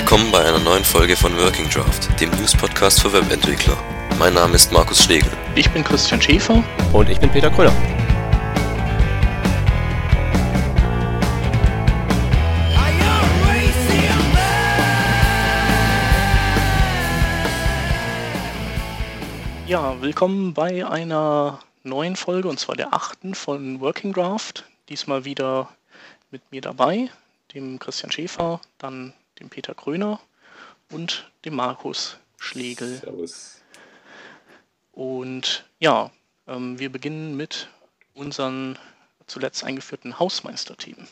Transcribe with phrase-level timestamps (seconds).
[0.00, 3.76] Willkommen bei einer neuen Folge von Working Draft, dem News-Podcast für Webentwickler.
[4.18, 5.30] Mein Name ist Markus Schlegel.
[5.54, 6.64] Ich bin Christian Schäfer.
[6.92, 7.72] Und ich bin Peter Kröller.
[19.66, 24.64] Ja, willkommen bei einer neuen Folge, und zwar der achten von Working Draft.
[24.88, 25.68] Diesmal wieder
[26.30, 27.10] mit mir dabei,
[27.54, 30.20] dem Christian Schäfer, dann dem Peter Kröner
[30.90, 32.96] und dem Markus Schlegel.
[32.96, 33.60] Servus.
[34.92, 36.10] Und ja,
[36.46, 37.68] ähm, wir beginnen mit
[38.14, 38.76] unserem
[39.26, 41.06] zuletzt eingeführten Hausmeister-Team.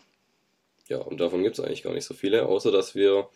[0.88, 3.28] Ja, und davon gibt es eigentlich gar nicht so viele, außer dass wir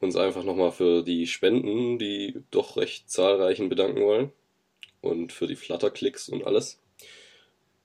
[0.00, 4.32] uns einfach nochmal für die Spenden, die doch recht zahlreichen, bedanken wollen.
[5.00, 6.78] Und für die Flutter-Klicks und alles.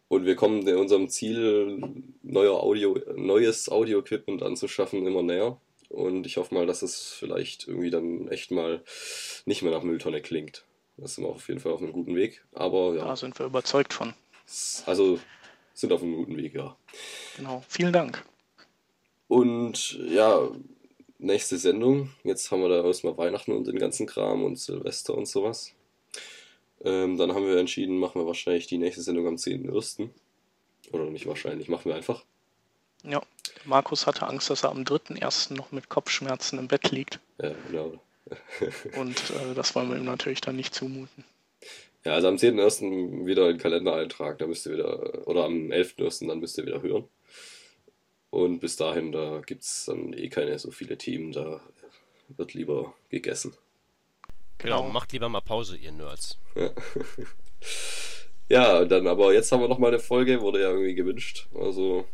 [0.07, 1.81] Und wir kommen unserem Ziel,
[2.21, 5.59] neuer Audio, neues Audio-Equipment anzuschaffen, immer näher.
[5.91, 8.81] Und ich hoffe mal, dass es vielleicht irgendwie dann echt mal
[9.45, 10.63] nicht mehr nach Mülltonne klingt.
[10.97, 12.43] Das sind wir auf jeden Fall auf einem guten Weg.
[12.53, 13.05] Aber ja.
[13.05, 14.13] Da sind wir überzeugt von.
[14.85, 15.19] Also
[15.73, 16.75] sind auf einem guten Weg, ja.
[17.37, 17.63] Genau.
[17.67, 18.23] Vielen Dank.
[19.27, 20.49] Und ja,
[21.17, 22.11] nächste Sendung.
[22.23, 25.73] Jetzt haben wir da erstmal Weihnachten und den ganzen Kram und Silvester und sowas.
[26.83, 30.09] Ähm, dann haben wir entschieden, machen wir wahrscheinlich die nächste Sendung am 10.01.
[30.91, 32.25] Oder nicht wahrscheinlich, machen wir einfach.
[33.03, 33.21] Ja,
[33.65, 35.53] Markus hatte Angst, dass er am 3.01.
[35.53, 37.19] noch mit Kopfschmerzen im Bett liegt.
[37.41, 37.99] Ja, genau.
[38.97, 41.23] Und äh, das wollen wir ihm natürlich dann nicht zumuten.
[42.03, 43.25] Ja, also am 10.01.
[43.25, 46.27] wieder einen Kalendereintrag, da müsst ihr wieder, oder am 11.01.
[46.27, 47.07] dann müsst ihr wieder hören.
[48.31, 51.59] Und bis dahin, da gibt es dann eh keine so viele Themen, da
[52.29, 53.53] wird lieber gegessen.
[54.57, 56.37] Genau, macht lieber mal Pause, ihr Nerds.
[56.55, 56.71] Ja.
[58.49, 61.47] ja, dann aber jetzt haben wir nochmal eine Folge, wurde ja irgendwie gewünscht.
[61.53, 62.05] Also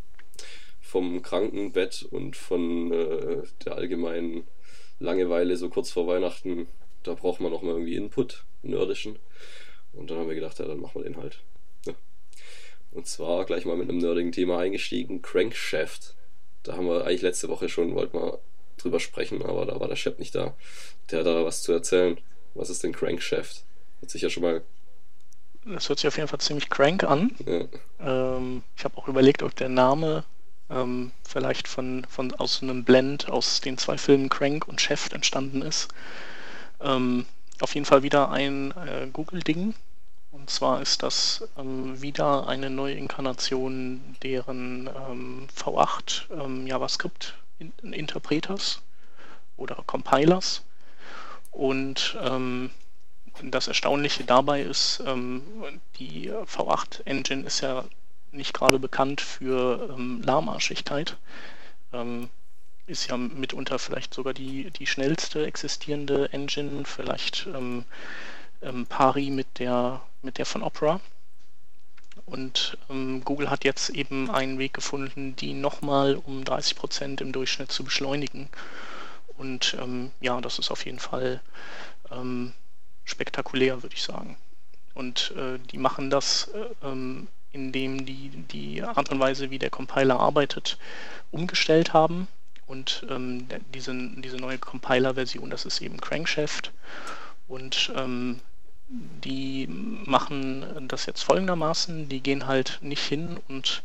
[0.97, 4.47] vom Krankenbett und von äh, der allgemeinen
[4.97, 6.67] Langeweile so kurz vor Weihnachten,
[7.03, 9.19] da braucht man nochmal irgendwie Input, nerdischen.
[9.93, 11.43] Und dann haben wir gedacht, ja, dann machen wir den halt.
[11.85, 11.93] Ja.
[12.93, 16.15] Und zwar gleich mal mit einem nerdigen Thema eingestiegen, Crankshaft.
[16.63, 18.39] Da haben wir eigentlich letzte Woche schon, wollten wir
[18.77, 20.55] drüber sprechen, aber da war der Chef nicht da.
[21.11, 22.19] Der hat da was zu erzählen.
[22.55, 23.65] Was ist denn Crankshaft?
[24.01, 24.63] Hat sich ja schon mal.
[25.63, 27.35] Das hört sich auf jeden Fall ziemlich crank an.
[27.45, 28.35] Ja.
[28.35, 30.23] Ähm, ich habe auch überlegt, ob der Name
[30.69, 35.61] ähm, vielleicht von, von aus einem Blend aus den zwei Filmen Crank und Chef entstanden
[35.61, 35.87] ist.
[36.81, 37.25] Ähm,
[37.59, 39.73] auf jeden Fall wieder ein äh, Google-Ding.
[40.31, 48.81] Und zwar ist das ähm, wieder eine neue Inkarnation deren ähm, V8 ähm, JavaScript-Interpreters
[49.55, 50.63] oder Compilers.
[51.51, 52.71] Und ähm,
[53.41, 55.03] das Erstaunliche dabei ist,
[55.99, 57.85] die V8-Engine ist ja
[58.37, 61.17] nicht gerade bekannt für ähm, Lahmarschigkeit.
[61.93, 62.29] Ähm,
[62.85, 67.83] ist ja mitunter vielleicht sogar die, die schnellste existierende Engine, vielleicht ähm,
[68.61, 71.01] ähm, pari mit der, mit der von Opera.
[72.25, 77.71] Und ähm, Google hat jetzt eben einen Weg gefunden, die nochmal um 30% im Durchschnitt
[77.71, 78.49] zu beschleunigen.
[79.37, 81.41] Und ähm, ja, das ist auf jeden Fall
[83.03, 84.37] spektakulär, würde ich sagen.
[84.93, 86.85] Und äh, die machen das, äh,
[87.51, 90.77] indem die die Art und Weise, wie der Compiler arbeitet,
[91.31, 92.27] umgestellt haben.
[92.65, 96.73] Und ähm, diese, diese neue Compiler-Version, das ist eben Crankshaft.
[97.47, 98.41] Und ähm,
[98.89, 103.83] die machen das jetzt folgendermaßen, die gehen halt nicht hin und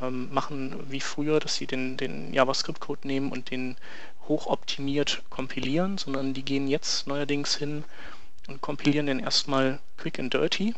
[0.00, 3.76] ähm, machen wie früher, dass sie den, den JavaScript-Code nehmen und den
[4.28, 7.84] hochoptimiert kompilieren, sondern die gehen jetzt neuerdings hin
[8.48, 10.74] und kompilieren den erstmal quick and dirty,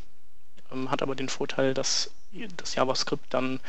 [0.75, 2.11] ähm, hat aber den Vorteil, dass
[2.57, 3.61] das JavaScript dann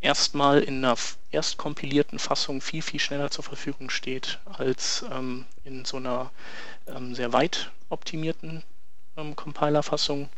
[0.00, 0.96] erstmal in einer
[1.30, 6.30] erst kompilierten Fassung viel, viel schneller zur Verfügung steht als ähm, in so einer
[6.86, 8.62] ähm, sehr weit optimierten
[9.16, 10.28] ähm, Compiler-Fassung.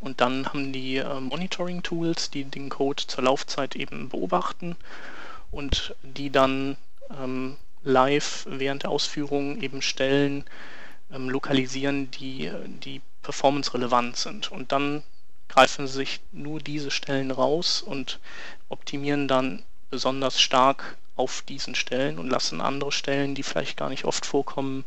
[0.00, 4.76] Und dann haben die äh, Monitoring-Tools, die den Code zur Laufzeit eben beobachten
[5.50, 6.76] und die dann
[7.18, 10.44] ähm, live während der Ausführung eben Stellen
[11.10, 12.50] ähm, lokalisieren, die,
[12.84, 14.52] die performance-relevant sind.
[14.52, 15.02] Und dann
[15.54, 18.18] greifen sich nur diese Stellen raus und
[18.68, 24.04] optimieren dann besonders stark auf diesen Stellen und lassen andere Stellen, die vielleicht gar nicht
[24.04, 24.84] oft vorkommen,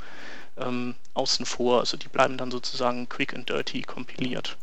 [0.57, 1.79] ähm, außen vor.
[1.79, 4.57] Also die bleiben dann sozusagen quick and dirty kompiliert.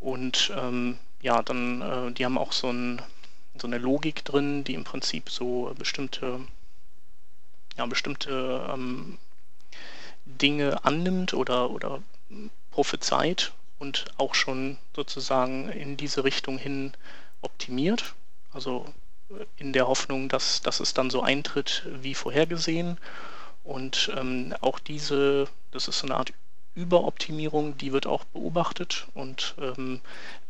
[0.00, 3.02] Und ähm, ja, dann, äh, die haben auch so, ein,
[3.60, 6.40] so, eine Logik drin, die im Prinzip so bestimmte,
[7.76, 9.18] ja, bestimmte ähm,
[10.24, 12.02] Dinge annimmt oder, oder
[12.70, 16.92] prophezeit und auch schon sozusagen in diese Richtung hin
[17.42, 18.14] optimiert.
[18.52, 18.86] Also
[19.56, 22.98] in der Hoffnung, dass, dass es dann so eintritt wie vorhergesehen.
[23.64, 26.32] Und ähm, auch diese, das ist eine Art
[26.74, 29.06] Überoptimierung, die wird auch beobachtet.
[29.14, 30.00] Und ähm,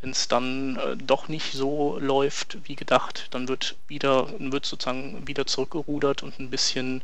[0.00, 5.26] wenn es dann äh, doch nicht so läuft wie gedacht, dann wird wieder, wird sozusagen
[5.29, 7.03] wieder zurückgerudert und ein bisschen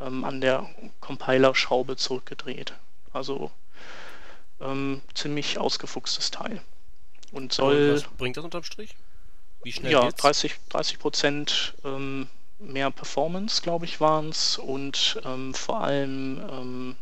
[0.00, 0.68] ähm, an der
[1.00, 2.74] Compiler-Schraube zurückgedreht.
[3.12, 3.50] Also
[4.60, 6.60] ähm, ziemlich ausgefuchstes Teil.
[7.32, 7.94] Und soll.
[7.94, 8.96] was bringt das unterm Strich?
[9.62, 10.22] Wie schnell Ja, geht's?
[10.22, 12.28] 30 Prozent ähm,
[12.58, 14.58] mehr Performance, glaube ich, waren es.
[14.58, 16.96] Und ähm, vor allem, ähm,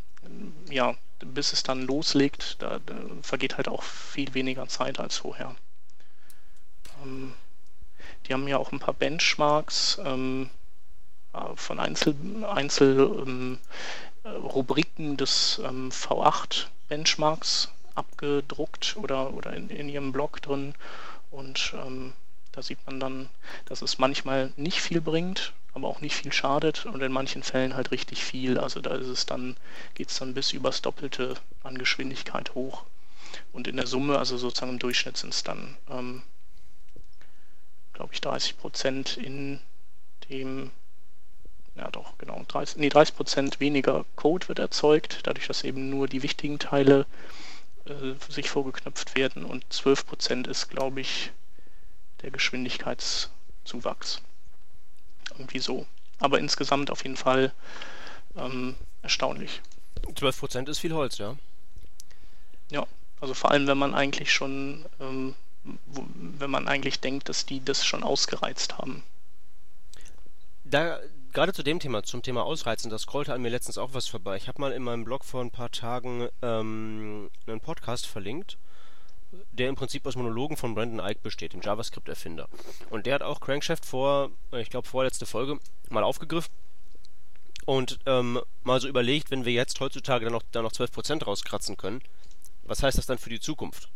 [0.71, 5.55] ja, bis es dann loslegt, da, da, vergeht halt auch viel weniger Zeit als vorher.
[7.03, 7.35] Ähm,
[8.27, 10.51] die haben ja auch ein paar Benchmarks ähm,
[11.33, 12.15] äh, von Einzel,
[12.45, 13.59] Einzel
[14.37, 20.75] Rubriken des ähm, V8 Benchmarks abgedruckt oder, oder in, in ihrem Blog drin.
[21.31, 22.13] Und ähm,
[22.53, 23.29] da sieht man dann,
[23.67, 27.75] dass es manchmal nicht viel bringt, aber auch nicht viel schadet und in manchen Fällen
[27.75, 28.59] halt richtig viel.
[28.59, 29.57] Also da ist es dann,
[29.95, 32.85] geht es dann bis übers Doppelte an Geschwindigkeit hoch.
[33.53, 36.23] Und in der Summe, also sozusagen im Durchschnitt sind es dann, ähm,
[37.93, 39.61] glaube ich, 30 Prozent in
[40.31, 40.71] dem,
[41.79, 46.09] ja doch, genau, 30, nee, 30 Prozent weniger Code wird erzeugt, dadurch, dass eben nur
[46.09, 47.07] die wichtigen Teile
[47.87, 51.31] äh, sich vorgeknöpft werden und 12 Prozent ist, glaube ich,
[52.23, 54.21] der Geschwindigkeitszuwachs.
[55.31, 55.87] Irgendwie so.
[56.19, 57.53] Aber insgesamt auf jeden Fall
[58.37, 59.63] ähm, erstaunlich.
[60.03, 61.37] 12% ist viel Holz, ja.
[62.71, 62.87] Ja,
[63.21, 65.37] also vor allem, wenn man eigentlich schon, ähm,
[65.87, 69.05] wo, wenn man eigentlich denkt, dass die das schon ausgereizt haben.
[70.65, 70.99] Da,
[71.39, 74.37] gerade zu dem Thema, zum Thema Ausreizen, da scrollte an mir letztens auch was vorbei.
[74.37, 78.59] Ich habe mal in meinem Blog vor ein paar Tagen ähm, einen Podcast verlinkt
[79.53, 82.49] der im Prinzip aus Monologen von Brandon Ike besteht, dem JavaScript-Erfinder.
[82.89, 86.51] Und der hat auch Crankshaft vor, ich glaube vorletzte Folge, mal aufgegriffen
[87.67, 91.77] und ähm, mal so überlegt, wenn wir jetzt heutzutage dann noch, dann noch 12% rauskratzen
[91.77, 92.01] können,
[92.63, 93.91] was heißt das dann für die Zukunft?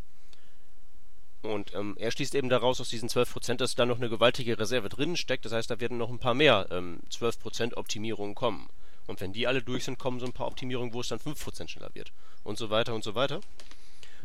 [1.43, 4.89] Und ähm, er schließt eben daraus aus diesen 12%, dass da noch eine gewaltige Reserve
[4.89, 5.45] drin steckt.
[5.45, 8.69] Das heißt, da werden noch ein paar mehr ähm, 12% Optimierungen kommen.
[9.09, 11.69] Und wenn die alle durch sind, kommen so ein paar Optimierungen, wo es dann 5%
[11.69, 12.13] schneller wird.
[12.45, 13.41] Und so weiter und so weiter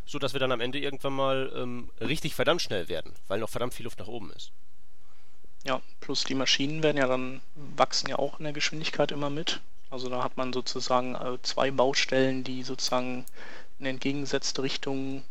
[0.08, 3.50] so dass wir dann am Ende irgendwann mal ähm, richtig verdammt schnell werden, weil noch
[3.50, 4.52] verdammt viel Luft nach oben ist.
[5.66, 7.42] Ja, plus die Maschinen werden ja dann,
[7.76, 9.60] wachsen ja auch in der Geschwindigkeit immer mit.
[9.90, 13.26] Also da hat man sozusagen äh, zwei Baustellen, die sozusagen
[13.80, 15.24] in entgegengesetzte Richtung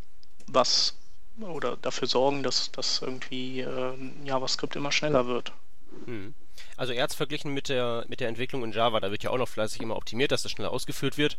[0.47, 0.95] was
[1.41, 3.95] oder dafür sorgen, dass, dass irgendwie äh,
[4.25, 5.53] JavaScript immer schneller wird.
[6.07, 6.35] Hm.
[6.77, 9.31] Also er hat es verglichen mit der, mit der Entwicklung in Java, da wird ja
[9.31, 11.37] auch noch fleißig immer optimiert, dass das schneller ausgeführt wird.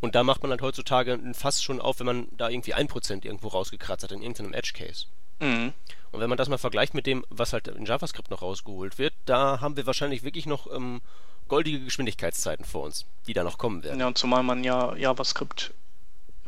[0.00, 3.48] Und da macht man halt heutzutage Fass schon auf, wenn man da irgendwie 1% irgendwo
[3.48, 5.06] rausgekratzt hat in irgendeinem Edge-Case.
[5.40, 5.72] Mhm.
[6.12, 9.12] Und wenn man das mal vergleicht mit dem, was halt in JavaScript noch rausgeholt wird,
[9.26, 11.02] da haben wir wahrscheinlich wirklich noch ähm,
[11.48, 14.00] goldige Geschwindigkeitszeiten vor uns, die da noch kommen werden.
[14.00, 15.72] Ja, und zumal man ja JavaScript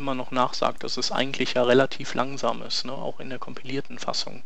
[0.02, 2.92] immer noch nachsagt, dass es eigentlich ja relativ langsam ist, ne?
[2.92, 4.42] auch in der kompilierten Fassung.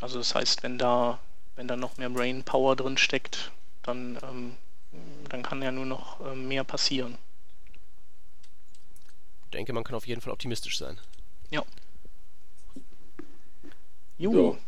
[0.00, 1.18] Also das heißt, wenn da,
[1.56, 3.52] wenn da noch mehr Brain Power drin steckt,
[3.82, 4.56] dann, ähm,
[5.30, 7.16] dann kann ja nur noch ähm, mehr passieren
[9.54, 10.98] denke, man kann auf jeden Fall optimistisch sein.
[11.50, 11.64] Ja.
[14.18, 14.58] Jo.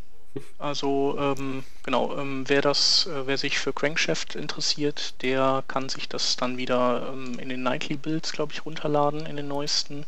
[0.58, 6.08] Also ähm, genau, ähm, wer das, äh, wer sich für Crankshaft interessiert, der kann sich
[6.08, 10.06] das dann wieder ähm, in den Nightly Builds, glaube ich, runterladen, in den neuesten.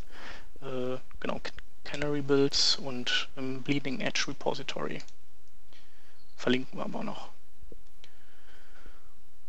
[0.61, 1.39] Äh, genau,
[1.83, 4.99] Canary Builds und im Bleeding Edge Repository.
[6.35, 7.29] Verlinken wir aber noch.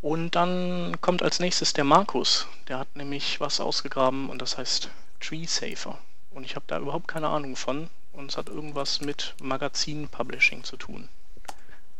[0.01, 2.47] Und dann kommt als nächstes der Markus.
[2.67, 5.97] Der hat nämlich was ausgegraben und das heißt Tree Safer.
[6.31, 7.89] Und ich habe da überhaupt keine Ahnung von.
[8.13, 11.09] Und es hat irgendwas mit Magazin-Publishing zu tun.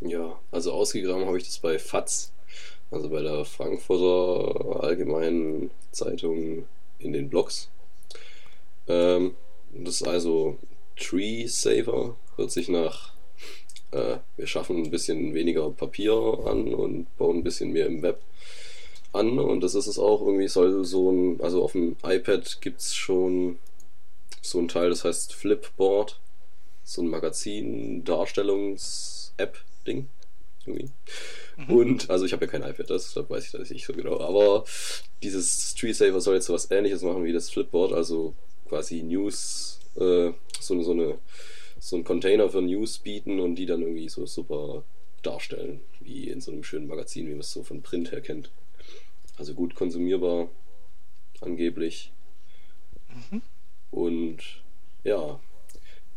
[0.00, 2.32] Ja, also ausgegraben habe ich das bei FATS,
[2.90, 6.66] also bei der Frankfurter Allgemeinen Zeitung
[6.98, 7.68] in den Blogs.
[8.88, 9.34] Ähm,
[9.72, 10.58] das ist also
[10.96, 13.12] Tree Saver, hört sich nach,
[13.92, 16.14] äh, wir schaffen ein bisschen weniger Papier
[16.46, 18.20] an und bauen ein bisschen mehr im Web
[19.12, 22.80] an und das ist es auch irgendwie, soll so ein, also auf dem iPad gibt
[22.80, 23.58] es schon
[24.42, 26.20] so ein Teil, das heißt Flipboard,
[26.84, 30.08] so ein Magazin-Darstellungs-App-Ding.
[30.66, 30.90] Irgendwie.
[31.56, 31.74] Mhm.
[31.74, 34.20] Und, also ich habe ja kein iPad, das, da weiß ich das nicht so genau,
[34.20, 34.64] aber
[35.22, 38.34] dieses Tree Saver soll jetzt so was ähnliches machen wie das Flipboard, also
[38.68, 40.30] quasi News, äh,
[40.60, 41.18] so, so eine
[41.82, 44.84] so ein Container für News bieten und die dann irgendwie so super
[45.22, 48.52] darstellen, wie in so einem schönen Magazin, wie man es so von Print her kennt.
[49.36, 50.48] Also gut konsumierbar,
[51.40, 52.12] angeblich.
[53.30, 53.42] Mhm.
[53.92, 54.38] Und
[55.04, 55.38] ja,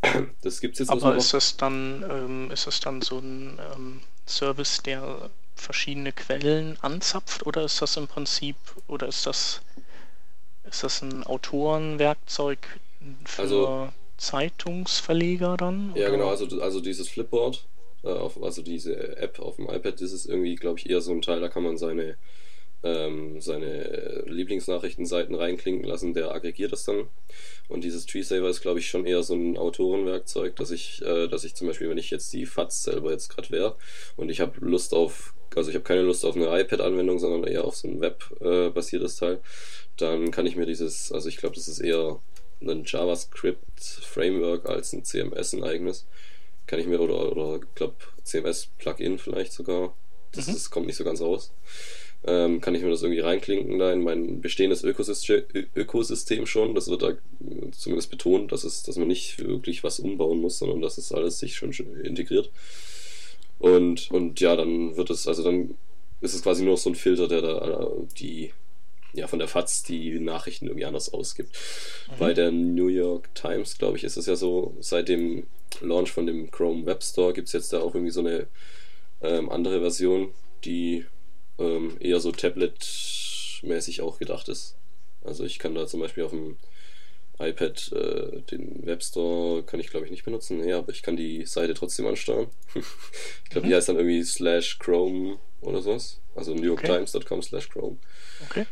[0.42, 4.82] Das gibt's jetzt Aber ist das dann, ähm, ist das dann so ein ähm, Service,
[4.84, 7.46] der verschiedene Quellen anzapft?
[7.46, 8.56] Oder ist das im Prinzip
[8.88, 9.62] oder ist das
[10.64, 12.58] ist das ein Autorenwerkzeug
[13.24, 15.94] für also, Zeitungsverleger dann?
[15.96, 17.68] Ja, genau, also, also dieses Flipboard,
[18.04, 21.12] äh, auf, also diese App auf dem iPad, das ist irgendwie, glaube ich, eher so
[21.12, 22.18] ein Teil, da kann man seine
[22.86, 27.08] ähm, seine Lieblingsnachrichtenseiten reinklinken lassen, der aggregiert das dann.
[27.68, 31.44] Und dieses TreeSaver ist, glaube ich, schon eher so ein Autorenwerkzeug, dass ich, äh, dass
[31.44, 33.76] ich zum Beispiel, wenn ich jetzt die FATS selber jetzt gerade wäre
[34.16, 37.66] und ich habe Lust auf, also ich habe keine Lust auf eine iPad-Anwendung, sondern eher
[37.66, 39.40] auf so ein Web-basiertes Teil,
[39.98, 42.20] dann kann ich mir dieses, also ich glaube, das ist eher
[42.62, 46.06] ein JavaScript-Framework als ein CMS ein eigenes.
[46.68, 49.96] Kann ich mir, oder, oder glaube, CMS-Plugin vielleicht sogar.
[50.32, 50.54] Das, mhm.
[50.54, 51.54] das kommt nicht so ganz raus
[52.28, 55.44] ähm, kann ich mir das irgendwie reinklinken da in mein bestehendes Ökosystem,
[55.76, 56.74] Ökosystem schon.
[56.74, 57.14] Das wird da
[57.72, 61.40] zumindest betont, dass, es, dass man nicht wirklich was umbauen muss, sondern dass es alles
[61.40, 61.72] sich schon
[62.04, 62.50] integriert.
[63.60, 65.76] Und, und ja, dann wird es, also dann
[66.22, 68.52] ist es quasi nur so ein Filter, der da die,
[69.14, 71.56] ja, von der FAZ die Nachrichten irgendwie anders ausgibt.
[72.10, 72.20] Mhm.
[72.20, 75.46] Bei der New York Times, glaube ich, ist es ja so, seit dem
[75.82, 78.48] Launch von dem Chrome Web Store gibt es jetzt da auch irgendwie so eine
[79.22, 81.06] ähm, andere Version, die
[81.60, 84.76] ähm, eher so Tablet-mäßig auch gedacht ist.
[85.24, 86.58] Also ich kann da zum Beispiel auf dem
[87.40, 91.46] iPad äh, den Webstore kann ich glaube ich nicht benutzen, ja, aber ich kann die
[91.46, 92.48] Seite trotzdem ansteuern.
[92.76, 93.70] ich glaube, mhm.
[93.70, 96.20] die heißt dann irgendwie slash Chrome oder sowas.
[96.36, 97.98] Also newyorktimes.com slash Chrome.
[98.50, 98.66] Okay.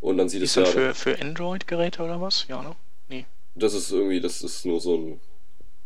[0.00, 0.70] Und dann sieht ist es ja.
[0.70, 2.46] Für, für Android-Geräte oder was?
[2.48, 2.76] Ja, ne?
[3.08, 3.26] Nee.
[3.54, 5.20] Das ist irgendwie, das ist nur so ein.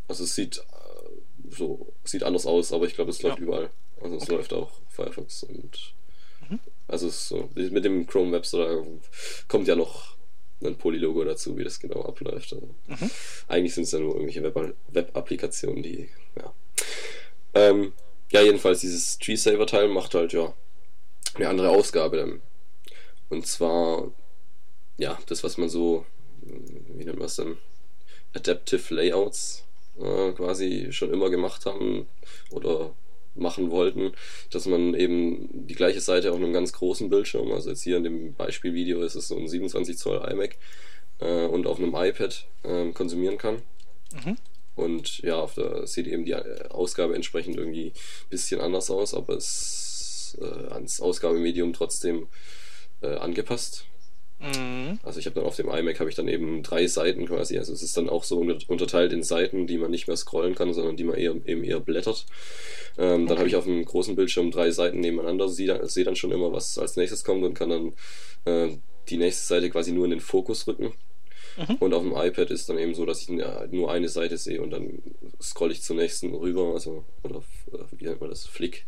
[0.08, 3.44] Also es sieht äh, so, sieht anders aus, aber ich glaube, es läuft ja.
[3.44, 3.70] überall.
[4.00, 4.34] Also es okay.
[4.34, 5.94] läuft auch Firefox und
[6.90, 8.84] also so, mit dem Chrome Web Store
[9.48, 10.16] kommt ja noch
[10.62, 12.52] ein Polylogo dazu, wie das genau abläuft.
[12.52, 13.10] Also mhm.
[13.48, 14.44] Eigentlich sind es ja nur irgendwelche
[14.88, 16.52] Web-Applikationen, die, ja.
[17.54, 17.92] Ähm,
[18.30, 20.52] ja, jedenfalls dieses Tree Saver Teil macht halt ja
[21.34, 22.42] eine andere Ausgabe dann.
[23.28, 24.10] Und zwar,
[24.98, 26.04] ja, das, was man so,
[26.42, 27.56] wie nennt man es denn,
[28.34, 29.64] Adaptive Layouts
[29.98, 32.06] äh, quasi schon immer gemacht haben
[32.50, 32.94] oder
[33.34, 34.12] machen wollten,
[34.50, 38.04] dass man eben die gleiche Seite auf einem ganz großen Bildschirm, also jetzt hier in
[38.04, 40.56] dem Beispielvideo ist es so ein 27 Zoll iMac
[41.20, 43.62] äh, und auf einem iPad äh, konsumieren kann.
[44.12, 44.36] Mhm.
[44.74, 49.14] Und ja, auf der sieht eben die äh, Ausgabe entsprechend irgendwie ein bisschen anders aus,
[49.14, 52.28] aber es äh, ans Ausgabemedium trotzdem
[53.02, 53.84] äh, angepasst.
[54.40, 54.98] Mhm.
[55.02, 57.58] Also ich habe dann auf dem iMac habe ich dann eben drei Seiten quasi.
[57.58, 60.72] Also es ist dann auch so unterteilt in Seiten, die man nicht mehr scrollen kann,
[60.72, 62.24] sondern die man eher, eben eher blättert.
[62.96, 63.26] Ähm, okay.
[63.26, 66.52] Dann habe ich auf dem großen Bildschirm drei Seiten nebeneinander, sehe seh dann schon immer,
[66.52, 67.92] was als nächstes kommt und kann dann
[68.46, 68.76] äh,
[69.08, 70.92] die nächste Seite quasi nur in den Fokus rücken.
[71.56, 71.74] Mhm.
[71.76, 74.70] Und auf dem iPad ist dann eben so, dass ich nur eine Seite sehe und
[74.70, 75.02] dann
[75.42, 77.42] scrolle ich zur nächsten rüber, also oder
[77.90, 78.46] wie nennt man das?
[78.46, 78.86] Flick.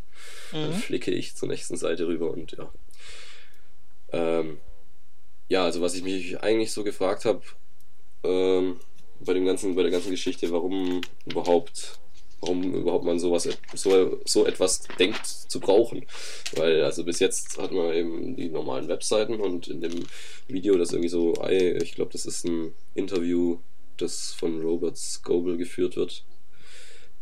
[0.53, 0.57] Mhm.
[0.57, 2.73] Dann flicke ich zur nächsten Seite rüber und ja.
[4.13, 4.59] Ähm,
[5.53, 7.43] ja, also was ich mich eigentlich so gefragt habe,
[8.25, 8.77] ähm,
[9.21, 11.99] bei dem ganzen, bei der ganzen Geschichte, warum überhaupt,
[12.41, 16.07] warum überhaupt man sowas, so, so etwas denkt zu brauchen.
[16.57, 20.07] Weil, also bis jetzt hat man eben die normalen Webseiten und in dem
[20.49, 23.59] Video, das irgendwie so, ich glaube, das ist ein Interview,
[23.99, 26.25] das von Robert Scoble geführt wird.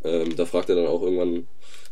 [0.05, 1.47] Ähm, da fragt er dann auch irgendwann,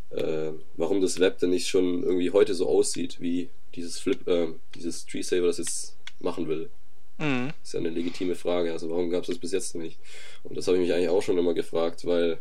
[0.08, 4.48] äh, warum das Web denn nicht schon irgendwie heute so aussieht, wie dieses Flip, äh,
[4.74, 6.70] dieses Tree Saver, das jetzt machen will.
[7.18, 7.52] Mhm.
[7.62, 8.72] Ist ja eine legitime Frage.
[8.72, 9.98] Also warum gab es das bis jetzt nicht?
[10.42, 12.38] Und das habe ich mich eigentlich auch schon immer gefragt, weil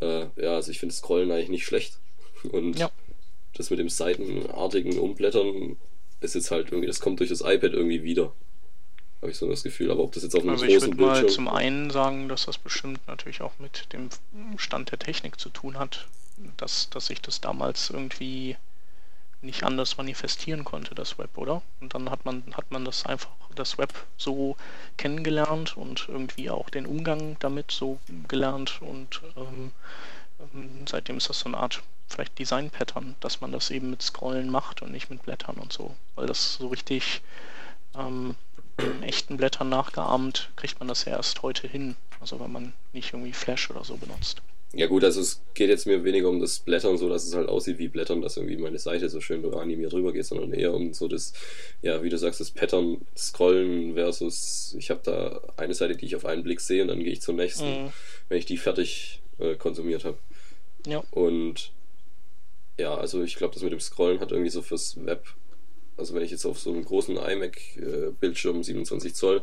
[0.00, 1.98] äh, ja, also ich finde Scrollen eigentlich nicht schlecht.
[2.50, 2.90] Und ja.
[3.54, 5.76] das mit dem seitenartigen Umblättern
[6.20, 8.32] ist jetzt halt irgendwie, das kommt durch das iPad irgendwie wieder.
[9.20, 9.90] Habe ich so das Gefühl.
[9.92, 11.08] Aber ob das jetzt auf einem also großen Bildschirm...
[11.08, 14.08] Ich würde mal zum einen sagen, dass das bestimmt natürlich auch mit dem
[14.56, 16.08] Stand der Technik zu tun hat.
[16.56, 18.56] Dass, dass sich das damals irgendwie
[19.42, 21.62] nicht anders manifestieren konnte, das Web, oder?
[21.80, 24.56] Und dann hat man, hat man das einfach, das Web so
[24.96, 29.72] kennengelernt und irgendwie auch den Umgang damit so gelernt und ähm,
[30.54, 34.50] ähm, seitdem ist das so eine Art vielleicht Design-Pattern, dass man das eben mit Scrollen
[34.50, 35.94] macht und nicht mit Blättern und so.
[36.14, 37.22] Weil das so richtig
[37.94, 38.36] ähm,
[39.00, 41.96] echten Blättern nachgeahmt, kriegt man das ja erst heute hin.
[42.20, 44.42] Also wenn man nicht irgendwie Flash oder so benutzt.
[44.74, 47.48] Ja gut, also es geht jetzt mir weniger um das Blättern, so dass es halt
[47.48, 50.94] aussieht wie Blättern, dass irgendwie meine Seite so schön animiert drüber geht, sondern eher um
[50.94, 51.34] so das,
[51.82, 56.16] ja, wie du sagst, das Pattern, Scrollen versus, ich habe da eine Seite, die ich
[56.16, 57.92] auf einen Blick sehe und dann gehe ich zur nächsten, mhm.
[58.30, 60.16] wenn ich die fertig äh, konsumiert habe.
[60.86, 61.04] Ja.
[61.10, 61.72] Und
[62.78, 65.26] ja, also ich glaube, das mit dem Scrollen hat irgendwie so fürs Web,
[65.98, 69.42] also wenn ich jetzt auf so einem großen iMac-Bildschirm, äh, 27 Zoll,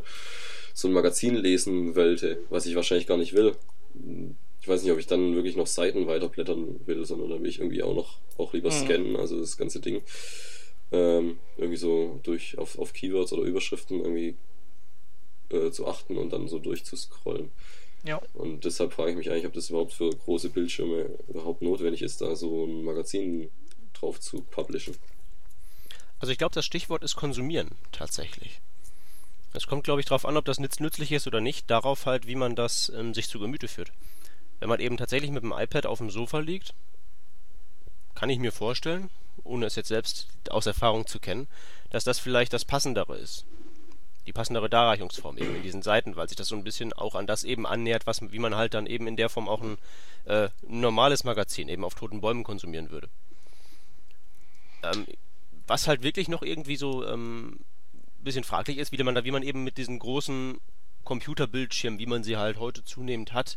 [0.74, 3.54] so ein Magazin lesen wollte, was ich wahrscheinlich gar nicht will,
[4.60, 7.58] ich weiß nicht, ob ich dann wirklich noch Seiten weiterblättern will, sondern dann will ich
[7.58, 8.74] irgendwie auch noch auch lieber Mhm.
[8.74, 10.02] scannen, also das ganze Ding
[10.92, 14.36] ähm, irgendwie so durch auf, auf Keywords oder Überschriften irgendwie
[15.50, 17.50] äh, zu achten und dann so durchzuscrollen.
[18.04, 18.20] Ja.
[18.34, 22.20] Und deshalb frage ich mich eigentlich, ob das überhaupt für große Bildschirme überhaupt notwendig ist,
[22.20, 23.50] da so ein Magazin
[23.92, 24.96] drauf zu publishen.
[26.18, 28.60] Also ich glaube, das Stichwort ist konsumieren tatsächlich.
[29.52, 32.26] Es kommt, glaube ich, darauf an, ob das nütz nützlich ist oder nicht, darauf halt,
[32.26, 33.92] wie man das ähm, sich zu Gemüte führt.
[34.60, 36.74] Wenn man eben tatsächlich mit dem iPad auf dem Sofa liegt,
[38.14, 39.10] kann ich mir vorstellen,
[39.42, 41.48] ohne es jetzt selbst aus Erfahrung zu kennen,
[41.88, 43.46] dass das vielleicht das Passendere ist.
[44.26, 47.26] Die passendere Darreichungsform eben in diesen Seiten, weil sich das so ein bisschen auch an
[47.26, 49.78] das eben annähert, was, wie man halt dann eben in der Form auch ein,
[50.26, 53.08] äh, normales Magazin eben auf toten Bäumen konsumieren würde.
[54.82, 55.06] Ähm,
[55.66, 57.60] was halt wirklich noch irgendwie so ähm,
[58.22, 60.60] bisschen fraglich ist, wie man da, wie man eben mit diesen großen
[61.04, 63.56] Computerbildschirmen, wie man sie halt heute zunehmend hat,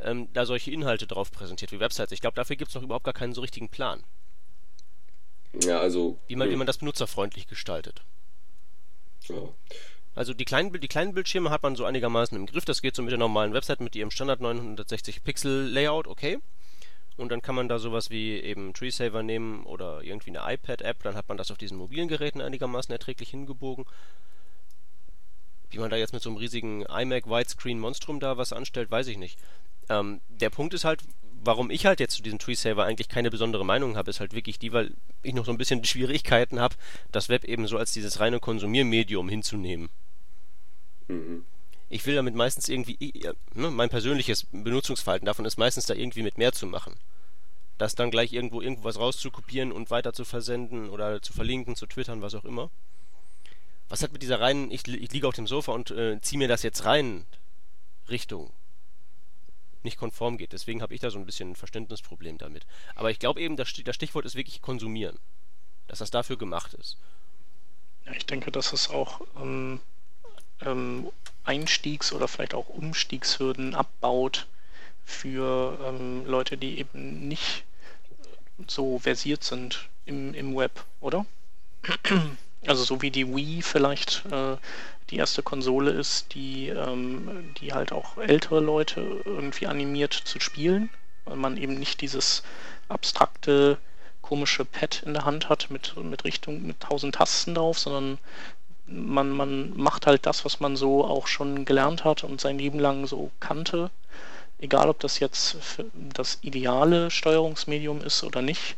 [0.00, 2.12] ähm, da solche Inhalte drauf präsentiert wie Websites.
[2.12, 4.02] Ich glaube, dafür gibt es noch überhaupt gar keinen so richtigen Plan,
[5.52, 6.18] Ja, also.
[6.26, 8.02] wie man, wie hm, man das benutzerfreundlich gestaltet.
[9.28, 9.36] ja.
[10.14, 12.64] Also die kleinen, die kleinen Bildschirme hat man so einigermaßen im Griff.
[12.64, 16.40] Das geht so mit der normalen Website mit ihrem Standard 960 Pixel Layout, okay.
[17.16, 21.02] Und dann kann man da sowas wie eben TreeSaver nehmen oder irgendwie eine iPad-App.
[21.04, 23.86] Dann hat man das auf diesen mobilen Geräten einigermaßen erträglich hingebogen.
[25.70, 29.06] Wie man da jetzt mit so einem riesigen iMac Widescreen Monstrum da was anstellt, weiß
[29.08, 29.38] ich nicht.
[29.88, 31.02] Ähm, der Punkt ist halt,
[31.44, 34.58] warum ich halt jetzt zu diesem TreeSaver eigentlich keine besondere Meinung habe, ist halt wirklich
[34.58, 34.92] die, weil
[35.22, 36.76] ich noch so ein bisschen Schwierigkeiten habe,
[37.12, 39.88] das Web eben so als dieses reine Konsumiermedium hinzunehmen.
[41.08, 41.44] Mhm.
[41.90, 42.98] Ich will damit meistens irgendwie,
[43.54, 46.94] ne, mein persönliches Benutzungsverhalten davon ist meistens da irgendwie mit mehr zu machen.
[47.78, 51.86] Das dann gleich irgendwo irgendwo was rauszukopieren und weiter zu versenden oder zu verlinken, zu
[51.86, 52.70] twittern, was auch immer.
[53.88, 56.48] Was hat mit dieser reinen, ich, ich liege auf dem Sofa und äh, ziehe mir
[56.48, 57.24] das jetzt rein
[58.10, 58.50] Richtung
[59.82, 60.52] nicht konform geht.
[60.52, 62.66] Deswegen habe ich da so ein bisschen ein Verständnisproblem damit.
[62.94, 65.18] Aber ich glaube eben, das, das Stichwort ist wirklich konsumieren.
[65.86, 66.96] Dass das dafür gemacht ist.
[68.04, 69.80] Ja, ich denke, dass es auch ähm,
[70.60, 71.10] ähm,
[71.44, 74.46] Einstiegs- oder vielleicht auch Umstiegshürden abbaut
[75.04, 77.64] für ähm, Leute, die eben nicht
[78.66, 81.24] so versiert sind im, im Web, oder?
[82.66, 84.56] Also so wie die Wii vielleicht äh,
[85.10, 90.90] die erste Konsole ist, die, ähm, die halt auch ältere Leute irgendwie animiert zu spielen,
[91.24, 92.42] weil man eben nicht dieses
[92.88, 93.78] abstrakte,
[94.22, 98.18] komische Pad in der Hand hat mit, mit Richtung, mit tausend Tasten drauf, sondern
[98.86, 102.78] man, man macht halt das, was man so auch schon gelernt hat und sein Leben
[102.78, 103.90] lang so kannte.
[104.58, 105.56] Egal, ob das jetzt
[105.94, 108.76] das ideale Steuerungsmedium ist oder nicht.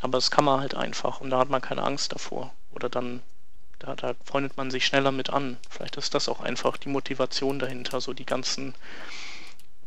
[0.00, 2.52] Aber das kann man halt einfach und da hat man keine Angst davor.
[2.72, 3.22] Oder dann,
[3.78, 5.56] da, da freundet man sich schneller mit an.
[5.68, 8.74] Vielleicht ist das auch einfach die Motivation dahinter, so die ganzen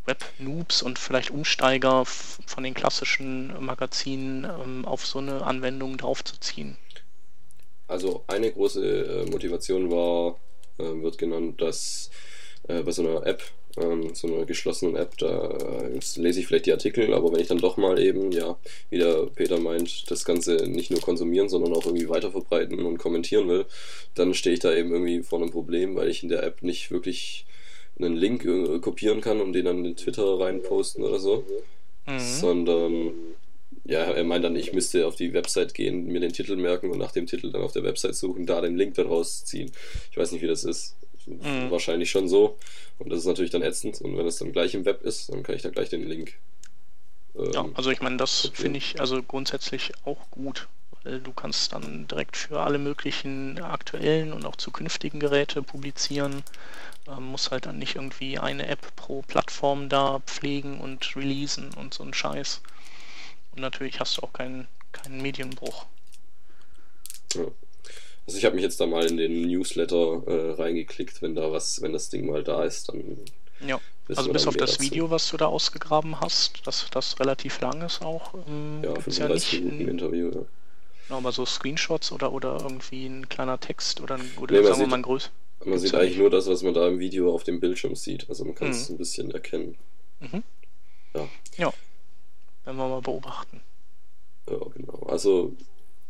[0.05, 6.77] Web-Noobs und vielleicht Umsteiger von den klassischen Magazinen ähm, auf so eine Anwendung draufzuziehen.
[7.87, 10.37] Also eine große äh, Motivation war,
[10.77, 12.09] äh, wird genannt, dass
[12.67, 13.43] äh, bei so einer App,
[13.77, 17.47] ähm, so einer geschlossenen App, da äh, lese ich vielleicht die Artikel, aber wenn ich
[17.47, 18.57] dann doch mal eben, ja,
[18.89, 23.47] wie der Peter meint, das Ganze nicht nur konsumieren, sondern auch irgendwie weiterverbreiten und kommentieren
[23.47, 23.65] will,
[24.15, 26.91] dann stehe ich da eben irgendwie vor einem Problem, weil ich in der App nicht
[26.91, 27.45] wirklich
[27.99, 31.43] einen Link äh, kopieren kann und den dann in Twitter reinposten oder so,
[32.05, 32.19] Mhm.
[32.19, 33.11] sondern
[33.85, 36.97] ja, er meint dann, ich müsste auf die Website gehen, mir den Titel merken und
[36.99, 39.71] nach dem Titel dann auf der Website suchen, da den Link dann rausziehen.
[40.11, 40.95] Ich weiß nicht, wie das ist.
[41.25, 41.71] Mhm.
[41.71, 42.57] Wahrscheinlich schon so.
[42.99, 44.01] Und das ist natürlich dann ätzend.
[44.01, 46.35] Und wenn es dann gleich im Web ist, dann kann ich da gleich den Link.
[47.35, 50.67] Ähm, Ja, also ich meine, das finde ich also grundsätzlich auch gut,
[51.03, 56.43] weil du kannst dann direkt für alle möglichen aktuellen und auch zukünftigen Geräte publizieren.
[57.07, 61.93] Ähm, muss halt dann nicht irgendwie eine App pro Plattform da pflegen und releasen und
[61.93, 62.61] so ein Scheiß.
[63.51, 65.85] Und natürlich hast du auch keinen, keinen Medienbruch.
[67.35, 67.45] Ja.
[68.25, 71.81] Also ich habe mich jetzt da mal in den Newsletter äh, reingeklickt, wenn da was,
[71.81, 73.17] wenn das Ding mal da ist, dann
[73.65, 74.83] Ja, also wir bis auf das dazu.
[74.83, 79.17] Video, was du da ausgegraben hast, das, das relativ lang ist auch, ähm, Ja, gibt's
[79.17, 79.63] ja 35 nicht.
[79.73, 80.41] Minuten Interview, ja.
[81.07, 84.67] Genau, aber so Screenshots oder, oder irgendwie ein kleiner Text oder, ein- oder Nee, man
[84.67, 85.29] sagen wir sieht- mal ein größ.
[85.65, 88.27] Man sieht ja eigentlich nur das, was man da im Video auf dem Bildschirm sieht.
[88.29, 88.95] Also man kann es Mhm.
[88.95, 89.75] ein bisschen erkennen.
[90.21, 90.43] Mhm.
[91.13, 91.27] Ja.
[91.57, 91.73] Ja,
[92.65, 93.61] werden wir mal beobachten.
[94.49, 95.05] Ja, genau.
[95.07, 95.53] Also,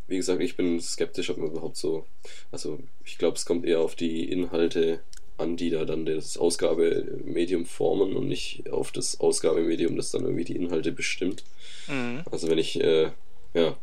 [0.08, 2.06] wie gesagt, ich bin skeptisch, ob man überhaupt so.
[2.52, 5.00] Also, ich glaube, es kommt eher auf die Inhalte
[5.38, 10.46] an, die da dann das Ausgabemedium formen und nicht auf das Ausgabemedium, das dann irgendwie
[10.46, 11.44] die Inhalte bestimmt.
[11.88, 12.22] Mhm.
[12.32, 13.12] Also, wenn ich, äh,
[13.54, 13.78] ja,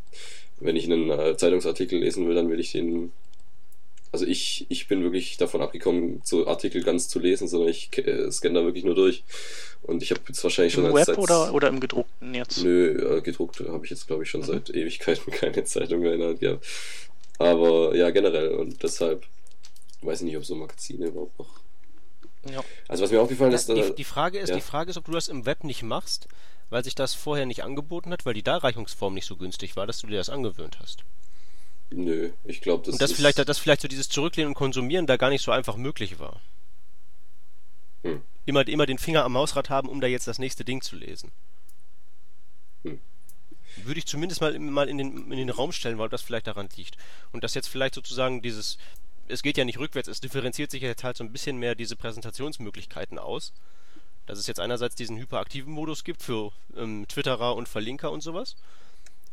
[0.60, 3.12] wenn ich einen äh, Zeitungsartikel lesen will, dann will ich den
[4.12, 8.30] also ich, ich bin wirklich davon abgekommen, so Artikel ganz zu lesen, sondern ich äh,
[8.30, 9.22] scanne da wirklich nur durch.
[9.82, 12.62] Und ich habe jetzt wahrscheinlich Im schon Web seit, oder, oder im gedruckten jetzt?
[12.62, 14.46] Nö, äh, gedruckt habe ich jetzt, glaube ich, schon Mhm.
[14.46, 16.66] seit Ewigkeiten keine Zeitung mehr in der Hand gehabt.
[17.38, 18.54] Aber ja, generell.
[18.54, 19.24] Und deshalb
[20.02, 21.60] weiß ich nicht, ob so Magazine überhaupt noch.
[22.50, 22.64] Ja.
[22.88, 24.54] Also was mir aufgefallen ist, die, dass, die, Frage ist, ja.
[24.54, 26.26] die Frage ist, ob du das im Web nicht machst,
[26.70, 30.00] weil sich das vorher nicht angeboten hat, weil die Darreichungsform nicht so günstig war, dass
[30.00, 31.04] du dir das angewöhnt hast.
[31.90, 35.06] Nö, ich glaube, das und das ist, vielleicht, dass vielleicht so dieses Zurücklehnen und Konsumieren
[35.06, 36.40] da gar nicht so einfach möglich war.
[38.02, 38.22] Hm.
[38.46, 41.30] Immer, immer den Finger am Mausrad haben, um da jetzt das nächste Ding zu lesen.
[42.84, 43.00] Hm.
[43.84, 46.68] Würde ich zumindest mal, mal in, den, in den Raum stellen, weil das vielleicht daran
[46.76, 46.96] liegt.
[47.32, 48.78] Und dass jetzt vielleicht sozusagen dieses,
[49.28, 51.96] es geht ja nicht rückwärts, es differenziert sich jetzt halt so ein bisschen mehr diese
[51.96, 53.52] Präsentationsmöglichkeiten aus.
[54.26, 58.56] Dass es jetzt einerseits diesen hyperaktiven Modus gibt für ähm, Twitterer und Verlinker und sowas.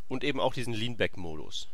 [0.08, 1.68] Und eben auch diesen Leanback-Modus.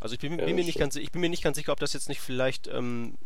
[0.00, 1.80] Also ich bin, Ja, bin mir nicht ganz, ich bin mir nicht ganz sicher, ob
[1.80, 3.16] das jetzt nicht vielleicht ähm,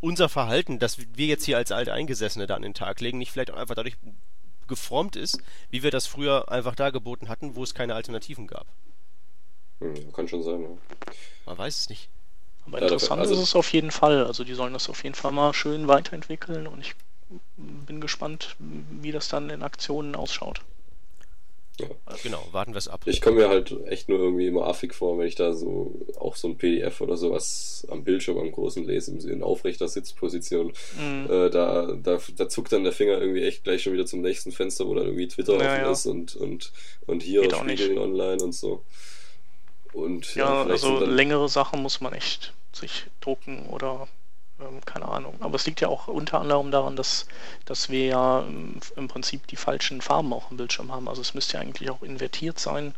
[0.00, 3.50] unser Verhalten, das wir jetzt hier als Alteingesessene da an den Tag legen, nicht vielleicht
[3.50, 3.96] auch einfach dadurch
[4.66, 5.38] geformt ist,
[5.70, 8.66] wie wir das früher einfach dargeboten hatten, wo es keine Alternativen gab.
[9.80, 10.68] Hm, kann schon sein, ja.
[11.46, 12.08] Man weiß es nicht.
[12.66, 14.24] Aber Ja, interessant also- ist es auf jeden Fall.
[14.26, 16.94] Also die sollen das auf jeden Fall mal schön weiterentwickeln und ich
[17.56, 20.62] bin gespannt, wie das dann in Aktionen ausschaut.
[22.22, 23.00] Genau, warten wir es ab.
[23.06, 26.36] Ich komme mir halt echt nur irgendwie immer affig vor, wenn ich da so auch
[26.36, 30.72] so ein PDF oder sowas am Bildschirm am großen lese, in- in aufrechter Sitzposition.
[30.98, 31.26] Mhm.
[31.28, 34.52] Äh, da, da, da zuckt dann der Finger irgendwie echt gleich schon wieder zum nächsten
[34.52, 35.90] Fenster, wo dann irgendwie Twitter Ja, offen ja.
[35.90, 36.72] ist und, und,
[37.06, 37.82] und hier Geht auch nicht.
[37.82, 38.84] Spiegel online und so.
[39.92, 44.08] Und Ja, also längere Sachen muss man echt sich drucken oder
[44.84, 45.36] keine Ahnung.
[45.40, 47.26] Aber es liegt ja auch unter anderem daran, dass,
[47.64, 51.08] dass wir ja ähm, im Prinzip die falschen Farben auch im Bildschirm haben.
[51.08, 52.94] Also es müsste ja eigentlich auch invertiert sein,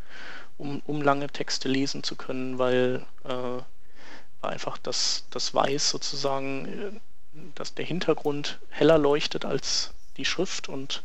[0.58, 3.62] um, um lange Texte lesen zu können, weil, äh,
[4.42, 7.00] einfach das, das Weiß sozusagen, äh,
[7.54, 11.02] dass der Hintergrund heller leuchtet als die Schrift und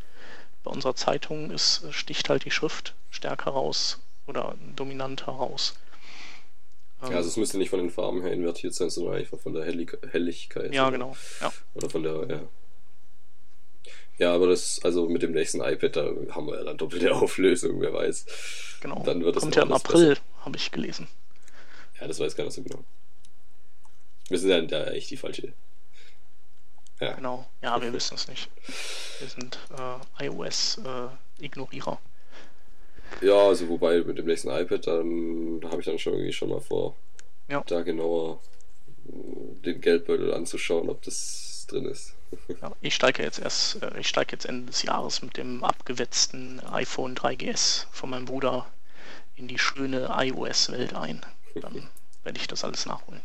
[0.64, 5.32] bei unserer Zeitung ist, sticht halt die Schrift stärker raus oder dominanter
[7.02, 7.10] raus.
[7.10, 9.64] ja, also es müsste nicht von den Farben her invertiert sein, sondern einfach von der
[9.64, 10.74] Hellig Helligkeit.
[10.74, 11.16] Ja, oder, genau.
[11.40, 11.52] Ja.
[11.74, 12.40] Oder von der, ja.
[14.18, 17.80] Ja, aber das, also mit dem nächsten iPad, da haben wir ja dann doppelte Auflösung,
[17.80, 18.26] wer weiß.
[18.80, 19.02] Genau.
[19.04, 21.08] Dann wird Kommt ja im April, habe ich gelesen.
[22.00, 22.84] Ja, das weiß keiner so genau.
[24.28, 25.52] Wir sind ja da echt die falsche.
[27.00, 27.48] Ja, Genau.
[27.62, 28.48] Ja, wir wissen es nicht.
[29.18, 31.98] Wir sind äh, iOS-Ignorierer.
[33.20, 36.60] Ja, also wobei mit dem nächsten iPad, dann habe ich dann schon irgendwie schon mal
[36.60, 36.96] vor,
[37.48, 37.62] Ja.
[37.66, 38.40] da genauer
[39.04, 42.14] den Geldbeutel anzuschauen, ob das drin ist.
[42.62, 46.60] ja, ich steige jetzt erst, äh, ich steige jetzt Ende des Jahres mit dem abgewetzten
[46.70, 48.66] iPhone 3GS von meinem Bruder
[49.36, 51.24] in die schöne iOS-Welt ein.
[51.60, 51.88] Dann
[52.24, 53.20] werde ich das alles nachholen.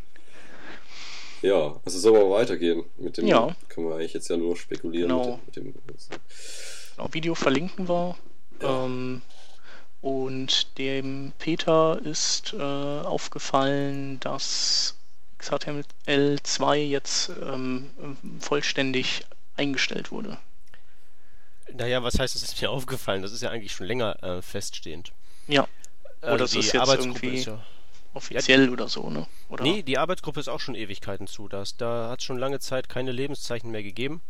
[1.43, 3.27] Ja, also soll aber weitergehen mit dem.
[3.27, 3.55] Ja.
[3.69, 5.39] Können wir eigentlich jetzt ja nur spekulieren Genau.
[5.45, 5.65] mit dem.
[5.67, 5.95] Mit dem
[6.95, 8.15] Genau, Video verlinken wir.
[8.61, 8.85] Ja.
[8.85, 9.21] Ähm,
[10.07, 14.95] und dem Peter ist äh, aufgefallen, dass
[15.39, 17.89] XHTML2 jetzt ähm,
[18.39, 19.25] vollständig
[19.57, 20.37] eingestellt wurde.
[21.73, 23.21] Naja, was heißt, das ist mir aufgefallen?
[23.21, 25.11] Das ist ja eigentlich schon länger äh, feststehend.
[25.47, 25.67] Ja,
[26.21, 27.61] Also Oder es die ist jetzt Arbeitsgruppe irgendwie- ist ja.
[28.13, 29.27] offiziell oder so, ne?
[29.49, 29.63] Oder?
[29.63, 31.47] Nee, die Arbeitsgruppe ist auch schon Ewigkeiten zu.
[31.49, 34.21] Das, da hat es schon lange Zeit keine Lebenszeichen mehr gegeben.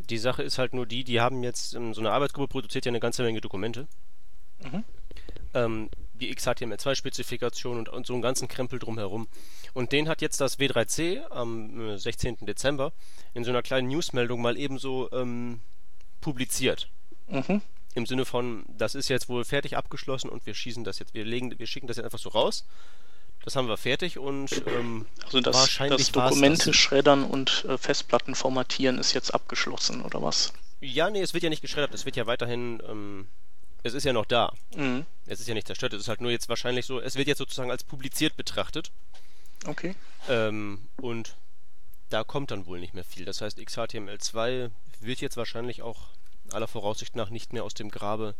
[0.00, 2.90] Die Sache ist halt nur die, die haben jetzt, ähm, so eine Arbeitsgruppe produziert ja
[2.90, 3.86] eine ganze Menge Dokumente.
[4.62, 4.84] Mhm.
[5.54, 9.28] Ähm, die XHTML2-Spezifikation und, und so einen ganzen Krempel drumherum.
[9.72, 12.38] Und den hat jetzt das W3C am äh, 16.
[12.40, 12.92] Dezember
[13.34, 15.60] in so einer kleinen Newsmeldung mal ebenso ähm,
[16.20, 16.88] publiziert.
[17.28, 17.62] Mhm.
[17.94, 21.24] Im Sinne von, das ist jetzt wohl fertig abgeschlossen und wir schießen das jetzt, wir
[21.24, 22.64] legen, wir schicken das jetzt einfach so raus.
[23.44, 26.76] Das haben wir fertig und ähm, Also das, Wahrscheinlich das Dokumente das.
[26.76, 30.52] schreddern und äh, Festplatten formatieren ist jetzt abgeschlossen, oder was?
[30.80, 33.26] ja, nee, es wird ja nicht geschreddert, es wird ja weiterhin, ähm,
[33.82, 34.52] es ist ja noch da.
[34.74, 35.06] Mhm.
[35.26, 37.38] Es ist ja nicht zerstört, es ist halt nur jetzt wahrscheinlich so, es wird jetzt
[37.38, 38.90] sozusagen als publiziert betrachtet.
[39.66, 39.94] Okay.
[40.28, 41.36] Ähm, und
[42.10, 43.24] da kommt dann wohl nicht mehr viel.
[43.24, 46.08] Das heißt, XHTML2 wird jetzt wahrscheinlich auch
[46.52, 48.34] aller Voraussicht nach nicht mehr aus dem Grabe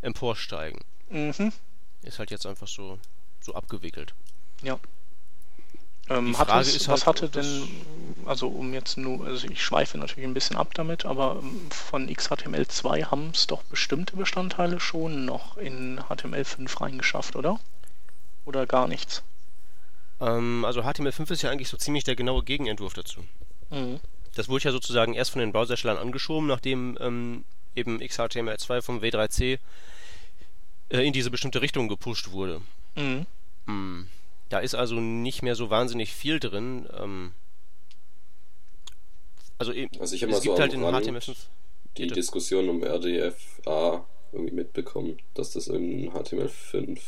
[0.00, 0.80] emporsteigen.
[1.08, 1.52] Mhm.
[2.02, 2.98] Ist halt jetzt einfach so,
[3.40, 4.14] so abgewickelt.
[4.62, 4.78] Ja.
[6.10, 7.68] Ähm, hat es, was halt, hatte denn,
[8.26, 12.08] also um jetzt nur, also ich schweife natürlich ein bisschen ab damit, aber ähm, von
[12.08, 17.58] XHTML2 haben es doch bestimmte Bestandteile schon noch in HTML5 reingeschafft, oder?
[18.44, 19.22] Oder gar nichts?
[20.20, 23.20] Ähm, also HTML5 ist ja eigentlich so ziemlich der genaue Gegenentwurf dazu.
[23.70, 24.00] Mhm.
[24.34, 29.58] Das wurde ja sozusagen erst von den Browserstellern angeschoben, nachdem ähm, eben XHTML2 vom W3C
[30.90, 32.60] äh, in diese bestimmte Richtung gepusht wurde.
[32.94, 33.26] Mhm.
[33.66, 34.08] Hm.
[34.54, 36.88] Da ist also nicht mehr so wahnsinnig viel drin.
[36.96, 37.32] Ähm,
[39.58, 41.34] also, Also ich habe mal so halt am in Rand HTML5.
[41.96, 42.14] die Bitte.
[42.14, 47.00] Diskussion um RDFA irgendwie mitbekommen, dass das in HTML5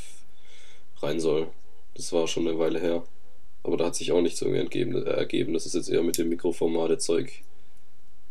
[1.02, 1.46] rein soll.
[1.94, 3.04] Das war schon eine Weile her.
[3.62, 5.52] Aber da hat sich auch nichts irgendwie entgeben, äh, ergeben.
[5.52, 7.44] Das ist jetzt eher mit dem Mikroformate-Zeug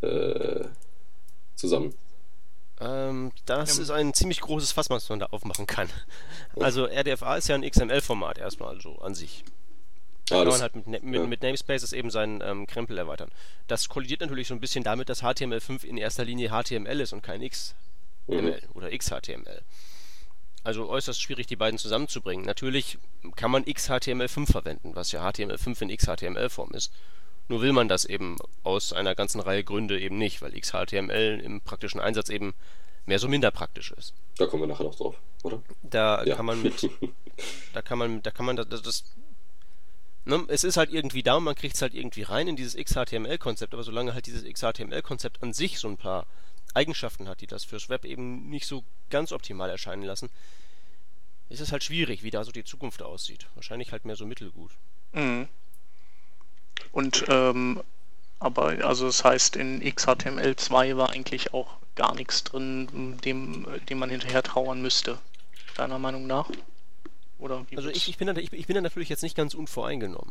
[0.02, 0.64] äh,
[1.54, 1.94] zusammen.
[2.80, 3.82] Ähm, das Ja.
[3.82, 5.88] ist ein ziemlich großes Fass, was man da aufmachen kann.
[6.60, 9.44] Also RDFA ist ja ein XML-Format erstmal so an sich.
[10.28, 11.26] Da Ah, kann das, man halt mit, Ne- mit, ja.
[11.26, 13.30] mit Namespaces eben seinen ähm, Krempel erweitern.
[13.68, 17.22] Das kollidiert natürlich so ein bisschen damit, dass HTML5 in erster Linie HTML ist und
[17.22, 17.76] kein XML
[18.26, 18.54] mhm.
[18.74, 19.62] oder XHTML.
[20.64, 22.44] Also äußerst schwierig, die beiden zusammenzubringen.
[22.44, 22.98] Natürlich
[23.36, 26.92] kann man XHTML5 verwenden, was ja HTML5 in XHTML-Form ist.
[27.48, 31.60] Nur will man das eben aus einer ganzen Reihe Gründe eben nicht, weil XHTML im
[31.60, 32.54] praktischen Einsatz eben
[33.06, 34.14] mehr so minder praktisch ist.
[34.36, 35.62] Da kommen wir nachher noch drauf, oder?
[35.82, 36.34] Da Ja.
[36.34, 36.90] kann man mit,
[37.72, 39.04] da kann man, da kann man das, das
[40.24, 42.74] ne, es ist halt irgendwie da und man kriegt es halt irgendwie rein in dieses
[42.76, 46.26] XHTML-Konzept, aber solange halt dieses XHTML-Konzept an sich so ein paar
[46.74, 50.28] Eigenschaften hat, die das fürs Web eben nicht so ganz optimal erscheinen lassen,
[51.48, 53.46] ist es halt schwierig, wie da so die Zukunft aussieht.
[53.54, 54.72] Wahrscheinlich halt mehr so mittelgut.
[55.12, 55.46] Mhm.
[56.92, 57.82] Und ähm,
[58.38, 64.10] aber also das heißt in XHTML2 war eigentlich auch gar nichts drin, dem, dem man
[64.10, 65.18] hinterher trauern müsste.
[65.76, 66.50] Deiner Meinung nach?
[67.38, 69.54] Oder wie Also ich, ich, bin da, ich, ich bin da natürlich jetzt nicht ganz
[69.54, 70.30] unvoreingenommen.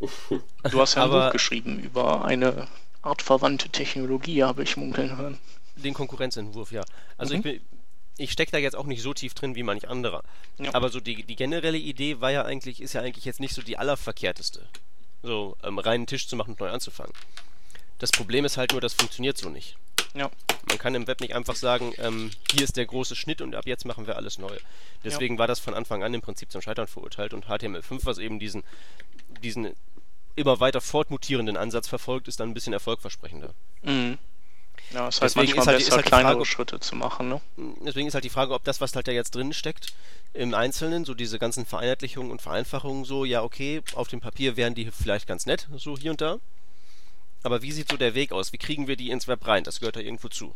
[0.00, 2.68] du hast ja ein Buch geschrieben über eine
[3.02, 5.38] artverwandte Technologie, habe ich munkeln hören.
[5.76, 6.82] Den Konkurrenzentwurf, ja.
[7.16, 7.38] Also Mhm.
[7.38, 7.60] ich bin,
[8.18, 10.24] ich stecke da jetzt auch nicht so tief drin wie manch anderer.
[10.58, 10.74] Ja.
[10.74, 13.62] Aber so die, die generelle Idee war ja eigentlich, ist ja eigentlich jetzt nicht so
[13.62, 14.66] die allerverkehrteste.
[15.22, 17.12] So, ähm, reinen Tisch zu machen und neu anzufangen.
[17.98, 19.76] Das Problem ist halt nur, das funktioniert so nicht.
[20.14, 20.30] Ja.
[20.68, 23.66] Man kann im Web nicht einfach sagen, ähm, hier ist der große Schnitt und ab
[23.66, 24.56] jetzt machen wir alles neu.
[25.04, 28.38] Deswegen war das von Anfang an im Prinzip zum Scheitern verurteilt und HTML5, was eben
[28.38, 28.62] diesen,
[29.42, 29.74] diesen
[30.36, 33.54] immer weiter fortmutierenden Ansatz verfolgt, ist dann ein bisschen erfolgversprechender.
[33.82, 34.18] Mhm.
[34.94, 36.80] Ja, es ist halt Deswegen manchmal ist halt- besser, ist halt die kleinere Frage, Schritte
[36.80, 37.40] zu machen, ne?
[37.84, 39.92] Deswegen ist halt die Frage, ob das, was halt da jetzt drin steckt,
[40.32, 44.74] im Einzelnen, so diese ganzen Vereinheitlichungen und Vereinfachungen, so, ja, okay, auf dem Papier wären
[44.74, 46.38] die vielleicht ganz nett, so hier und da.
[47.42, 48.52] Aber wie sieht so der Weg aus?
[48.52, 49.62] Wie kriegen wir die ins Web rein?
[49.64, 50.54] Das gehört da irgendwo zu.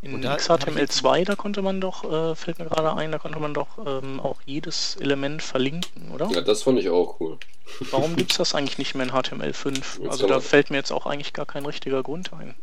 [0.00, 3.12] In Und da hab ich XHTML2, da konnte man doch, äh, fällt mir gerade ein,
[3.12, 6.28] da konnte man doch ähm, auch jedes Element verlinken, oder?
[6.32, 7.38] Ja, das fand ich auch cool.
[7.92, 9.74] Warum gibt es das eigentlich nicht mehr in HTML5?
[10.00, 12.54] Jetzt Also da fällt mir jetzt auch eigentlich gar kein richtiger Grund ein.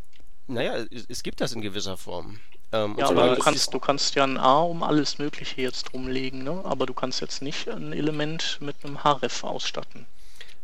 [0.49, 2.39] Naja, es, gibt das in gewisser Form.
[2.71, 6.43] Ähm, Ja, aber du kannst, du kannst ja ein A um alles Mögliche jetzt drumlegen,
[6.43, 6.61] ne?
[6.65, 10.05] Aber du kannst jetzt nicht ein Element mit einem href ausstatten.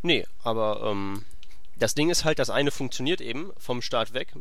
[0.02, 1.24] Nee, aber ähm,
[1.78, 4.32] das Ding ist halt, das eine funktioniert eben vom Start weg.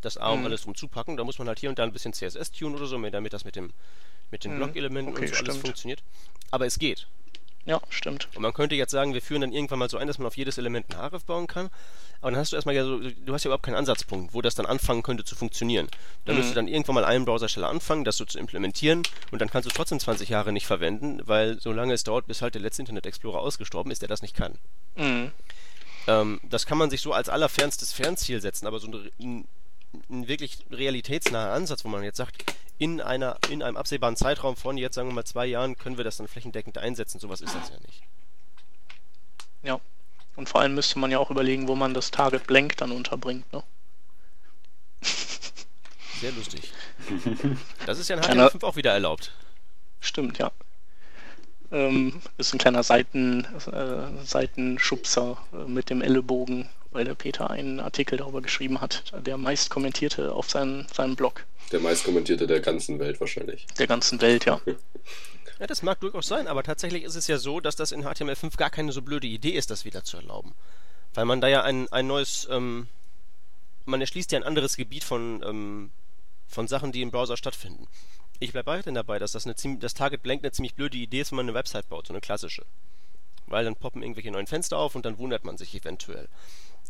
[0.00, 0.46] Das A um Mhm.
[0.46, 1.16] alles drum zupacken.
[1.16, 3.44] Da muss man halt hier und da ein bisschen CSS tun oder so, damit das
[3.44, 3.72] mit dem
[4.32, 4.56] mit den Mhm.
[4.56, 5.66] Blockelementen Okay, und so alles stimmt.
[5.66, 6.02] funktioniert.
[6.50, 7.06] Aber es geht.
[7.64, 8.28] Ja, stimmt.
[8.34, 10.36] Und man könnte jetzt sagen, wir führen dann irgendwann mal so ein, dass man auf
[10.36, 11.70] jedes Element ein href bauen kann.
[12.20, 14.54] Aber dann hast du erstmal ja so, du hast ja überhaupt keinen Ansatzpunkt, wo das
[14.56, 15.88] dann anfangen könnte zu funktionieren.
[16.24, 16.38] Da Mhm.
[16.38, 19.72] müsste dann irgendwann mal ein Browsersteller anfangen, das so zu implementieren und dann kannst du
[19.74, 23.38] trotzdem 20 Jahre nicht verwenden, weil solange es dauert, bis halt der letzte Internet Explorer
[23.40, 24.58] ausgestorben ist, der das nicht kann.
[24.96, 25.30] Mhm.
[26.08, 29.48] Ähm, das kann man sich so als allerfernstes Fernziel setzen, aber so ein, ein,
[30.10, 34.76] ein wirklich realitätsnaher Ansatz, wo man jetzt sagt, in einer in einem absehbaren Zeitraum von
[34.76, 37.68] jetzt sagen wir mal zwei Jahren können wir das dann flächendeckend einsetzen, sowas ist das
[37.68, 38.02] ja nicht.
[39.62, 39.80] Ja.
[40.34, 43.50] Und vor allem müsste man ja auch überlegen, wo man das Target Blank dann unterbringt,
[43.52, 43.62] ne?
[46.20, 46.72] Sehr lustig.
[47.86, 49.32] Das ist ja in Kleiner- HTML5 auch wieder erlaubt.
[50.00, 50.50] Stimmt, ja.
[51.70, 57.80] Ähm, ist ein kleiner Seiten, äh, Seitenschubser äh, mit dem Ellenbogen, weil der Peter einen
[57.80, 62.98] Artikel darüber geschrieben hat, der meist kommentierte auf seinem, seinem Blog Der meistkommentierte der ganzen
[62.98, 63.66] Welt wahrscheinlich.
[63.78, 64.60] der ganzen Welt, ja.
[65.58, 68.56] Ja, das mag durchaus sein, aber tatsächlich ist es ja so, dass das in HTML5
[68.56, 70.54] gar keine so blöde Idee ist, das wieder zu erlauben.
[71.14, 72.88] Weil man da ja ein, ein neues, ähm,
[73.84, 75.90] man erschließt ja ein anderes Gebiet von, ähm,
[76.48, 77.86] von Sachen, die im Browser stattfinden.
[78.40, 81.20] Ich bleibe weiterhin dabei, dass das, eine ziemlich, das Target Blank eine ziemlich blöde Idee
[81.20, 82.64] ist, wenn man eine Website baut, so eine klassische.
[83.46, 86.28] Weil dann poppen irgendwelche neuen Fenster auf und dann wundert man sich eventuell.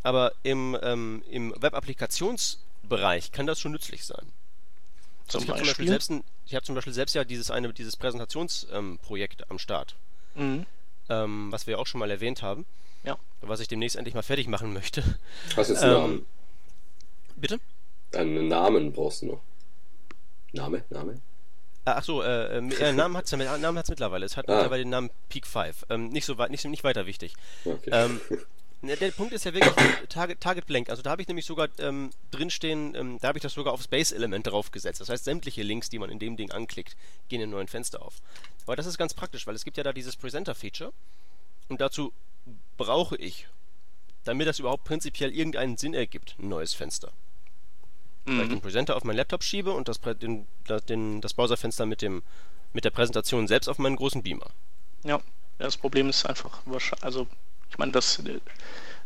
[0.03, 4.27] Aber im, ähm, im Web-Applikationsbereich kann das schon nützlich sein.
[5.29, 7.51] Zum Also ich habe zum Beispiel selbst, ein, ich habe zum Beispiel selbst ja dieses
[7.51, 9.95] eine, dieses Präsentationsprojekt ähm, am Start,
[10.35, 10.67] Mhm.
[11.09, 12.67] ähm, was wir auch schon mal erwähnt haben,
[13.05, 13.17] Ja.
[13.41, 15.03] was ich demnächst endlich mal fertig machen möchte.
[15.57, 16.27] Hast jetzt einen Ähm, Namen?
[17.37, 17.61] Bitte?
[18.15, 19.41] Einen Namen brauchst du noch.
[20.53, 20.85] Name?
[20.91, 21.21] Name?
[21.85, 24.25] Ah, Ach so, äh, äh, äh, Namen hat es ja, Namen hat's mittlerweile.
[24.27, 24.55] Es hat Ah.
[24.55, 25.87] mittlerweile den Namen Peak 5.
[25.91, 27.35] Ähm, nicht so weit, nicht, nicht weiter wichtig.
[27.65, 27.91] Okay.
[27.93, 28.21] Ähm,
[28.85, 29.73] Ne, der Punkt ist ja wirklich
[30.09, 30.91] Target, Target Blank.
[30.91, 33.83] Also da habe ich nämlich sogar ähm, drinstehen, ähm, da habe ich das sogar auf
[33.83, 35.01] Space-Element draufgesetzt.
[35.01, 36.97] Das heißt, sämtliche Links, die man in dem Ding anklickt,
[37.29, 38.17] gehen in einem neuen Fenster auf.
[38.67, 40.93] Aber das ist ganz praktisch, weil es gibt ja da dieses Presenter-Feature.
[41.69, 42.13] Und dazu
[42.77, 43.47] brauche ich,
[44.25, 47.13] damit das überhaupt prinzipiell irgendeinen Sinn ergibt, ein neues Fenster.
[48.25, 48.37] Mhm.
[48.37, 50.47] Weil ich den Presenter auf meinen Laptop schiebe und das, den,
[50.89, 52.25] den, das Browserfenster mit, dem,
[52.73, 54.51] mit der Präsentation selbst auf meinen großen Beamer.
[55.05, 55.21] Ja,
[55.59, 56.63] das Problem ist einfach,
[57.01, 57.29] also
[57.73, 58.23] ich meine, das.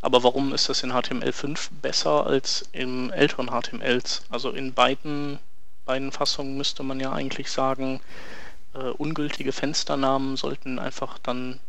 [0.03, 4.23] Aber warum ist das in HTML5 besser als im älteren HTMLs?
[4.29, 5.39] Also in beiden,
[5.85, 8.01] beiden Fassungen müsste man ja eigentlich sagen,
[8.75, 11.61] äh, ungültige Fensternamen sollten einfach dann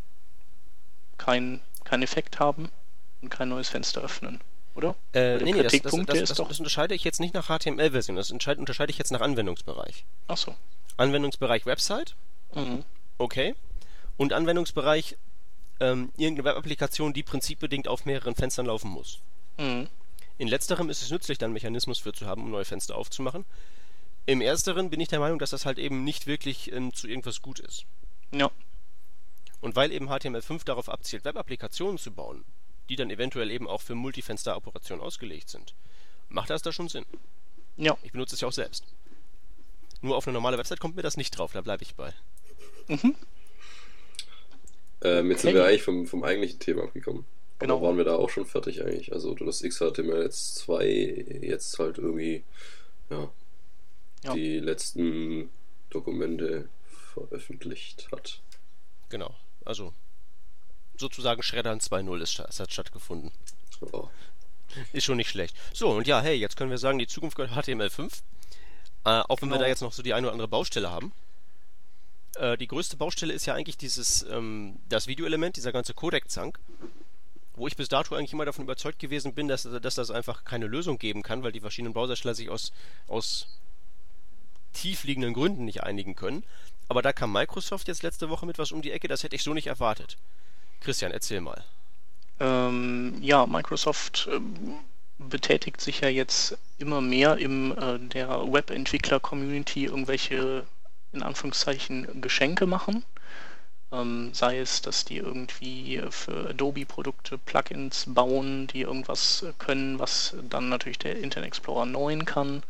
[1.19, 2.69] keinen kein Effekt haben
[3.21, 4.41] und kein neues Fenster öffnen,
[4.75, 4.95] oder?
[5.13, 8.91] Äh, nee, nee, das, das, das, das, unterscheide ich jetzt nicht nach HTML-Version, das unterscheide
[8.91, 10.03] ich jetzt nach Anwendungsbereich.
[10.27, 10.55] Ach so.
[10.97, 12.15] Anwendungsbereich Website,
[12.53, 12.83] mhm.
[13.19, 13.55] okay.
[14.17, 15.15] Und Anwendungsbereich
[15.79, 19.19] ähm, irgendeine Webapplikation, die prinzipbedingt auf mehreren Fenstern laufen muss.
[19.57, 19.87] Mhm.
[20.37, 23.45] In letzterem ist es nützlich, dann einen Mechanismus für zu haben, um neue Fenster aufzumachen.
[24.25, 27.41] Im ersteren bin ich der Meinung, dass das halt eben nicht wirklich ähm, zu irgendwas
[27.41, 27.85] gut ist.
[28.31, 28.51] Ja.
[29.61, 32.43] Und weil eben HTML5 darauf abzielt, Web-Applikationen zu bauen,
[32.89, 35.73] die dann eventuell eben auch für Multifenster-Operationen ausgelegt sind,
[36.29, 37.05] macht das da schon Sinn.
[37.77, 37.97] Ja.
[38.03, 38.83] Ich benutze es ja auch selbst.
[40.01, 42.13] Nur auf eine normale Website kommt mir das nicht drauf, da bleibe ich bei.
[42.87, 43.15] Mhm.
[45.07, 47.25] Ähm, jetzt sind wir eigentlich vom, vom eigentlichen Thema abgekommen.
[47.59, 47.77] Genau.
[47.77, 49.13] Aber waren wir da auch schon fertig eigentlich.
[49.13, 52.43] Also du das XHTML jetzt 2 jetzt halt irgendwie
[53.09, 53.31] ja,
[54.23, 54.33] ja.
[54.33, 55.49] die letzten
[55.89, 56.69] Dokumente
[57.13, 58.41] veröffentlicht hat.
[59.09, 59.33] Genau.
[59.65, 59.93] Also
[60.97, 63.31] sozusagen Schreddern 2.0 ist, ist hat stattgefunden.
[63.91, 64.09] Oh.
[64.93, 65.55] Ist schon nicht schlecht.
[65.73, 68.21] So, und ja, hey, jetzt können wir sagen, die Zukunft gehört HTML5.
[69.05, 69.55] Äh, auch wenn genau.
[69.55, 71.13] wir da jetzt noch so die eine oder andere Baustelle haben.
[72.35, 76.59] Äh, die größte Baustelle ist ja eigentlich dieses, ähm, das Videoelement, dieser ganze Codec-Zank,
[77.55, 80.67] wo ich bis dato eigentlich immer davon überzeugt gewesen bin, dass, dass das einfach keine
[80.67, 82.71] Lösung geben kann, weil die verschiedenen Browsersteller sich aus,
[83.07, 83.47] aus
[84.73, 86.43] tiefliegenden Gründen nicht einigen können.
[86.87, 89.43] Aber da kam Microsoft jetzt letzte Woche mit was um die Ecke, das hätte ich
[89.43, 90.17] so nicht erwartet.
[90.81, 91.63] Christian, erzähl mal.
[92.39, 94.39] Ähm, ja, Microsoft äh,
[95.17, 100.65] betätigt sich ja jetzt immer mehr im äh, der Webentwickler-Community irgendwelche
[101.13, 103.03] in Anführungszeichen Geschenke machen.
[103.91, 110.67] Ähm, sei es, dass die irgendwie für Adobe-Produkte Plugins bauen, die irgendwas können, was dann
[110.67, 112.63] natürlich der Internet Explorer 9 kann.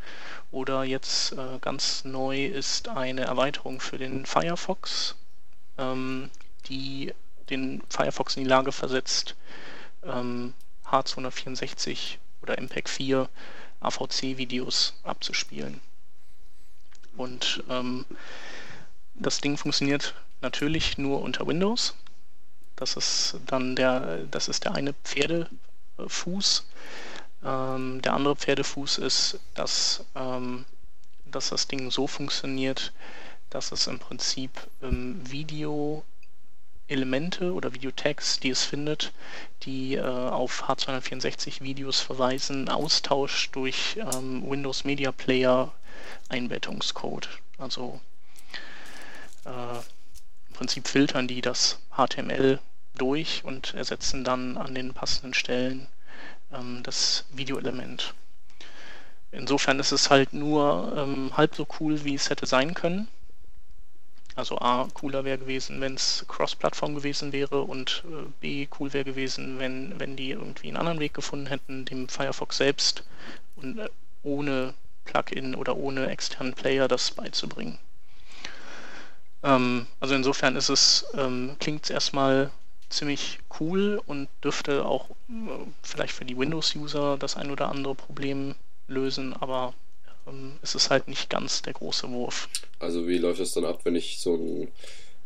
[0.52, 5.16] Oder jetzt äh, ganz neu ist eine Erweiterung für den Firefox,
[5.80, 6.30] ähm,
[6.68, 7.14] die
[7.50, 9.36] den Firefox in die Lage versetzt,
[10.04, 10.54] ähm,
[10.86, 13.30] H264 oder MPEG 4
[13.80, 15.82] AVC-Videos abzuspielen.
[17.18, 18.06] Und ähm,
[19.16, 21.96] das Ding funktioniert natürlich nur unter Windows.
[22.76, 26.66] Das ist dann der, das ist der eine Pferdefuß.
[27.44, 30.66] Ähm, der andere Pferdefuß ist, dass, ähm,
[31.26, 32.94] dass das Ding so funktioniert,
[33.50, 34.52] dass es im Prinzip
[34.82, 36.04] ähm, Video
[36.88, 39.12] Elemente oder Videotags, die es findet,
[39.64, 45.74] die äh, auf H264 Videos verweisen, austauscht durch ähm, Windows Media Player
[46.30, 47.30] Einbettungscode.
[47.58, 48.00] Also
[49.46, 49.78] äh,
[50.50, 52.60] im Prinzip filtern die das HTML
[52.96, 55.88] durch und ersetzen dann an den passenden Stellen
[56.52, 58.14] ähm, das Videoelement.
[59.32, 63.08] Insofern ist es halt nur ähm, halb so cool, wie es hätte sein können.
[64.36, 69.04] Also A, cooler wäre gewesen, wenn es Cross-Plattform gewesen wäre und äh, B, cool wäre
[69.04, 73.04] gewesen, wenn, wenn die irgendwie einen anderen Weg gefunden hätten, dem Firefox selbst
[73.56, 73.90] und äh,
[74.24, 74.76] ohne
[75.08, 77.80] Plugin oder ohne externen Player das beizubringen.
[79.44, 82.52] Ähm, also insofern ist es, ähm, klingt es erstmal
[82.90, 85.14] ziemlich cool und dürfte auch äh,
[85.82, 88.56] vielleicht für die Windows-User das ein oder andere Problem
[88.88, 89.74] lösen, aber
[90.28, 92.50] ähm, es ist halt nicht ganz der große Wurf.
[92.80, 94.72] Also wie läuft es dann ab, wenn ich so ein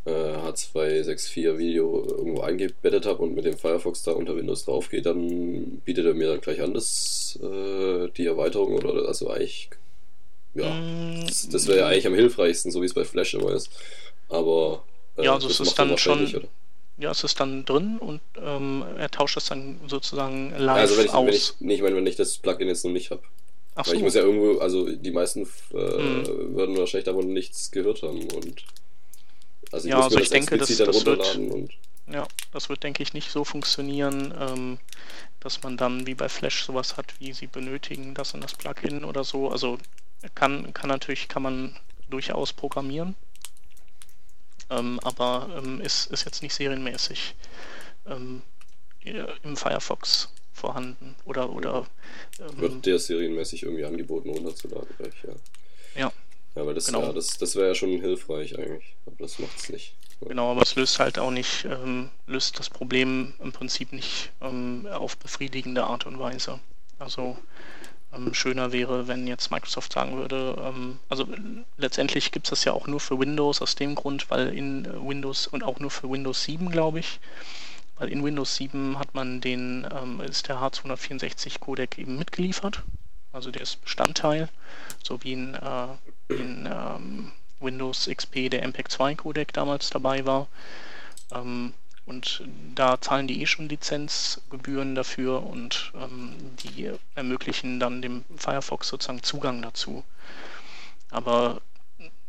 [0.05, 5.81] H264 Video irgendwo eingebettet habe und mit dem Firefox da unter Windows drauf geht, dann
[5.85, 9.69] bietet er mir dann gleich an, das, äh, die Erweiterung oder also eigentlich,
[10.55, 13.51] ja, mm, das, das wäre ja eigentlich am hilfreichsten, so wie es bei Flash immer
[13.51, 13.69] ist.
[14.27, 14.83] Aber
[15.17, 16.47] äh, ja, also es ist dann schon, oder?
[16.97, 21.05] ja, es ist dann drin und ähm, er tauscht das dann sozusagen live also wenn
[21.05, 21.25] ich, aus.
[21.27, 23.21] Wenn ich, nee, ich meine, wenn ich das Plugin jetzt noch nicht habe.
[23.75, 23.97] Ach Weil so.
[23.97, 26.55] ich muss ja irgendwo, also die meisten äh, hm.
[26.55, 28.65] würden wahrscheinlich davon nichts gehört haben und
[29.71, 31.39] also ich ja, also ich denke, das, das wird,
[32.07, 34.79] ja, das wird, denke ich, nicht so funktionieren, ähm,
[35.39, 39.03] dass man dann wie bei Flash sowas hat, wie sie benötigen, das in das Plugin
[39.03, 39.49] oder so.
[39.49, 39.77] Also
[40.35, 41.75] kann, kann natürlich, kann man
[42.09, 43.15] durchaus programmieren,
[44.69, 47.35] ähm, aber ähm, ist, ist jetzt nicht serienmäßig
[48.07, 48.41] ähm,
[49.03, 51.87] äh, im Firefox vorhanden oder oder
[52.39, 55.33] ähm, wird der serienmäßig irgendwie angeboten runterzuladen gleich, ja.
[56.01, 56.13] Ja.
[56.55, 57.03] Ja, aber das, genau.
[57.03, 59.95] ja, das, das wäre ja schon hilfreich eigentlich, aber das macht es nicht.
[60.21, 64.87] Genau, aber es löst halt auch nicht, ähm, löst das Problem im Prinzip nicht ähm,
[64.91, 66.59] auf befriedigende Art und Weise.
[66.99, 67.37] Also
[68.13, 71.25] ähm, schöner wäre, wenn jetzt Microsoft sagen würde, ähm, also
[71.77, 74.89] letztendlich gibt es das ja auch nur für Windows aus dem Grund, weil in äh,
[74.93, 77.19] Windows und auch nur für Windows 7, glaube ich,
[77.97, 82.83] weil in Windows 7 hat man den, ähm, ist der H264-Codec eben mitgeliefert.
[83.31, 84.49] Also der ist Bestandteil,
[85.03, 85.87] so wie in, äh,
[86.39, 90.47] in ähm, Windows XP der MPEG-2-Codec damals dabei war.
[91.33, 91.73] Ähm,
[92.05, 92.43] und
[92.75, 99.23] da zahlen die eh schon Lizenzgebühren dafür und ähm, die ermöglichen dann dem Firefox sozusagen
[99.23, 100.03] Zugang dazu.
[101.11, 101.61] Aber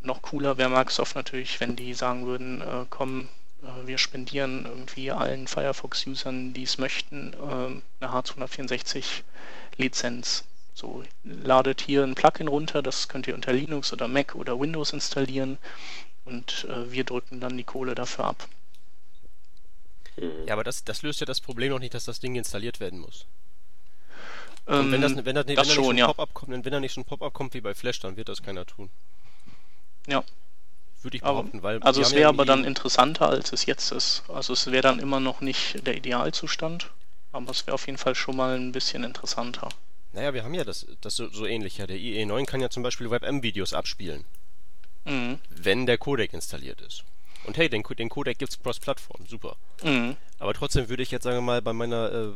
[0.02, 3.28] noch cooler wäre Microsoft natürlich, wenn die sagen würden, äh, komm,
[3.62, 10.44] äh, wir spendieren irgendwie allen Firefox-Usern, die es möchten, äh, eine H264-Lizenz.
[10.74, 14.92] So, ladet hier ein Plugin runter, das könnt ihr unter Linux oder Mac oder Windows
[14.92, 15.58] installieren
[16.24, 18.48] und äh, wir drücken dann die Kohle dafür ab.
[20.16, 20.46] Mhm.
[20.46, 23.00] Ja, aber das, das löst ja das Problem noch nicht, dass das Ding installiert werden
[23.00, 23.26] muss.
[24.66, 26.06] Ähm, wenn das, wenn das, das wenn da schon, ja.
[26.06, 28.64] Pop-up kommt, wenn da nicht schon Pop-up kommt wie bei Flash, dann wird das keiner
[28.64, 28.90] tun.
[30.06, 30.22] Ja.
[31.02, 31.82] Würde ich behaupten, aber, weil.
[31.82, 34.22] Also es wäre ja aber dann interessanter, als es jetzt ist.
[34.28, 36.90] Also es wäre dann immer noch nicht der Idealzustand,
[37.32, 39.68] aber es wäre auf jeden Fall schon mal ein bisschen interessanter.
[40.12, 41.78] Naja, wir haben ja das, das so, so ähnlich.
[41.78, 41.86] Ja.
[41.86, 44.24] Der IE9 kann ja zum Beispiel WebM-Videos abspielen.
[45.04, 45.38] Mhm.
[45.48, 47.04] Wenn der Codec installiert ist.
[47.44, 49.56] Und hey, den, den Codec gibt's cross-Plattform, super.
[49.82, 50.16] Mhm.
[50.38, 52.32] Aber trotzdem würde ich jetzt, sagen wir mal, bei meiner, äh,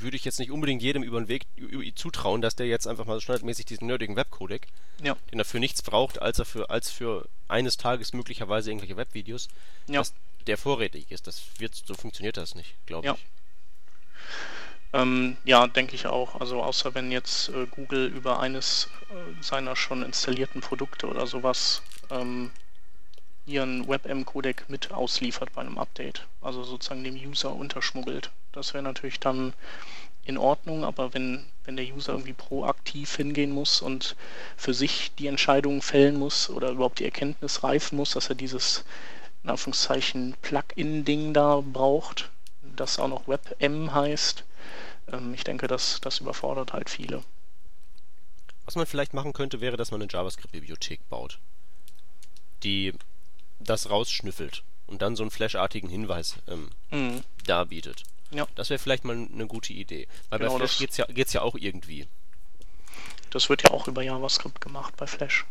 [0.00, 1.46] würde ich jetzt nicht unbedingt jedem über den Weg
[1.94, 4.66] zutrauen, dass der jetzt einfach mal so standardmäßig diesen nerdigen Webcodec,
[5.02, 5.16] ja.
[5.30, 9.48] den er für nichts braucht, als er für, als für eines Tages möglicherweise irgendwelche Webvideos,
[9.88, 10.00] ja.
[10.00, 10.14] dass
[10.46, 11.26] der vorrätig ist.
[11.26, 13.14] Das wird, so funktioniert das nicht, glaube ja.
[13.14, 13.20] ich.
[14.92, 16.40] Ähm, ja, denke ich auch.
[16.40, 21.82] Also außer wenn jetzt äh, Google über eines äh, seiner schon installierten Produkte oder sowas
[22.10, 22.50] ähm,
[23.46, 26.26] ihren WebM-Codec mit ausliefert bei einem Update.
[26.40, 28.30] Also sozusagen dem User unterschmuggelt.
[28.52, 29.52] Das wäre natürlich dann
[30.24, 34.16] in Ordnung, aber wenn, wenn der User irgendwie proaktiv hingehen muss und
[34.56, 38.84] für sich die Entscheidung fällen muss oder überhaupt die Erkenntnis reifen muss, dass er dieses
[39.42, 42.30] in Anführungszeichen Plugin-Ding da braucht,
[42.76, 44.44] das auch noch WebM heißt,
[45.12, 47.22] ähm, ich denke, das, das überfordert halt viele.
[48.64, 51.38] Was man vielleicht machen könnte, wäre, dass man eine JavaScript-Bibliothek baut,
[52.62, 52.94] die
[53.58, 57.24] das rausschnüffelt und dann so einen flashartigen Hinweis ähm, mhm.
[57.46, 58.04] darbietet.
[58.30, 58.46] Ja.
[58.54, 60.06] Das wäre vielleicht mal eine gute Idee.
[60.28, 62.06] Weil genau, bei Flash geht's ja, geht's ja auch irgendwie.
[63.30, 65.46] Das wird ja auch über JavaScript gemacht bei Flash.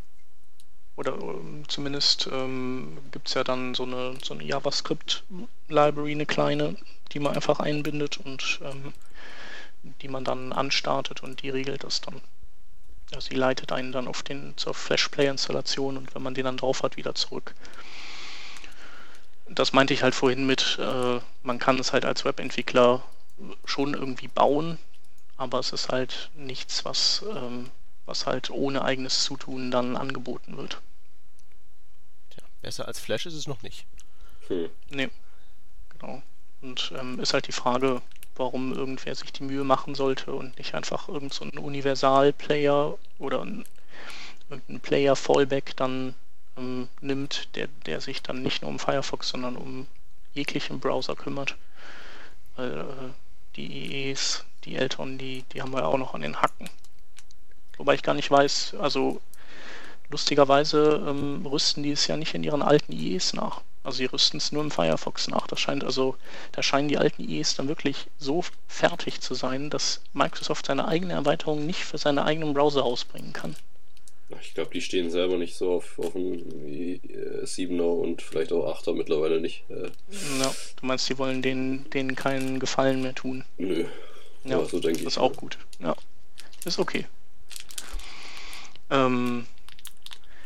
[0.95, 6.75] Oder ähm, zumindest ähm, gibt es ja dann so eine, so eine JavaScript-Library, eine kleine,
[7.13, 8.93] die man einfach einbindet und ähm,
[9.83, 12.21] die man dann anstartet und die regelt das dann.
[13.11, 16.45] Also sie leitet einen dann auf den zur Flash Player Installation und wenn man den
[16.45, 17.55] dann drauf hat, wieder zurück.
[19.47, 23.03] Das meinte ich halt vorhin mit, äh, man kann es halt als Webentwickler
[23.65, 24.77] schon irgendwie bauen,
[25.37, 27.71] aber es ist halt nichts, was, ähm,
[28.05, 30.81] was halt ohne eigenes Zutun dann angeboten wird.
[32.29, 33.85] Tja, besser als Flash ist es noch nicht.
[34.47, 34.69] Hm.
[34.89, 35.09] Nee,
[35.97, 36.21] genau.
[36.61, 38.01] Und ähm, ist halt die Frage,
[38.39, 43.65] warum irgendwer sich die Mühe machen sollte und nicht einfach irgendein so Universal-Player oder ein,
[44.49, 46.15] irgendein Player-Fallback dann
[46.57, 49.87] ähm, nimmt, der, der sich dann nicht nur um Firefox, sondern um
[50.33, 51.55] jeglichen Browser kümmert.
[52.55, 52.83] Weil äh,
[53.55, 56.69] die IEs, die älteren, die, die haben wir auch noch an den Hacken.
[57.77, 59.21] Wobei ich gar nicht weiß, also
[60.09, 63.61] lustigerweise ähm, rüsten die es ja nicht in ihren alten IEs nach.
[63.83, 65.47] Also sie rüsten es nur im Firefox nach.
[65.47, 66.15] Das scheint also,
[66.51, 71.13] da scheinen die alten IEs dann wirklich so fertig zu sein, dass Microsoft seine eigene
[71.13, 73.55] Erweiterung nicht für seine eigenen Browser ausbringen kann.
[74.41, 76.37] Ich glaube, die stehen selber nicht so auf, auf dem
[77.43, 79.63] 7er und vielleicht auch 8er mittlerweile nicht.
[79.69, 79.89] Äh.
[80.39, 83.43] Ja, du meinst, die wollen denen, denen keinen Gefallen mehr tun?
[83.57, 83.85] Nö.
[84.43, 85.03] Ja, so denke ich.
[85.03, 85.57] Das ist auch gut.
[85.79, 85.95] Ja,
[86.63, 87.07] ist okay.
[88.91, 89.47] Ähm,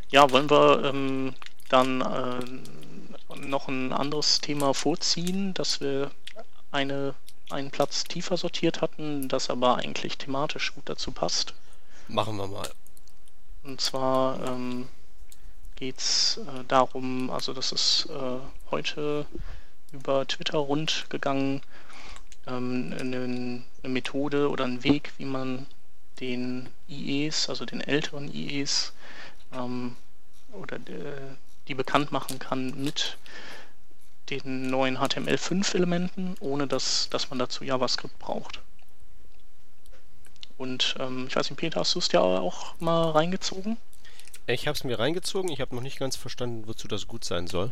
[0.10, 1.34] ja, wollen wir ähm,
[1.70, 2.83] dann äh,
[3.36, 6.12] noch ein anderes Thema vorziehen, dass wir
[6.72, 7.16] eine,
[7.50, 11.54] einen Platz tiefer sortiert hatten, das aber eigentlich thematisch gut dazu passt.
[12.08, 12.70] Machen wir mal.
[13.64, 14.90] Und zwar ähm,
[15.76, 18.40] geht es äh, darum, also das ist äh,
[18.72, 19.26] heute
[19.92, 21.62] über Twitter rund gegangen,
[22.48, 25.66] ähm, eine, eine, Methode oder ein Weg, wie man
[26.20, 28.94] den IEs, also den älteren IEs,
[29.54, 29.96] ähm,
[30.52, 31.14] oder de,
[31.68, 33.18] die bekannt machen kann mit
[34.30, 38.60] den neuen HTML5-Elementen, ohne dass, dass man dazu JavaScript braucht.
[40.58, 43.78] Und ähm, ich weiß nicht, Peter, hast du es ja auch mal reingezogen?
[44.48, 47.48] Ich habe es mir reingezogen, ich habe noch nicht ganz verstanden, wozu das gut sein
[47.48, 47.72] soll.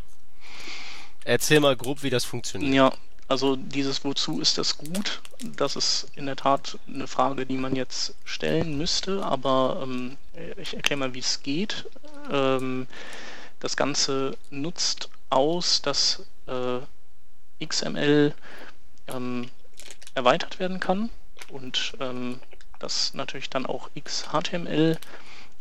[1.24, 2.74] Erzähl mal grob, wie das funktioniert.
[2.74, 2.92] Ja,
[3.28, 5.22] also dieses Wozu ist das gut,
[5.56, 10.16] das ist in der Tat eine Frage, die man jetzt stellen müsste, aber ähm,
[10.56, 11.86] ich erkläre mal, wie es geht.
[12.30, 12.86] Ähm,
[13.62, 16.80] das Ganze nutzt aus, dass äh,
[17.64, 18.34] XML
[19.06, 19.50] ähm,
[20.14, 21.10] erweitert werden kann
[21.48, 22.40] und ähm,
[22.80, 24.98] dass natürlich dann auch XHTML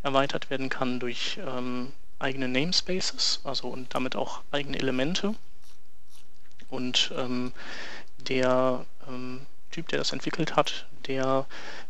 [0.01, 5.35] erweitert werden kann durch ähm, eigene Namespaces, also und damit auch eigene Elemente.
[6.69, 7.53] Und ähm,
[8.17, 11.45] der ähm, Typ, der das entwickelt hat, der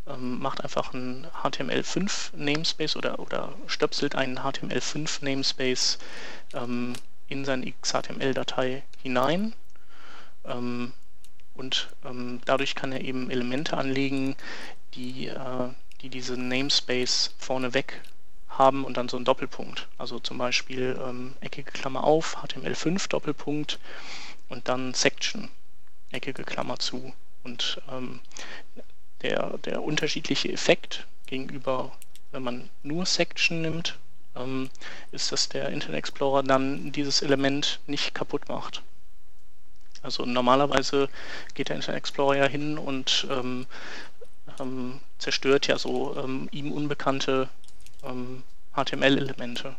[0.07, 5.97] ähm, macht einfach einen HTML5 Namespace oder, oder stöpselt einen HTML5 Namespace
[6.53, 6.93] ähm,
[7.27, 9.53] in seine XHTML-Datei hinein.
[10.45, 10.93] Ähm,
[11.53, 14.35] und ähm, dadurch kann er eben Elemente anlegen,
[14.93, 15.69] die, äh,
[16.01, 18.01] die diesen Namespace vorneweg
[18.49, 19.87] haben und dann so einen Doppelpunkt.
[19.97, 23.79] Also zum Beispiel ähm, eckige Klammer auf, HTML5 Doppelpunkt
[24.49, 25.49] und dann Section,
[26.11, 27.13] eckige Klammer zu.
[27.43, 28.19] Und ähm,
[29.21, 31.91] der, der unterschiedliche Effekt gegenüber,
[32.31, 33.97] wenn man nur Section nimmt,
[34.35, 34.69] ähm,
[35.11, 38.81] ist, dass der Internet Explorer dann dieses Element nicht kaputt macht.
[40.03, 41.09] Also normalerweise
[41.53, 43.67] geht der Internet Explorer ja hin und ähm,
[44.59, 47.49] ähm, zerstört ja so ähm, ihm unbekannte
[48.73, 49.67] HTML-Elemente.
[49.67, 49.75] Ähm,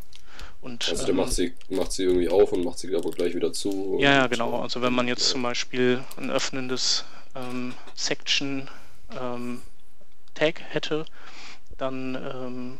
[0.61, 3.35] und, also der ähm, macht, sie, macht sie irgendwie auf und macht sie aber gleich
[3.35, 3.97] wieder zu.
[3.99, 4.61] Ja, ja, genau.
[4.61, 5.33] Also wenn man jetzt ja.
[5.33, 7.03] zum Beispiel ein öffnendes
[7.35, 8.69] ähm, Section
[9.19, 9.61] ähm,
[10.33, 11.05] Tag hätte,
[11.77, 12.79] dann, ähm,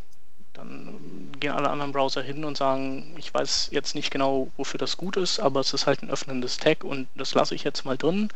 [0.53, 4.97] dann gehen alle anderen Browser hin und sagen, ich weiß jetzt nicht genau, wofür das
[4.97, 7.97] gut ist, aber es ist halt ein öffnendes Tag und das lasse ich jetzt mal
[7.97, 8.29] drin,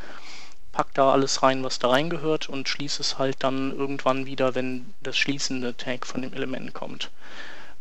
[0.72, 4.93] pack da alles rein, was da reingehört und schließe es halt dann irgendwann wieder, wenn
[5.01, 7.09] das schließende Tag von dem Element kommt.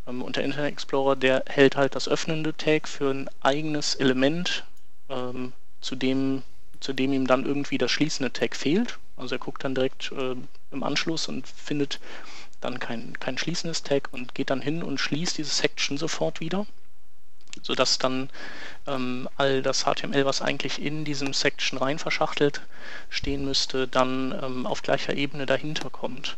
[0.07, 4.65] Ähm, und der Internet Explorer, der hält halt das öffnende Tag für ein eigenes Element,
[5.09, 6.43] ähm, zu, dem,
[6.81, 8.99] zu dem ihm dann irgendwie das schließende Tag fehlt.
[9.17, 10.37] Also er guckt dann direkt äh,
[10.71, 12.01] im Anschluss und findet
[12.61, 16.67] dann kein, kein schließendes Tag und geht dann hin und schließt diese Section sofort wieder,
[17.63, 18.31] sodass dann
[18.87, 22.63] ähm, all das HTML, was eigentlich in diesem Section rein verschachtelt
[23.09, 26.37] stehen müsste, dann ähm, auf gleicher Ebene dahinter kommt.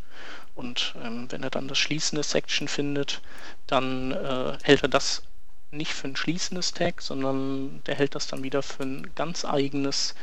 [0.54, 3.20] Und ähm, wenn er dann das schließende Section findet,
[3.66, 5.22] dann äh, hält er das
[5.70, 10.14] nicht für ein schließendes Tag, sondern der hält das dann wieder für ein ganz eigenes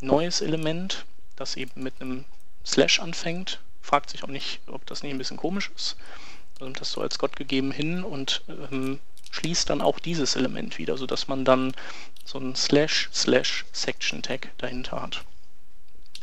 [0.00, 1.04] neues Element,
[1.36, 2.24] das eben mit einem
[2.64, 3.60] Slash anfängt.
[3.80, 5.96] Fragt sich auch nicht, ob das nicht ein bisschen komisch ist.
[6.58, 8.98] Er nimmt das so als Gott gegeben hin und ähm,
[9.30, 11.74] schließt dann auch dieses Element wieder, sodass man dann
[12.24, 15.24] so ein Slash Slash Section Tag dahinter hat.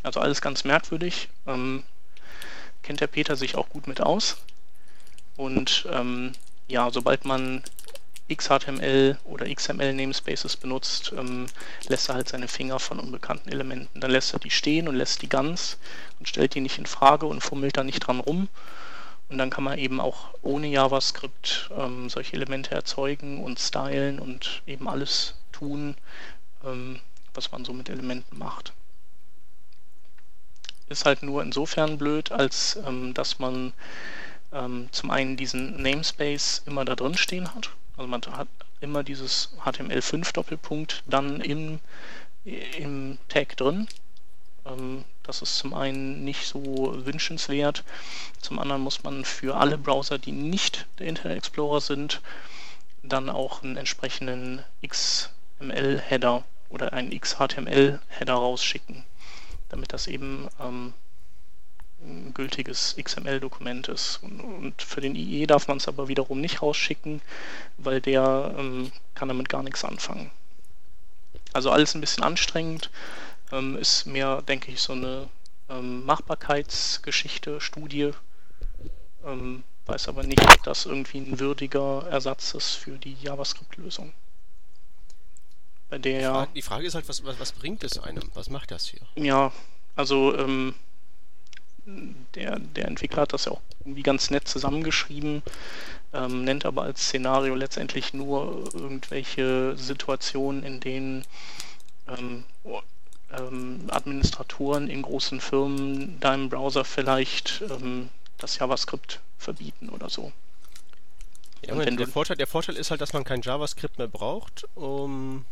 [0.03, 1.29] Also alles ganz merkwürdig.
[1.47, 1.83] Ähm,
[2.83, 4.37] kennt der Peter sich auch gut mit aus.
[5.35, 6.33] Und ähm,
[6.67, 7.63] ja, sobald man
[8.33, 11.45] XHTML oder XML Namespaces benutzt, ähm,
[11.87, 13.99] lässt er halt seine Finger von unbekannten Elementen.
[13.99, 15.77] Dann lässt er die stehen und lässt die ganz
[16.19, 18.49] und stellt die nicht in Frage und fummelt da nicht dran rum.
[19.29, 24.61] Und dann kann man eben auch ohne JavaScript ähm, solche Elemente erzeugen und stylen und
[24.67, 25.95] eben alles tun,
[26.63, 26.99] ähm,
[27.33, 28.73] was man so mit Elementen macht
[30.87, 33.73] ist halt nur insofern blöd, als ähm, dass man
[34.53, 37.71] ähm, zum einen diesen Namespace immer da drin stehen hat.
[37.97, 38.47] Also man hat
[38.81, 41.79] immer dieses HTML5 Doppelpunkt dann im,
[42.43, 43.87] im Tag drin.
[44.65, 47.83] Ähm, das ist zum einen nicht so wünschenswert.
[48.41, 52.21] Zum anderen muss man für alle Browser, die nicht der Internet Explorer sind,
[53.03, 59.05] dann auch einen entsprechenden XML-Header oder einen XHTML-Header rausschicken
[59.69, 60.93] damit das eben ähm,
[62.05, 64.19] ein gültiges XML-Dokument ist.
[64.21, 67.21] Und, und, für den IE darf man es aber wiederum nicht rausschicken,
[67.77, 70.31] weil der ähm, kann damit gar nichts anfangen.
[71.53, 72.89] Also alles ein bisschen anstrengend,
[73.51, 75.29] ähm, ist mehr, denke ich, so eine
[75.69, 78.11] ähm, Machbarkeitsgeschichte, Studie.
[79.25, 84.13] Ähm, weiß aber nicht, ob das irgendwie ein würdiger Ersatz ist für die JavaScript-Lösung.
[85.89, 88.29] Bei der die Frage, die Frage ist halt, was, was, was, bringt es einem?
[88.33, 89.01] Was macht das hier?
[89.15, 89.51] Ja,
[89.95, 90.73] also ähm,
[91.85, 95.43] der, der Entwickler hat das ja auch irgendwie ganz nett zusammengeschrieben,
[96.13, 101.25] ähm, nennt aber als Szenario letztendlich nur irgendwelche Situationen, in denen
[102.07, 102.43] ähm,
[103.31, 110.31] ähm, Administratoren in großen Firmen deinem Browser vielleicht ähm, das JavaScript verbieten oder so.
[111.65, 115.45] Ja, der, Vorteil, der Vorteil ist halt, dass man kein JavaScript mehr braucht, um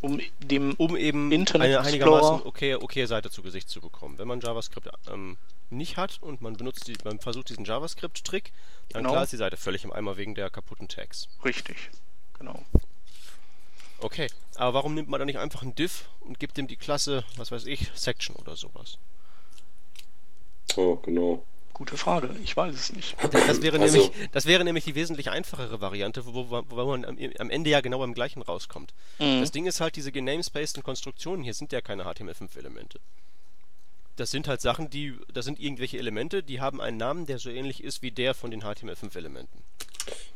[0.00, 4.18] um dem um eben Internet eine einigermaßen okay, okay Seite zu Gesicht zu bekommen.
[4.18, 5.38] Wenn man JavaScript ähm,
[5.70, 8.52] nicht hat und man benutzt die, man versucht diesen JavaScript-Trick,
[8.90, 9.12] dann Genau.
[9.12, 11.28] klar ist die Seite völlig im Eimer wegen der kaputten Tags.
[11.44, 11.90] richtig.
[12.38, 12.62] Genau.
[14.00, 17.24] Okay, aber warum nimmt man dann nicht einfach einen Div und gibt dem die Klasse,
[17.36, 18.98] was weiß ich, Section oder sowas?
[20.76, 21.42] Oh, genau.
[21.72, 22.34] Gute Frage.
[22.44, 23.16] Ich weiß es nicht.
[23.32, 27.04] Das wäre, Also- nämlich, das wäre nämlich die wesentlich einfachere Variante, wo, wo, wo man
[27.04, 28.92] am, am Ende ja genau beim gleichen rauskommt.
[29.18, 29.40] Mhm.
[29.40, 33.00] Das Ding ist halt, diese genamespaceden Konstruktionen hier sind ja keine HTML5-Elemente.
[34.16, 37.50] Das sind halt Sachen, die, das sind irgendwelche Elemente, die haben einen Namen, der so
[37.50, 39.58] ähnlich ist wie der von den HTML5-Elementen.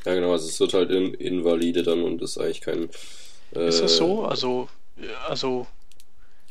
[0.04, 2.88] Ja, genau, also es wird halt in, invalide dann und ist eigentlich kein.
[3.54, 4.24] Äh, Ist es so?
[4.24, 4.68] Also,
[5.28, 5.66] also,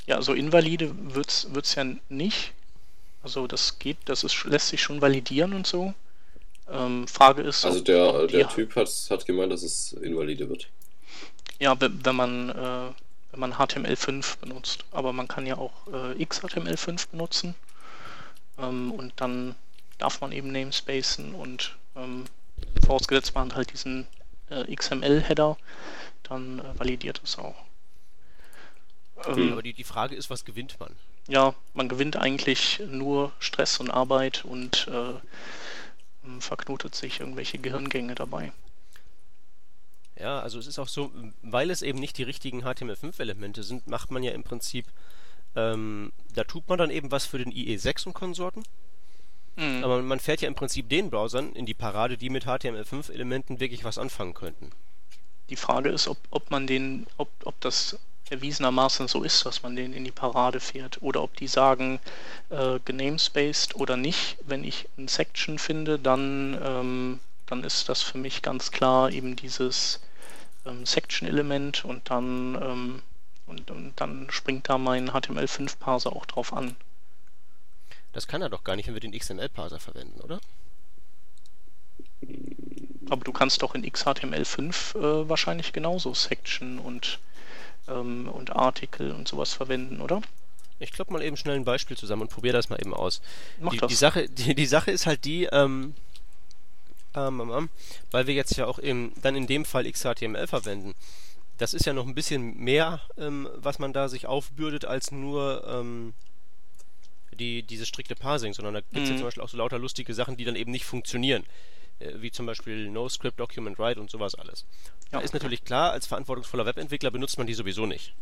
[0.05, 2.53] ja, so invalide wird's, wird's ja nicht.
[3.23, 5.93] Also das geht, das ist, lässt sich schon validieren und so.
[6.69, 10.67] Ähm, Frage ist, Also der, der Typ hat, hat gemeint, dass es invalide wird.
[11.59, 12.91] Ja, wenn wenn man, äh,
[13.37, 14.85] wenn man HTML5 benutzt.
[14.91, 17.55] Aber man kann ja auch äh, XHTML5 benutzen.
[18.57, 19.55] Ähm, und dann
[19.97, 22.25] darf man eben namespacen und ähm,
[22.85, 24.07] vorausgesetzt man hat halt diesen
[24.49, 25.57] äh, XML-Header,
[26.23, 27.55] dann äh, validiert es auch.
[29.25, 30.95] Ähm, Aber die, die Frage ist, was gewinnt man?
[31.27, 38.51] ja, man gewinnt eigentlich nur Stress und Arbeit und äh, verknotet sich irgendwelche Gehirngänge dabei.
[40.19, 41.11] Ja, also es ist auch so,
[41.43, 44.85] weil es eben nicht die richtigen HTML5-Elemente sind, macht man ja im Prinzip,
[45.55, 48.63] ähm, da tut man dann eben was für den IE6 und Konsorten,
[49.57, 49.83] Mhm.
[49.83, 53.83] aber man fährt ja im Prinzip den Browsern in die Parade, die mit HTML5-Elementen wirklich
[53.83, 54.71] was anfangen könnten.
[55.49, 57.97] Die Frage ist, ob, ob man den, ob, ob das
[58.29, 61.99] erwiesenermaßen so ist, dass man den in die Parade fährt oder ob die sagen,
[62.49, 64.37] äh, genamespaced oder nicht.
[64.45, 69.35] Wenn ich ein Section finde, dann, ähm, dann ist das für mich ganz klar eben
[69.37, 70.01] dieses
[70.67, 73.01] ähm, Section-Element und dann, ähm,
[73.45, 76.75] und, und dann springt da mein HTML5-Parser auch drauf an.
[78.13, 80.39] Das kann er doch gar nicht, wenn wir den XML-Parser verwenden, oder?
[83.09, 87.19] Aber du kannst doch in XHTML5 äh, wahrscheinlich genauso Section und,
[87.87, 90.21] ähm, und Artikel und sowas verwenden, oder?
[90.79, 93.21] Ich klopp mal eben schnell ein Beispiel zusammen und probiere das mal eben aus.
[93.59, 93.89] Mach die, das.
[93.89, 95.95] die, Sache, die, die Sache ist halt die, ähm,
[98.11, 100.93] weil wir jetzt ja auch im, dann in dem Fall XHTML verwenden.
[101.57, 105.65] Das ist ja noch ein bisschen mehr, ähm, was man da sich aufbürdet, als nur
[105.67, 106.13] ähm,
[107.33, 109.19] die, dieses strikte Parsing, sondern da gibt es ja Mhm.
[109.19, 111.45] zum Beispiel auch so lauter lustige Sachen, die dann eben nicht funktionieren.
[111.99, 114.65] Äh, wie zum Beispiel No-Script, Document Write und sowas alles.
[115.11, 115.23] Da Ja.
[115.23, 118.13] ist natürlich klar, als verantwortungsvoller Webentwickler benutzt man die sowieso nicht.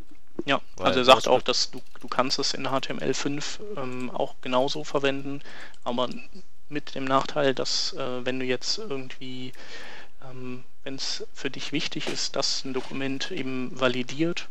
[0.46, 4.36] Ja, Weil also er sagt auch, dass du, du kannst es in HTML5 ähm, auch
[4.42, 5.42] genauso verwenden,
[5.84, 6.10] aber
[6.70, 9.54] mit dem Nachteil, dass äh, wenn du jetzt irgendwie,
[10.24, 14.50] ähm, wenn es für dich wichtig ist, dass ein Dokument eben validiert,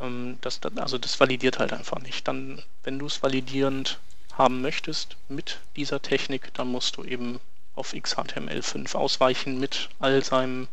[0.00, 2.26] ähm, das, also das validiert halt einfach nicht.
[2.28, 3.98] Dann, wenn du es validierend
[4.32, 7.40] haben möchtest mit dieser Technik, dann musst du eben
[7.74, 10.68] auf XHTML5 ausweichen mit all seinem,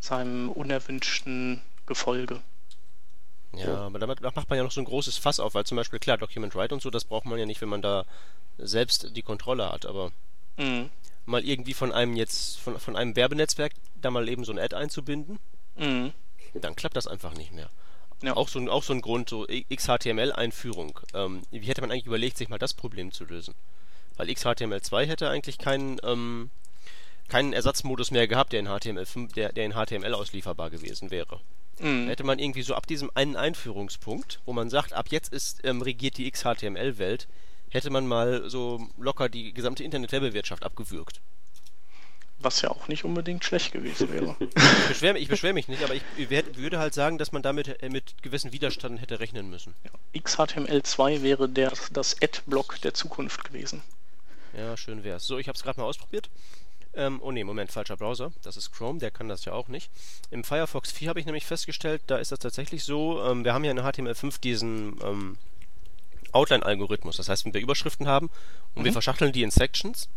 [0.00, 2.40] seinem unerwünschten Gefolge.
[3.56, 5.98] Ja, aber damit macht man ja noch so ein großes Fass auf, weil zum Beispiel,
[5.98, 8.04] klar, Document Write und so, das braucht man ja nicht, wenn man da
[8.58, 10.12] selbst die Kontrolle hat, aber
[10.56, 10.90] Mhm.
[11.26, 14.76] mal irgendwie von einem jetzt, von, von einem Werbenetzwerk da mal eben so ein Ad
[14.76, 15.38] einzubinden,
[15.76, 16.12] Mhm.
[16.54, 17.70] dann klappt das einfach nicht mehr.
[18.22, 18.36] Ja.
[18.36, 21.00] Auch, so ein, auch so ein Grund, so XHTML-Einführung.
[21.14, 23.54] Ähm, wie hätte man eigentlich überlegt, sich mal das Problem zu lösen?
[24.16, 26.50] Weil XHTML2 hätte eigentlich keinen, ähm,
[27.30, 31.40] keinen Ersatzmodus mehr gehabt, der in HTML5, der, der in HTML auslieferbar gewesen wäre.
[31.80, 32.08] Mhm.
[32.08, 35.80] hätte man irgendwie so ab diesem einen Einführungspunkt, wo man sagt, ab jetzt ist ähm,
[35.80, 37.26] regiert die XHTML-Welt,
[37.70, 41.20] hätte man mal so locker die gesamte Internetwerbewirtschaft abgewürgt.
[42.38, 44.36] Was ja auch nicht unbedingt schlecht gewesen wäre.
[44.54, 47.88] Ich beschwere ich beschwer mich nicht, aber ich würde halt sagen, dass man damit äh,
[47.88, 49.74] mit gewissen Widerstand hätte rechnen müssen.
[50.14, 53.82] XHTML2 wäre der, das Ad-Block der Zukunft gewesen.
[54.56, 55.26] Ja, schön wär's.
[55.26, 56.28] So, ich habe es gerade mal ausprobiert.
[56.94, 58.32] Ähm, oh ne, Moment, falscher Browser.
[58.42, 59.90] Das ist Chrome, der kann das ja auch nicht.
[60.30, 63.64] Im Firefox 4 habe ich nämlich festgestellt, da ist das tatsächlich so, ähm, wir haben
[63.64, 65.36] ja in HTML5 diesen ähm,
[66.32, 67.16] Outline-Algorithmus.
[67.16, 68.30] Das heißt, wenn wir Überschriften haben
[68.74, 68.94] und wir Mhm.
[68.94, 70.08] verschachteln die in Sections,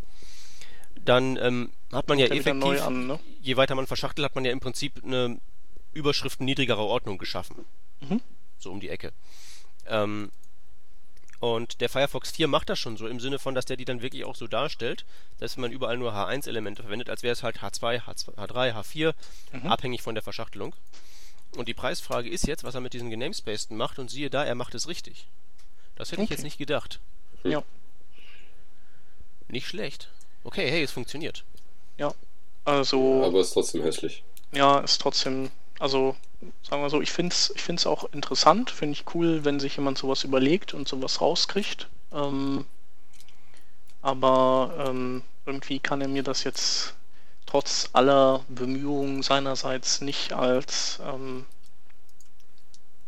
[1.05, 3.19] dann ähm, hat man ja effektiv, neu an, ne?
[3.41, 5.39] je weiter man verschachtelt, hat man ja im Prinzip eine
[5.91, 7.65] Überschriften niedrigerer Ordnung geschaffen.
[8.01, 8.21] Mhm.
[8.57, 9.11] So um die Ecke.
[9.87, 10.31] Ähm,
[11.43, 14.01] und der Firefox 4 macht das schon so im Sinne von, dass der die dann
[14.01, 15.03] wirklich auch so darstellt,
[15.39, 19.13] dass man überall nur H1-Elemente verwendet, als wäre es halt H2, H2, H3, H4,
[19.51, 19.67] Mhm.
[19.67, 20.73] abhängig von der Verschachtelung.
[21.57, 24.55] Und die Preisfrage ist jetzt, was er mit diesen genamespaceden macht und siehe da, er
[24.55, 25.27] macht es richtig.
[25.97, 26.33] Das hätte ich Okay.
[26.35, 26.99] jetzt nicht gedacht.
[27.43, 27.61] Ja.
[29.49, 30.07] Nicht schlecht.
[30.45, 31.43] Okay, hey, es funktioniert.
[32.65, 34.23] Also, Aber ist trotzdem hässlich.
[34.53, 35.51] ja, ist trotzdem,
[35.83, 36.15] also
[36.61, 39.75] sagen wir so, ich finde es ich find's auch interessant, finde ich cool, wenn sich
[39.75, 41.89] jemand sowas überlegt und sowas rauskriegt.
[42.13, 42.65] Ähm,
[44.01, 46.93] aber ähm, irgendwie kann er mir das jetzt
[47.45, 51.45] trotz aller Bemühungen seinerseits nicht als ähm,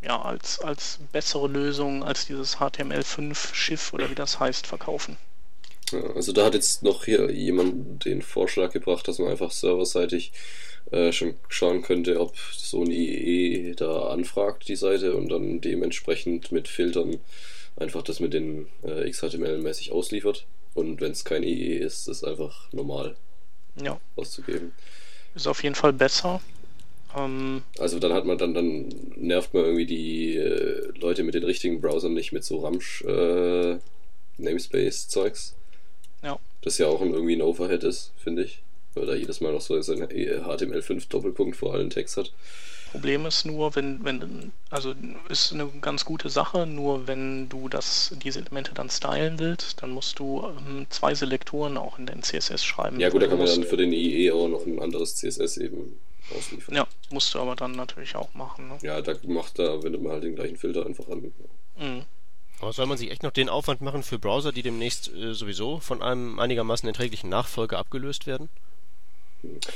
[0.01, 5.15] ja, als, als bessere Lösung als dieses HTML5-Schiff oder wie das heißt, verkaufen.
[6.13, 10.33] Also da hat jetzt noch hier jemand den Vorschlag gebracht, dass man einfach serverseitig
[10.91, 16.51] äh, schon schauen könnte, ob so ein IE da anfragt, die Seite, und dann dementsprechend
[16.51, 17.19] mit Filtern
[17.75, 20.45] einfach das mit den äh, XHTML-mäßig ausliefert.
[20.73, 23.15] Und wenn es kein IE ist, ist einfach normal
[23.81, 23.99] ja.
[24.15, 24.73] auszugeben.
[25.33, 26.41] Ist auf jeden Fall besser.
[27.15, 31.43] Ähm, also dann hat man dann, dann nervt man irgendwie die äh, Leute mit den
[31.43, 33.77] richtigen Browsern nicht mit so Ramsch äh,
[34.37, 35.55] Namespace-Zeugs.
[36.23, 36.39] Ja.
[36.61, 38.61] Das ja auch irgendwie ein Overhead ist, finde ich.
[38.95, 42.31] Weil da jedes Mal noch so sein HTML5 Doppelpunkt vor allen Text hat.
[42.91, 44.93] Problem ist nur, wenn, wenn, also
[45.27, 49.91] ist eine ganz gute Sache, nur wenn du das, diese Elemente dann stylen willst, dann
[49.91, 52.97] musst du ähm, zwei Selektoren auch in den CSS schreiben.
[53.01, 55.99] Ja gut, da kann man dann für den IE auch noch ein anderes CSS eben
[56.33, 56.73] ausliefern.
[56.73, 58.69] Ja, musst du aber dann natürlich auch machen.
[58.69, 58.77] Ne?
[58.81, 61.33] Ja, da macht da, wendet man halt den gleichen Filter einfach an.
[61.77, 62.05] Mhm.
[62.61, 65.79] Aber soll man sich echt noch den Aufwand machen für Browser, die demnächst äh, sowieso
[65.79, 68.47] von einem einigermaßen erträglichen Nachfolger abgelöst werden?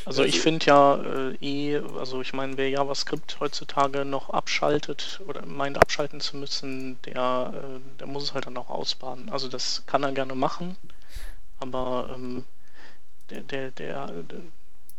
[0.06, 5.46] Also ich finde ja äh, eh, also ich meine, wer JavaScript heutzutage noch abschaltet oder
[5.46, 9.30] meint abschalten zu müssen, der, äh, der muss es halt dann auch ausbaden.
[9.30, 10.76] Also das kann er gerne machen,
[11.60, 12.46] aber ähm,
[13.30, 14.12] der, der, der,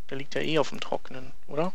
[0.09, 1.73] der liegt ja eh auf dem Trockenen, oder?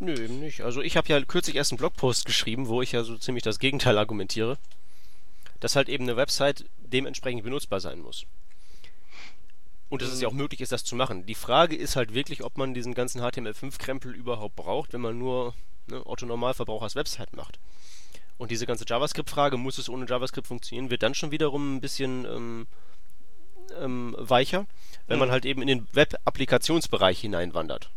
[0.00, 0.60] Nö, eben nicht.
[0.60, 3.58] Also ich habe ja kürzlich erst einen Blogpost geschrieben, wo ich ja so ziemlich das
[3.58, 4.58] Gegenteil argumentiere.
[5.60, 8.24] Dass halt eben eine Website dementsprechend benutzbar sein muss.
[9.88, 11.24] Und dass es ja auch möglich ist, das zu machen.
[11.24, 15.54] Die Frage ist halt wirklich, ob man diesen ganzen HTML5-Krempel überhaupt braucht, wenn man nur
[15.86, 17.58] ne, Otto-Normalverbrauchers Website macht.
[18.36, 22.24] Und diese ganze JavaScript-Frage, muss es ohne JavaScript funktionieren, wird dann schon wiederum ein bisschen
[22.26, 22.66] ähm,
[23.80, 24.66] ähm, weicher,
[25.06, 25.20] wenn mhm.
[25.20, 27.90] man halt eben in den Web-Applikationsbereich hineinwandert.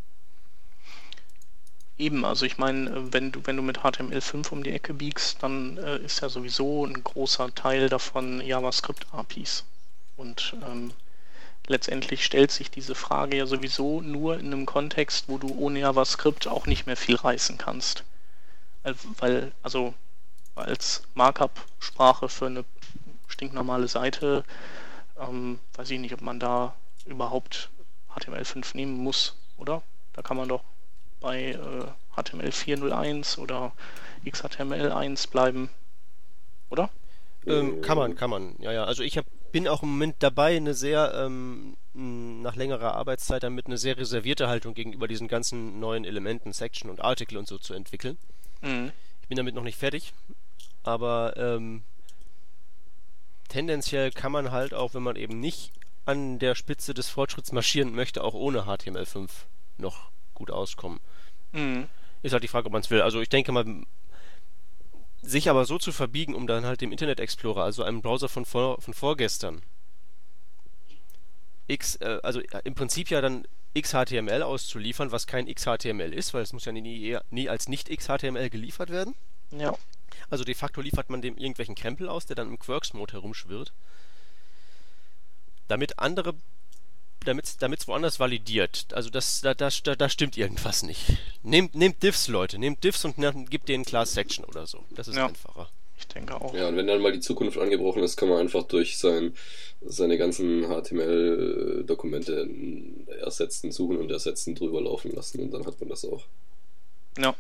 [1.97, 5.77] Eben, also ich meine, wenn du, wenn du mit HTML5 um die Ecke biegst, dann
[5.77, 9.65] äh, ist ja sowieso ein großer Teil davon JavaScript-APIs.
[10.17, 10.93] Und ähm,
[11.67, 16.47] letztendlich stellt sich diese Frage ja sowieso nur in einem Kontext, wo du ohne JavaScript
[16.47, 18.03] auch nicht mehr viel reißen kannst.
[19.19, 19.93] Weil, also
[20.55, 22.65] als Markup-Sprache für eine
[23.27, 24.43] stinknormale Seite,
[25.19, 27.69] ähm, weiß ich nicht, ob man da überhaupt
[28.15, 29.81] HTML5 nehmen muss, oder?
[30.13, 30.63] Da kann man doch
[31.21, 31.85] bei äh,
[32.15, 33.71] HTML 401 oder
[34.25, 35.69] XHTML1 bleiben,
[36.69, 36.89] oder?
[37.45, 38.55] Ähm, kann man, kann man.
[38.59, 38.83] Ja, ja.
[38.83, 43.65] Also ich habe bin auch im Moment dabei, eine sehr, ähm, nach längerer Arbeitszeit damit
[43.65, 47.73] eine sehr reservierte Haltung gegenüber diesen ganzen neuen Elementen, Section und Artikel und so zu
[47.73, 48.17] entwickeln.
[48.61, 48.91] Mhm.
[49.21, 50.13] Ich bin damit noch nicht fertig,
[50.83, 51.83] aber ähm,
[53.49, 55.71] tendenziell kann man halt auch, wenn man eben nicht
[56.05, 59.29] an der Spitze des Fortschritts marschieren möchte, auch ohne HTML5
[59.77, 60.99] noch gut auskommen.
[61.51, 61.87] Mhm.
[62.23, 63.01] Ist halt die Frage, ob man es will.
[63.01, 63.65] Also ich denke mal,
[65.21, 68.45] sich aber so zu verbiegen, um dann halt dem Internet Explorer, also einem Browser von,
[68.45, 69.61] vor, von vorgestern,
[71.67, 73.47] X, äh, also äh, im Prinzip ja dann
[73.79, 78.49] XHTML auszuliefern, was kein XHTML ist, weil es muss ja nie, nie als nicht XHTML
[78.49, 79.15] geliefert werden.
[79.51, 79.73] Ja.
[80.29, 83.73] Also de facto liefert man dem irgendwelchen Krempel aus, der dann im Quarks-Mode herumschwirrt.
[85.67, 86.33] Damit andere
[87.25, 88.87] damit es woanders validiert.
[88.93, 91.17] Also das, da, da, da stimmt irgendwas nicht.
[91.43, 92.57] Nehmt, nehmt Diffs, Leute.
[92.57, 93.15] Nehmt Diffs und
[93.49, 94.83] gebt denen Class Section oder so.
[94.91, 95.27] Das ist ja.
[95.27, 95.69] einfacher.
[95.97, 96.53] Ich denke auch.
[96.55, 99.35] Ja, und wenn dann mal die Zukunft angebrochen ist, kann man einfach durch sein,
[99.81, 102.49] seine ganzen HTML-Dokumente
[103.19, 106.23] ersetzen, suchen und ersetzen, drüber laufen lassen und dann hat man das auch.
[107.19, 107.35] Ja,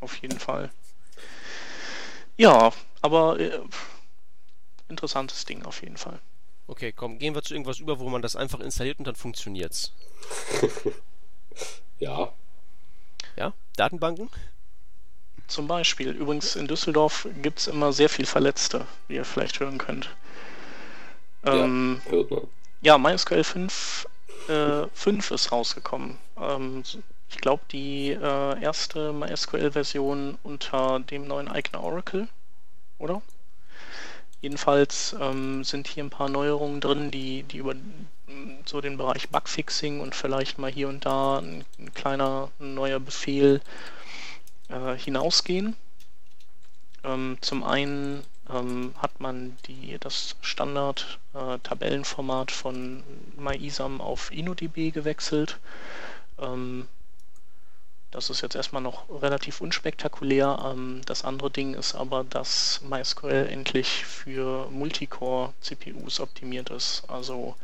[0.00, 0.70] auf jeden Fall.
[2.36, 2.72] Ja,
[3.02, 3.58] aber äh,
[4.88, 6.20] interessantes Ding auf jeden Fall.
[6.66, 9.92] Okay, komm, gehen wir zu irgendwas über, wo man das einfach installiert und dann funktioniert's.
[11.98, 12.32] ja.
[13.36, 13.52] Ja?
[13.76, 14.30] Datenbanken?
[15.46, 16.10] Zum Beispiel.
[16.10, 20.08] Übrigens in Düsseldorf gibt es immer sehr viel Verletzte, wie ihr vielleicht hören könnt.
[21.44, 22.48] Ähm, ja, hört man.
[22.80, 24.08] Ja, MySQL 5,
[24.48, 26.18] äh, 5 ist rausgekommen.
[26.38, 26.82] Ähm,
[27.28, 32.28] ich glaube, die äh, erste MySQL-Version unter dem neuen Eigner Oracle,
[32.98, 33.22] oder?
[34.44, 37.74] Jedenfalls ähm, sind hier ein paar Neuerungen drin, die, die über
[38.66, 43.00] so den Bereich Bugfixing und vielleicht mal hier und da ein, ein kleiner ein neuer
[43.00, 43.62] Befehl
[44.68, 45.76] äh, hinausgehen.
[47.04, 53.02] Ähm, zum einen ähm, hat man die, das Standard-Tabellenformat äh, von
[53.38, 55.58] MyISAM auf InnoDB gewechselt.
[56.38, 56.86] Ähm,
[58.14, 60.70] das ist jetzt erstmal noch relativ unspektakulär.
[60.70, 67.02] Ähm, das andere Ding ist aber, dass MySQL endlich für Multicore-CPUs optimiert ist.
[67.08, 67.56] Also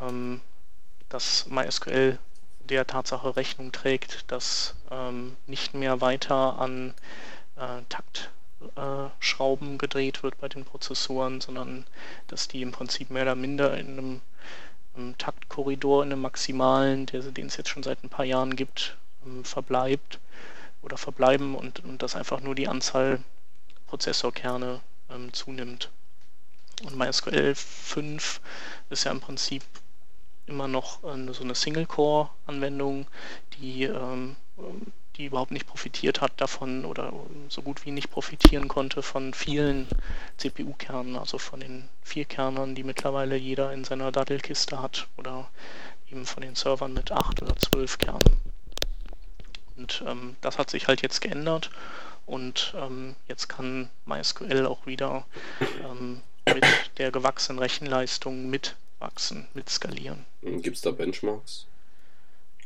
[0.00, 0.40] ähm,
[1.08, 2.18] dass MySQL
[2.60, 6.94] der Tatsache Rechnung trägt, dass ähm, nicht mehr weiter an
[7.56, 11.86] äh, Taktschrauben äh, gedreht wird bei den Prozessoren, sondern
[12.28, 14.20] dass die im Prinzip mehr oder minder in einem,
[15.18, 18.96] Taktkorridor, in einem maximalen, den es jetzt schon seit ein paar Jahren gibt,
[19.44, 20.18] verbleibt
[20.82, 23.20] oder verbleiben und, und dass einfach nur die Anzahl
[23.86, 25.90] Prozessorkerne ähm, zunimmt.
[26.82, 28.40] Und MySQL 5
[28.90, 29.62] ist ja im Prinzip
[30.46, 33.06] immer noch äh, so eine Single-Core-Anwendung,
[33.58, 34.36] die, ähm,
[35.16, 37.12] die überhaupt nicht profitiert hat davon oder
[37.48, 39.86] so gut wie nicht profitieren konnte von vielen
[40.38, 45.48] CPU-Kernen, also von den vier Kernern, die mittlerweile jeder in seiner Dattelkiste hat oder
[46.10, 48.53] eben von den Servern mit acht oder zwölf Kernen.
[49.76, 51.70] Und ähm, das hat sich halt jetzt geändert
[52.26, 55.26] und ähm, jetzt kann MySQL auch wieder
[55.82, 56.64] ähm, mit
[56.98, 60.24] der gewachsenen Rechenleistung mitwachsen, mit skalieren.
[60.42, 61.66] Gibt es da Benchmarks?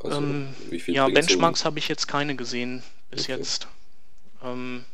[0.00, 0.54] Also, ähm,
[0.86, 3.36] ja, Benchmarks habe ich jetzt keine gesehen bis okay.
[3.36, 3.66] jetzt.
[4.42, 4.84] Ähm,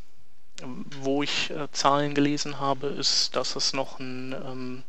[1.00, 4.82] wo ich äh, Zahlen gelesen habe, ist, dass es noch ein, ähm,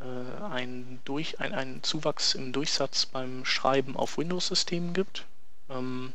[0.00, 5.26] äh, ein, Durch, ein, ein Zuwachs im Durchsatz beim Schreiben auf Windows-Systemen gibt.
[5.70, 6.12] Ähm,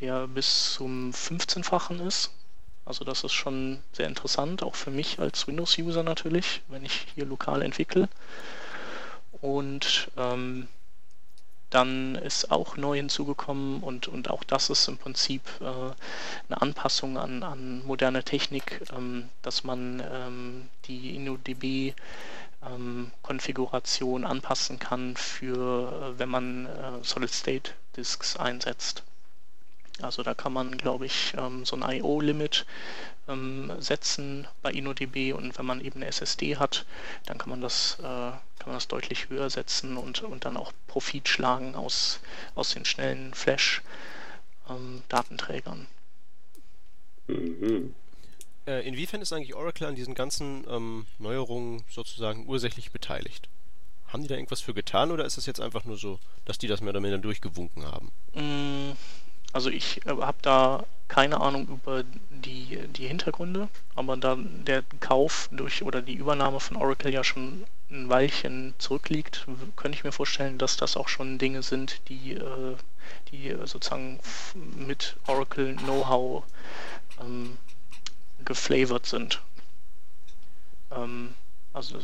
[0.00, 2.30] der bis zum 15-fachen ist.
[2.84, 7.26] Also das ist schon sehr interessant, auch für mich als Windows-User natürlich, wenn ich hier
[7.26, 8.08] lokal entwickle.
[9.40, 10.68] Und ähm,
[11.70, 17.16] dann ist auch neu hinzugekommen und, und auch das ist im Prinzip äh, eine Anpassung
[17.16, 21.94] an, an moderne Technik, ähm, dass man ähm, die InnoDB
[22.66, 29.04] ähm, Konfiguration anpassen kann für, äh, wenn man äh, Solid-State-Disks einsetzt.
[30.02, 32.66] Also da kann man, glaube ich, ähm, so ein I.O.-Limit
[33.28, 36.86] ähm, setzen bei InnoDB und wenn man eben eine SSD hat,
[37.26, 40.72] dann kann man das, äh, kann man das deutlich höher setzen und, und dann auch
[40.86, 42.20] Profit schlagen aus,
[42.54, 45.88] aus den schnellen Flash-Datenträgern.
[47.26, 47.94] Mhm.
[48.66, 53.48] Äh, inwiefern ist eigentlich Oracle an diesen ganzen ähm, Neuerungen sozusagen ursächlich beteiligt?
[54.08, 56.66] Haben die da irgendwas für getan oder ist es jetzt einfach nur so, dass die
[56.66, 58.10] das mehr oder weniger durchgewunken haben?
[58.34, 58.92] Mm,
[59.52, 65.48] also ich äh, habe da keine Ahnung über die, die Hintergründe, aber da der Kauf
[65.50, 70.56] durch oder die Übernahme von Oracle ja schon ein Weilchen zurückliegt, könnte ich mir vorstellen,
[70.58, 72.76] dass das auch schon Dinge sind, die, äh,
[73.32, 74.20] die sozusagen
[74.54, 76.44] mit Oracle Know-how
[77.20, 77.58] ähm,
[78.44, 79.42] geflavored sind.
[80.92, 81.34] Ähm,
[81.72, 81.98] also,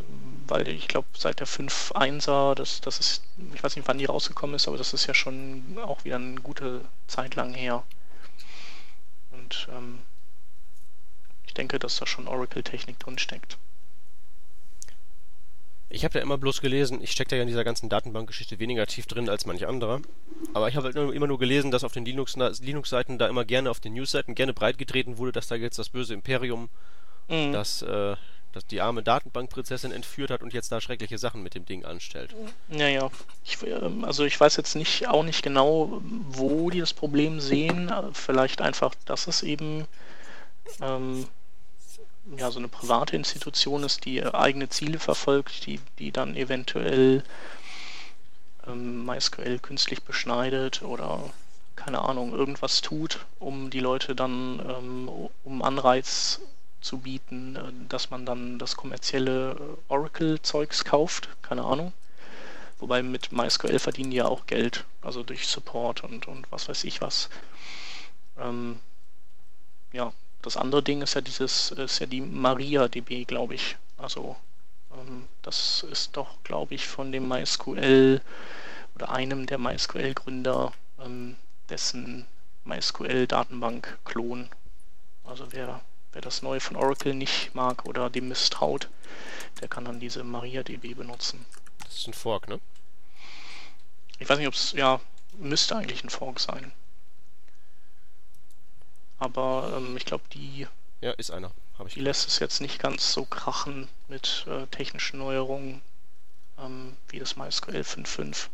[0.46, 4.54] weil ich glaube, seit der 5.1er, das, das ist, ich weiß nicht, wann die rausgekommen
[4.54, 7.82] ist, aber das ist ja schon auch wieder eine gute Zeit lang her.
[9.32, 9.98] Und ähm,
[11.46, 13.58] ich denke, dass da schon Oracle-Technik drin steckt.
[15.88, 18.86] Ich habe ja immer bloß gelesen, ich stecke da ja in dieser ganzen Datenbankgeschichte weniger
[18.86, 20.00] tief drin als manch anderer.
[20.52, 23.70] Aber ich habe halt immer nur gelesen, dass auf den Linux-Seiten Linux da immer gerne
[23.70, 26.68] auf den News-Seiten gerne breitgetreten wurde, dass da jetzt das böse Imperium,
[27.28, 27.52] mhm.
[27.52, 28.16] das äh,
[28.56, 32.34] dass die arme Datenbankprinzessin entführt hat und jetzt da schreckliche Sachen mit dem Ding anstellt.
[32.68, 33.10] Naja,
[33.44, 36.00] ich, ähm, also ich weiß jetzt nicht, auch nicht genau,
[36.30, 37.92] wo die das Problem sehen.
[38.14, 39.86] Vielleicht einfach, dass es eben
[40.80, 41.28] ähm,
[42.38, 47.24] ja, so eine private Institution ist, die eigene Ziele verfolgt, die, die dann eventuell
[48.66, 51.28] ähm, MySQL künstlich beschneidet oder
[51.76, 55.10] keine Ahnung, irgendwas tut, um die Leute dann ähm,
[55.44, 56.40] um Anreiz
[56.86, 61.92] zu bieten, äh, dass man dann das kommerzielle äh, Oracle-Zeugs kauft, keine Ahnung.
[62.78, 66.84] Wobei mit MySQL verdienen die ja auch Geld, also durch Support und, und was weiß
[66.84, 67.28] ich was.
[68.38, 68.78] Ähm,
[69.92, 70.12] ja,
[70.42, 73.76] das andere Ding ist ja dieses, ist ja die MariaDB, glaube ich.
[73.96, 74.36] Also
[74.92, 78.20] ähm, das ist doch, glaube ich, von dem MySQL
[78.94, 80.72] oder einem der MySQL-Gründer,
[81.02, 81.36] ähm,
[81.68, 82.26] dessen
[82.64, 84.48] MySQL-Datenbank-Klon.
[85.24, 85.80] Also wer
[86.16, 88.88] Wer das neue von Oracle nicht mag oder dem misstraut,
[89.60, 91.44] der kann dann diese MariaDB benutzen.
[91.84, 92.58] Das ist ein Fork, ne?
[94.18, 94.98] Ich weiß nicht, ob es, ja,
[95.36, 96.72] müsste eigentlich ein Fork sein.
[99.18, 100.66] Aber ähm, ich glaube, die.
[101.02, 101.50] Ja, ist einer.
[101.78, 101.96] Habe ich.
[101.96, 105.82] Die lässt es jetzt nicht ganz so krachen mit äh, technischen Neuerungen
[106.58, 108.48] ähm, wie das MySQL 5.5.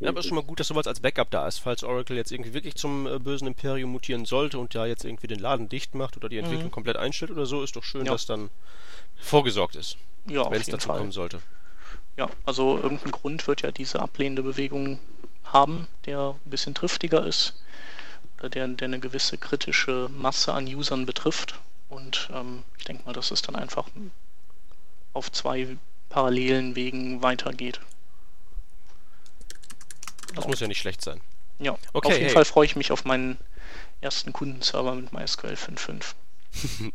[0.00, 2.16] Ja, aber es ist schon mal gut, dass sowas als Backup da ist, falls Oracle
[2.16, 5.68] jetzt irgendwie wirklich zum äh, bösen Imperium mutieren sollte und da jetzt irgendwie den Laden
[5.68, 6.72] dicht macht oder die Entwicklung mhm.
[6.72, 8.12] komplett einstellt oder so, ist doch schön, ja.
[8.12, 8.50] dass dann
[9.16, 9.96] vorgesorgt ist.
[10.28, 10.98] Ja, wenn es dazu Fall.
[10.98, 11.40] kommen sollte.
[12.16, 14.98] Ja, also irgendein Grund wird ja diese ablehnende Bewegung
[15.44, 17.54] haben, der ein bisschen triftiger ist,
[18.38, 21.58] oder der, der eine gewisse kritische Masse an Usern betrifft.
[21.88, 23.88] Und ähm, ich denke mal, dass es dann einfach
[25.12, 25.76] auf zwei
[26.08, 27.80] parallelen Wegen weitergeht.
[30.34, 30.50] Das ja.
[30.50, 31.20] muss ja nicht schlecht sein.
[31.58, 32.34] Ja, okay, auf jeden hey.
[32.34, 33.38] Fall freue ich mich auf meinen
[34.00, 36.14] ersten Kundenserver mit MySQL 5.5.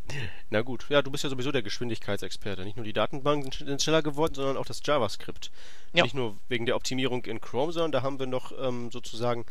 [0.50, 2.64] Na gut, ja, du bist ja sowieso der Geschwindigkeitsexperte.
[2.64, 5.50] Nicht nur die Datenbanken sind schneller geworden, sondern auch das JavaScript.
[5.92, 6.04] Ja.
[6.04, 9.44] Nicht nur wegen der Optimierung in Chrome, sondern da haben wir noch ähm, sozusagen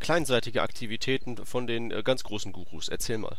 [0.00, 2.88] kleinseitige Aktivitäten von den äh, ganz großen Gurus.
[2.88, 3.36] Erzähl mal.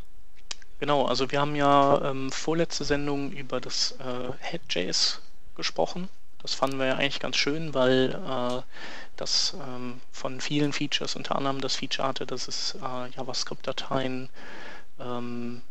[0.80, 5.22] Genau, also wir haben ja ähm, vorletzte Sendung über das äh, Head.js
[5.56, 6.10] gesprochen.
[6.44, 8.62] Das fanden wir ja eigentlich ganz schön, weil äh,
[9.16, 14.30] das ähm, von vielen Features unter anderem das Feature hatte, dass es äh, JavaScript-Dateien
[15.00, 15.62] ähm,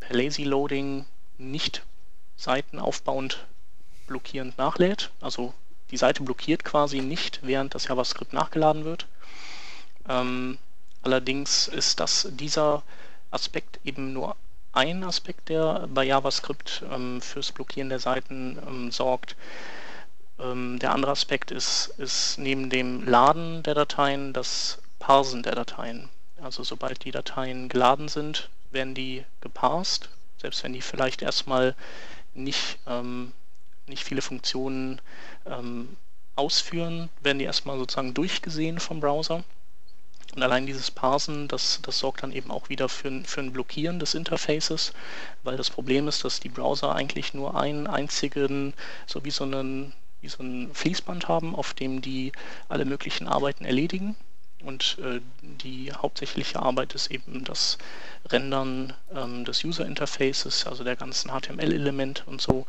[0.00, 1.06] per Lazy Loading
[1.38, 1.82] nicht
[2.36, 3.46] seitenaufbauend
[4.06, 5.10] blockierend nachlädt.
[5.20, 5.52] Also
[5.90, 9.06] die Seite blockiert quasi nicht, während das JavaScript nachgeladen wird.
[10.08, 10.58] Ähm,
[11.02, 12.82] allerdings ist das dieser
[13.32, 14.36] Aspekt eben nur
[14.72, 19.34] ein Aspekt, der bei JavaScript ähm, fürs Blockieren der Seiten ähm, sorgt.
[20.38, 26.08] Ähm, der andere Aspekt ist, ist neben dem Laden der Dateien das Parsen der Dateien.
[26.40, 31.74] Also sobald die Dateien geladen sind, werden die geparst, selbst wenn die vielleicht erstmal
[32.34, 33.32] nicht, ähm,
[33.86, 35.00] nicht viele Funktionen
[35.46, 35.96] ähm,
[36.34, 39.44] ausführen, werden die erstmal sozusagen durchgesehen vom Browser.
[40.34, 43.98] Und allein dieses Parsen, das, das sorgt dann eben auch wieder für, für ein Blockieren
[43.98, 44.92] des Interfaces,
[45.44, 48.74] weil das Problem ist, dass die Browser eigentlich nur einen einzigen,
[49.06, 49.94] so wie so einen
[50.26, 52.32] wie so ein Fließband haben, auf dem die
[52.68, 54.16] alle möglichen Arbeiten erledigen.
[54.64, 57.78] Und äh, die hauptsächliche Arbeit ist eben das
[58.28, 62.66] Rendern ähm, des User Interfaces, also der ganzen HTML-Elemente und so.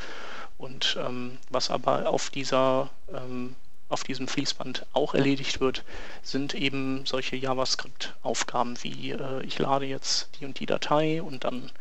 [0.60, 3.56] Und ähm, was aber auf dieser ähm,
[3.90, 5.86] auf diesem Fließband auch erledigt wird,
[6.22, 11.72] sind eben solche JavaScript-Aufgaben wie äh, ich lade jetzt die und die Datei und dann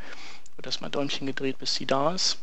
[0.54, 2.38] wird erstmal Däumchen gedreht, bis sie da ist.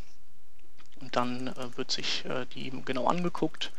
[1.00, 3.70] Und dann äh, wird sich äh, die genau angeguckt.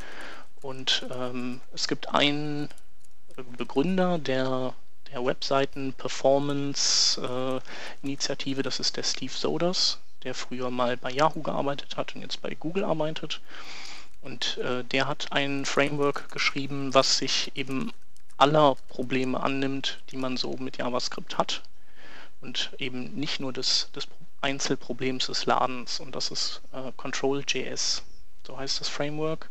[0.61, 2.69] Und ähm, es gibt einen
[3.57, 4.73] Begründer der,
[5.11, 11.41] der Webseiten Performance äh, Initiative, das ist der Steve Soders, der früher mal bei Yahoo
[11.41, 13.41] gearbeitet hat und jetzt bei Google arbeitet.
[14.21, 17.91] Und äh, der hat ein Framework geschrieben, was sich eben
[18.37, 21.61] aller Probleme annimmt, die man so mit JavaScript hat.
[22.41, 24.07] Und eben nicht nur des, des
[24.41, 28.03] Einzelproblems des Ladens und das ist äh, Control.js.
[28.45, 29.49] So heißt das Framework.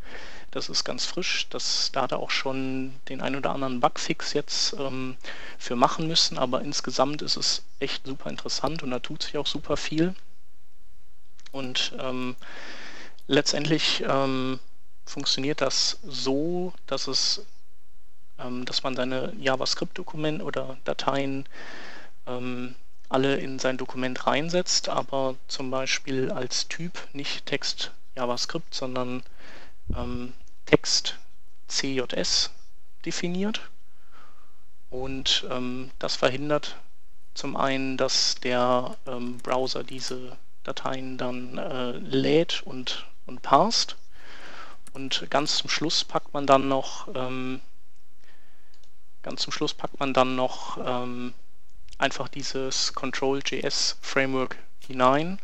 [0.53, 1.49] Das ist ganz frisch.
[1.51, 5.17] Das, da hat er auch schon den ein oder anderen Bugfix jetzt ähm,
[5.59, 9.49] für machen müssen, aber insgesamt ist es echt super interessant und da tut sich auch
[9.49, 10.15] super viel.
[11.51, 12.37] Und ähm,
[13.27, 14.61] letztendlich ähm,
[15.07, 17.45] funktioniert das so, dass es,
[18.39, 21.47] ähm, dass man seine JavaScript-Dokumente oder Dateien
[22.27, 22.77] ähm,
[23.09, 29.23] alle in sein Dokument reinsetzt, aber zum Beispiel als Typ nicht Text JavaScript, sondern
[29.95, 30.33] ähm,
[30.67, 31.19] Text
[31.69, 32.51] CJS
[33.05, 33.61] definiert.
[34.91, 36.77] Und ähm, das verhindert
[37.35, 43.97] zum einen, dass der ähm, Browser diese Dateien dann äh, lädt und, und parst.
[44.93, 47.61] Und ganz zum Schluss packt man dann noch ähm,
[49.25, 51.35] ganz zum Schluss packt man dann noch ähm,
[51.99, 55.39] einfach dieses Control.js Framework hinein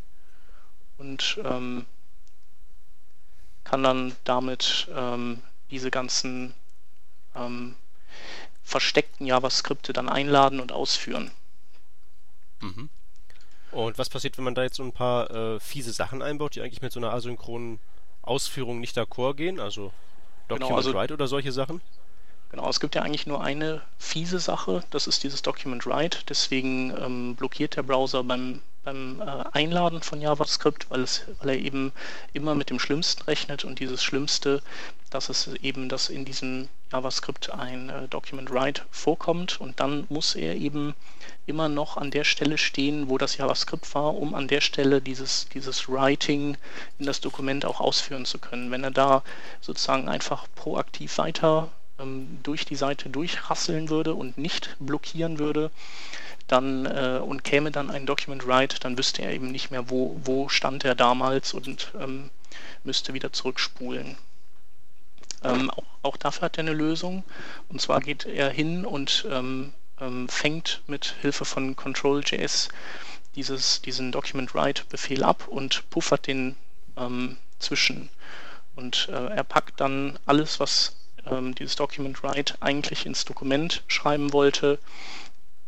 [0.99, 1.87] und ähm,
[3.65, 6.55] kann dann damit ähm, diese ganzen
[7.35, 7.77] ähm,
[8.63, 11.31] versteckten JavaScripte dann einladen und ausführen.
[12.61, 12.89] Mhm.
[13.73, 16.61] Und was passiert, wenn man da jetzt so ein paar äh, fiese Sachen einbaut, die
[16.61, 17.79] eigentlich mit so einer asynchronen
[18.23, 19.61] Ausführung nicht d'accord gehen?
[19.61, 19.93] Also
[20.49, 21.81] Document genau, also, Write oder solche Sachen?
[22.51, 26.19] Genau, es gibt ja eigentlich nur eine fiese Sache, das ist dieses Document Write.
[26.29, 31.59] Deswegen ähm, blockiert der Browser beim, beim äh, Einladen von JavaScript, weil, es, weil er
[31.59, 31.93] eben
[32.33, 34.63] immer mit dem Schlimmsten rechnet und dieses Schlimmste,
[35.11, 40.35] dass es eben, dass in diesem JavaScript ein äh, Document Write vorkommt und dann muss
[40.35, 40.95] er eben
[41.47, 45.49] immer noch an der Stelle stehen, wo das JavaScript war, um an der Stelle dieses,
[45.55, 46.57] dieses Writing
[46.99, 48.73] in das Dokument auch ausführen zu können.
[48.73, 49.23] Wenn er da
[49.61, 51.71] sozusagen einfach proaktiv weiter
[52.01, 55.71] ähm, durch die Seite durchrasseln würde und nicht blockieren würde,
[56.49, 60.21] dann äh, und käme dann ein Document Write, dann wüsste er eben nicht mehr, wo,
[60.25, 62.31] wo stand er damals und ähm,
[62.83, 64.17] müsste wieder zurückspulen.
[65.43, 67.25] Ähm, auch, auch, dafür hat er eine Lösung.
[67.69, 72.69] Und zwar geht er hin und ähm, ähm fängt mit Hilfe von Control.js
[73.37, 76.57] dieses, diesen Document Write Befehl ab und puffert den
[76.97, 78.11] ähm, zwischen.
[78.77, 80.97] Und äh, er packt dann alles, was
[81.27, 84.79] ähm, dieses Document Write eigentlich ins Dokument schreiben wollte,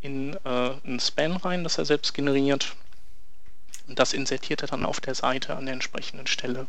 [0.00, 2.74] in äh, ein Span rein, das er selbst generiert.
[3.88, 6.66] Und das insertiert er dann auf der Seite an der entsprechenden Stelle.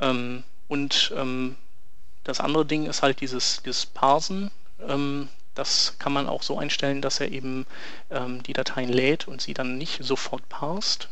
[0.00, 1.56] Ähm, und ähm,
[2.24, 4.50] das andere Ding ist halt dieses, dieses Parsen.
[4.86, 7.66] Ähm, das kann man auch so einstellen, dass er eben
[8.10, 11.08] ähm, die Dateien lädt und sie dann nicht sofort parst.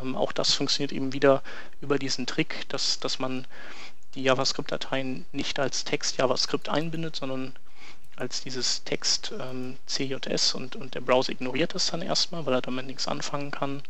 [0.00, 1.42] Ähm, auch das funktioniert eben wieder
[1.80, 3.46] über diesen Trick, dass, dass man
[4.18, 7.54] die JavaScript-Dateien nicht als Text JavaScript einbindet, sondern
[8.16, 12.60] als dieses Text ähm, CJS und, und der Browser ignoriert das dann erstmal, weil er
[12.60, 13.80] damit nichts anfangen kann.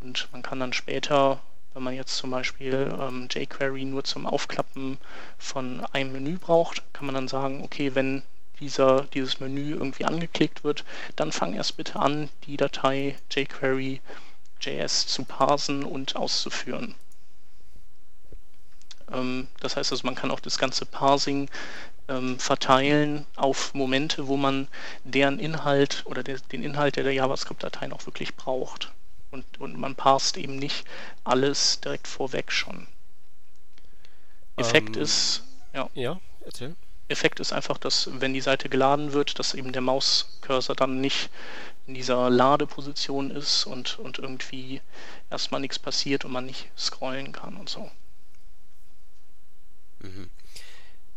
[0.00, 1.38] Und man kann dann später,
[1.74, 4.98] wenn man jetzt zum Beispiel ähm, jQuery nur zum Aufklappen
[5.38, 8.22] von einem Menü braucht, kann man dann sagen, okay, wenn
[8.58, 10.84] dieser, dieses Menü irgendwie angeklickt wird,
[11.14, 16.96] dann fang erst bitte an, die Datei jQuery.js zu parsen und auszuführen.
[19.12, 21.48] Ähm, das heißt also, man kann auch das ganze Parsing
[22.08, 24.68] ähm, verteilen auf Momente, wo man
[25.04, 28.92] deren Inhalt oder der, den Inhalt der, der JavaScript-Dateien auch wirklich braucht.
[29.30, 30.84] Und, und man parst eben nicht
[31.24, 32.86] alles direkt vorweg schon.
[34.56, 35.42] Effekt ähm, ist,
[35.72, 35.88] ja.
[35.94, 36.76] Ja, erzähl.
[37.08, 41.30] Effekt ist einfach, dass wenn die Seite geladen wird, dass eben der Mauscursor dann nicht
[41.86, 44.80] in dieser Ladeposition ist und, und irgendwie
[45.30, 47.90] erstmal nichts passiert und man nicht scrollen kann und so.
[50.02, 50.30] Mhm.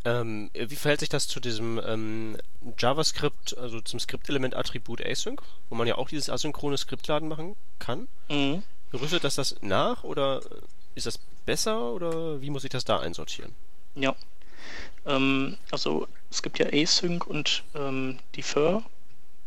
[0.05, 2.37] Ähm, wie verhält sich das zu diesem ähm,
[2.77, 8.07] JavaScript, also zum Skriptelement-Attribut Async, wo man ja auch dieses asynchrone Skriptladen machen kann?
[8.29, 8.63] Mhm.
[8.93, 10.41] Rüstet das das nach oder
[10.93, 13.53] ist das besser oder wie muss ich das da einsortieren?
[13.95, 14.15] Ja,
[15.05, 18.83] ähm, also es gibt ja Async und ähm, Defer.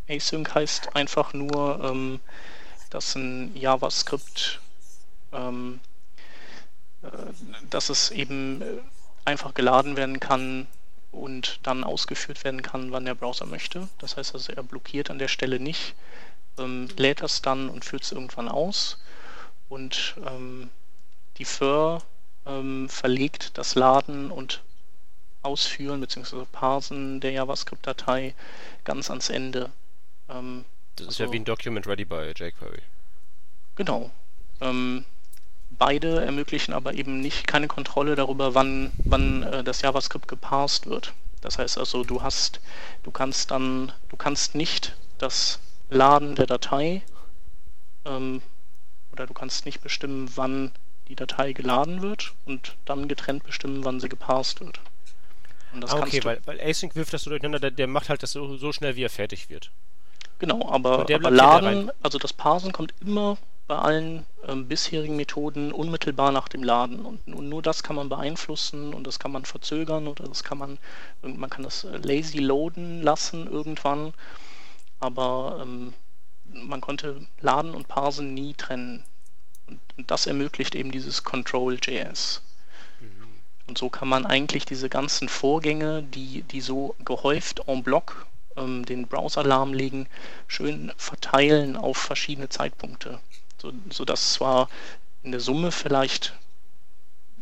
[0.08, 2.20] Async heißt einfach nur, ähm,
[2.90, 4.60] dass ein JavaScript,
[5.32, 5.80] ähm,
[7.02, 7.08] äh,
[7.70, 8.66] dass es eben äh,
[9.28, 10.66] einfach geladen werden kann
[11.12, 13.88] und dann ausgeführt werden kann, wann der Browser möchte.
[13.98, 15.94] Das heißt also, er blockiert an der Stelle nicht,
[16.58, 18.98] ähm, lädt das dann und führt es irgendwann aus.
[19.68, 20.70] Und ähm,
[21.38, 22.02] Defer
[22.46, 24.62] ähm, verlegt das Laden und
[25.42, 26.44] Ausführen bzw.
[26.50, 28.34] Parsen der JavaScript-Datei
[28.84, 29.70] ganz ans Ende.
[30.28, 30.64] Ähm,
[30.96, 32.82] das ist also, ja wie ein Document Ready bei jQuery.
[33.76, 34.10] Genau.
[34.60, 35.04] Ähm,
[35.70, 41.12] beide ermöglichen aber eben nicht keine Kontrolle darüber, wann, wann äh, das JavaScript geparst wird.
[41.40, 42.60] Das heißt also, du hast,
[43.04, 47.02] du kannst dann, du kannst nicht das Laden der Datei
[48.04, 48.42] ähm,
[49.12, 50.72] oder du kannst nicht bestimmen, wann
[51.08, 54.80] die Datei geladen wird und dann getrennt bestimmen, wann sie geparst wird.
[55.86, 58.56] ah, okay, weil, weil Async wirft das so durcheinander, der, der macht halt das so,
[58.56, 59.70] so schnell, wie er fertig wird.
[60.38, 63.38] Genau, aber, aber Laden, also das Parsen kommt immer
[63.68, 67.04] bei allen ähm, bisherigen Methoden unmittelbar nach dem Laden.
[67.04, 70.56] Und, und, nur das kann man beeinflussen und das kann man verzögern oder das kann
[70.58, 70.78] man,
[71.22, 74.14] man kann das lazy loaden lassen irgendwann.
[75.00, 75.92] Aber ähm,
[76.46, 79.04] man konnte Laden und Parsen nie trennen.
[79.66, 82.40] Und, und das ermöglicht eben dieses Control.js.
[83.00, 83.26] Mhm.
[83.68, 88.86] Und so kann man eigentlich diese ganzen Vorgänge, die, die so gehäuft en bloc ähm,
[88.86, 90.08] den Browser lahmlegen,
[90.46, 93.20] schön verteilen auf verschiedene Zeitpunkte
[93.60, 94.68] so, sodass zwar
[95.22, 96.34] in der Summe vielleicht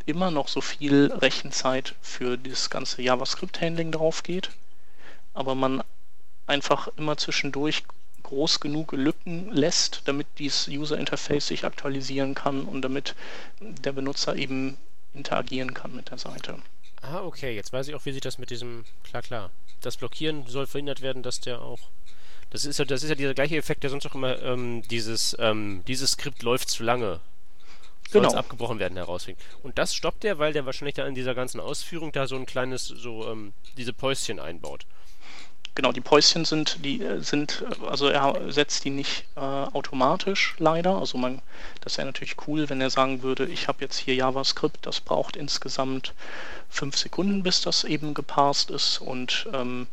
[0.06, 4.50] immer noch so viel Rechenzeit für das ganze JavaScript-Handling drauf geht,
[5.34, 5.82] aber man
[6.46, 7.82] einfach immer zwischendurch
[8.22, 13.14] groß genug Lücken lässt, damit dieses User-Interface sich aktualisieren kann und damit
[13.60, 14.76] der Benutzer eben
[15.14, 16.58] interagieren kann mit der Seite.
[17.02, 19.50] Ah, okay, jetzt weiß ich auch, wie sich das mit diesem, klar, klar,
[19.80, 21.78] das Blockieren soll verhindert werden, dass der auch
[22.56, 25.36] das ist ja, das ist ja dieser gleiche Effekt, der sonst auch immer ähm, dieses,
[25.38, 27.20] ähm, dieses Skript läuft zu lange.
[28.10, 28.34] Soll genau.
[28.34, 29.38] abgebrochen werden herausfängt.
[29.62, 32.46] Und das stoppt er, weil der wahrscheinlich da in dieser ganzen Ausführung da so ein
[32.46, 34.86] kleines, so ähm, diese Päuschen einbaut.
[35.74, 40.96] Genau, die Päuschen sind, die äh, sind, also er setzt die nicht äh, automatisch leider.
[40.96, 41.42] Also man,
[41.82, 45.36] das wäre natürlich cool, wenn er sagen würde, ich habe jetzt hier JavaScript, das braucht
[45.36, 46.14] insgesamt
[46.70, 49.88] fünf Sekunden, bis das eben geparst ist und ähm,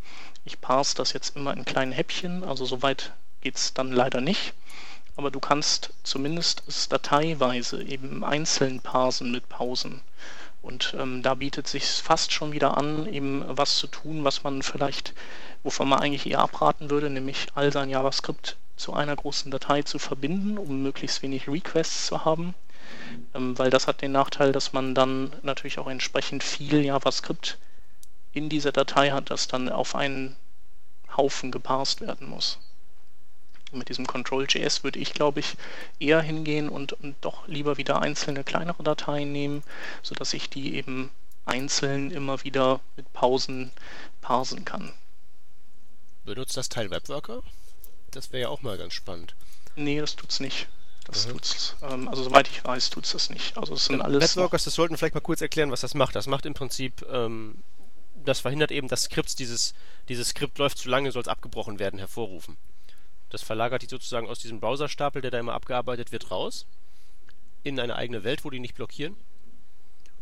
[0.46, 4.22] ich parse das jetzt immer in kleinen Häppchen, also so weit geht es dann leider
[4.22, 4.54] nicht.
[5.16, 10.02] Aber du kannst zumindest es dateiweise eben einzeln parsen mit Pausen.
[10.64, 14.64] Und ähm, da bietet sich fast schon wieder an, eben was zu tun, was man
[14.64, 15.14] vielleicht,
[15.62, 20.00] wovon man eigentlich eher abraten würde, nämlich all sein JavaScript zu einer großen Datei zu
[20.00, 22.56] verbinden, um möglichst wenig Requests zu haben.
[23.36, 27.58] Ähm, weil das hat den Nachteil, dass man dann natürlich auch entsprechend viel JavaScript
[28.34, 30.36] in dieser Datei hat, das dann auf einen
[31.16, 32.58] Haufen geparst werden muss.
[33.72, 35.56] Mit diesem Control.js würde ich, glaube ich,
[36.00, 39.64] eher hingehen und, und, doch lieber wieder einzelne kleinere Dateien nehmen,
[40.04, 41.10] sodass ich die eben
[41.46, 43.72] einzeln immer wieder mit Pausen
[44.22, 44.94] parsen kann.
[46.24, 47.42] Benutzt das Teil Webworker?
[48.12, 49.36] Das wäre ja auch mal ganz spannend.
[49.76, 50.68] Nee, das tut's nicht.
[51.06, 51.32] Das mhm.
[51.32, 53.58] tut's, ähm, also soweit ich weiß, tut's das nicht.
[53.58, 54.22] Also es sind alles.
[54.22, 56.16] Webworkers, das sollten wir vielleicht mal kurz erklären, was das macht.
[56.16, 57.64] Das macht im Prinzip, ähm,
[58.24, 59.74] das verhindert eben, dass Skripts dieses,
[60.10, 62.58] dieses Skript läuft zu lange, soll es abgebrochen werden, hervorrufen.
[63.30, 66.66] Das verlagert die sozusagen aus diesem Browserstapel, der da immer abgearbeitet wird, raus.
[67.64, 69.16] In eine eigene Welt, wo die nicht blockieren.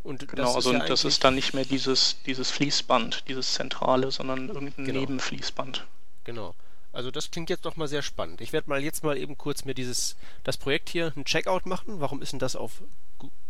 [0.03, 4.11] Und genau, das also ja das ist dann nicht mehr dieses, dieses Fließband, dieses zentrale,
[4.11, 4.99] sondern irgendein genau.
[4.99, 5.85] Nebenfließband.
[6.23, 6.55] Genau.
[6.93, 8.41] Also das klingt jetzt doch mal sehr spannend.
[8.41, 11.99] Ich werde mal jetzt mal eben kurz mir dieses das Projekt hier ein Checkout machen.
[11.99, 12.81] Warum ist denn das auf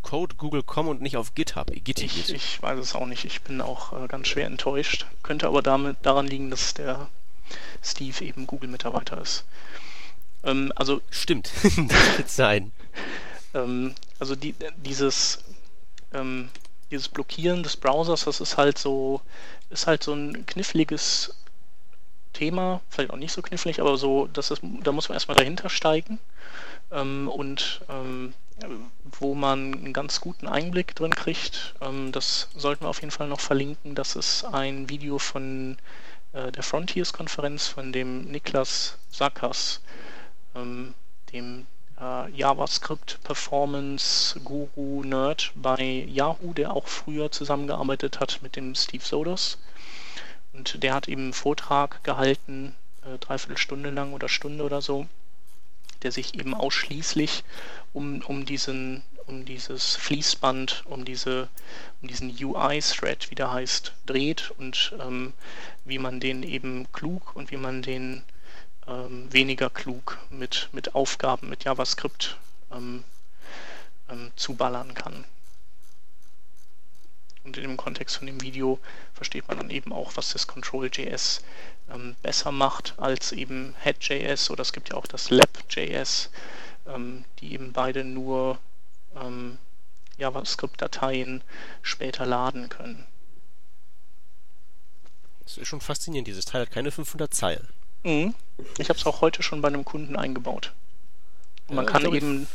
[0.02, 1.72] Code Google.com und nicht auf GitHub?
[1.72, 3.26] Gitti ich, ich weiß es auch nicht.
[3.26, 5.06] Ich bin auch äh, ganz schwer enttäuscht.
[5.24, 7.10] Könnte aber damit daran liegen, dass der
[7.84, 9.46] Steve eben Google-Mitarbeiter ist.
[10.44, 12.72] Ähm, also stimmt, das wird sein.
[13.54, 15.44] Ähm, also die, dieses
[16.14, 16.50] ähm,
[16.90, 19.22] dieses Blockieren des Browsers, das ist halt so
[19.70, 21.34] ist halt so ein kniffliges
[22.34, 25.70] Thema, vielleicht auch nicht so knifflig, aber so, das ist, da muss man erstmal dahinter
[25.70, 26.20] steigen
[26.92, 28.34] ähm, und ähm,
[29.20, 31.76] wo man einen ganz guten Einblick drin kriegt.
[31.82, 33.96] Ähm, das sollten wir auf jeden Fall noch verlinken.
[33.96, 35.78] Das ist ein Video von
[36.34, 39.82] äh, der Frontiers-Konferenz von dem Niklas Sackers,
[40.56, 40.94] ähm,
[41.34, 41.66] dem
[42.00, 49.04] äh, JavaScript Performance Guru Nerd bei Yahoo, der auch früher zusammengearbeitet hat mit dem Steve
[49.04, 49.58] Sodos.
[50.54, 52.76] Und der hat eben einen Vortrag gehalten,
[53.06, 55.08] äh, dreiviertel Stunde lang oder Stunde oder so,
[56.04, 57.44] der sich eben ausschließlich
[57.94, 61.48] um, um diesen um dieses Fließband, um diese
[62.02, 65.34] um diesen UI-Thread, wie der heißt, dreht und ähm,
[65.86, 68.24] wie man den eben klug und wie man den
[68.88, 72.38] ähm, weniger klug mit, mit Aufgaben, mit JavaScript
[72.72, 73.04] ähm,
[74.10, 75.26] ähm, zuballern kann.
[77.44, 78.80] Und in dem Kontext von dem Video
[79.14, 81.42] versteht man dann eben auch, was das Control.js
[81.92, 86.30] ähm, besser macht als eben Head.js oder es gibt ja auch das Lab.js,
[86.88, 88.60] ähm, die eben beide nur
[89.16, 89.58] ähm,
[90.18, 91.42] JavaScript-Dateien
[91.82, 93.06] später laden können.
[95.44, 96.28] Das ist schon faszinierend.
[96.28, 97.68] Dieses Teil hat keine 500 Zeilen.
[98.04, 98.36] Mhm.
[98.78, 100.74] Ich habe es auch heute schon bei einem Kunden eingebaut.
[101.68, 102.48] Und man ja, kann eben,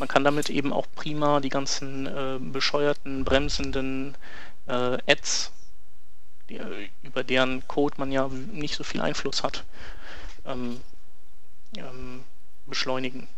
[0.00, 4.16] man kann damit eben auch prima die ganzen äh, bescheuerten, bremsenden
[4.66, 5.52] äh, Ads,
[6.48, 9.64] die, äh, über deren Code man ja nicht so viel Einfluss hat,
[10.46, 10.80] ähm,
[11.76, 12.24] ähm,
[12.66, 13.28] beschleunigen.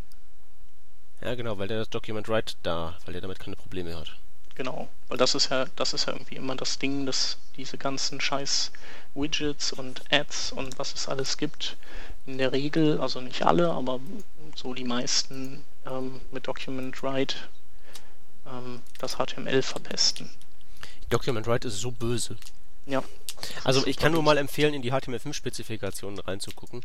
[1.20, 4.16] Ja, genau, weil der das Document Write da, weil der damit keine Probleme hat.
[4.55, 8.20] Genau, weil das ist ja, das ist ja irgendwie immer das Ding, dass diese ganzen
[8.20, 8.70] scheiß
[9.14, 11.76] Widgets und Ads und was es alles gibt,
[12.26, 13.98] in der Regel, also nicht alle, aber
[14.54, 17.36] so die meisten ähm, mit Document Write
[18.46, 20.30] ähm, das HTML verpesten.
[21.08, 22.36] Document Write ist so böse.
[22.86, 23.02] Ja.
[23.64, 26.82] Also ich kann nur mal empfehlen, in die HTML5-Spezifikationen reinzugucken.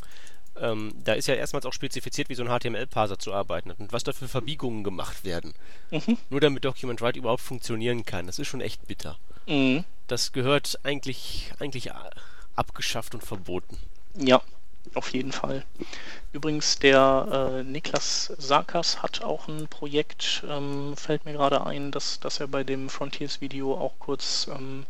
[0.59, 3.93] Ähm, da ist ja erstmals auch spezifiziert, wie so ein HTML-Parser zu arbeiten hat und
[3.93, 5.53] was da für Verbiegungen gemacht werden.
[5.91, 6.17] Mhm.
[6.29, 8.25] Nur damit Document Write überhaupt funktionieren kann.
[8.25, 9.17] Das ist schon echt bitter.
[9.45, 9.83] Mhm.
[10.07, 11.91] Das gehört eigentlich, eigentlich
[12.55, 13.77] abgeschafft und verboten.
[14.15, 14.41] Ja,
[14.93, 15.65] auf jeden Fall.
[16.33, 22.19] Übrigens, der äh, Niklas Sarkas hat auch ein Projekt, ähm, fällt mir gerade ein, dass,
[22.19, 24.85] dass er bei dem Frontiers-Video auch kurz ähm,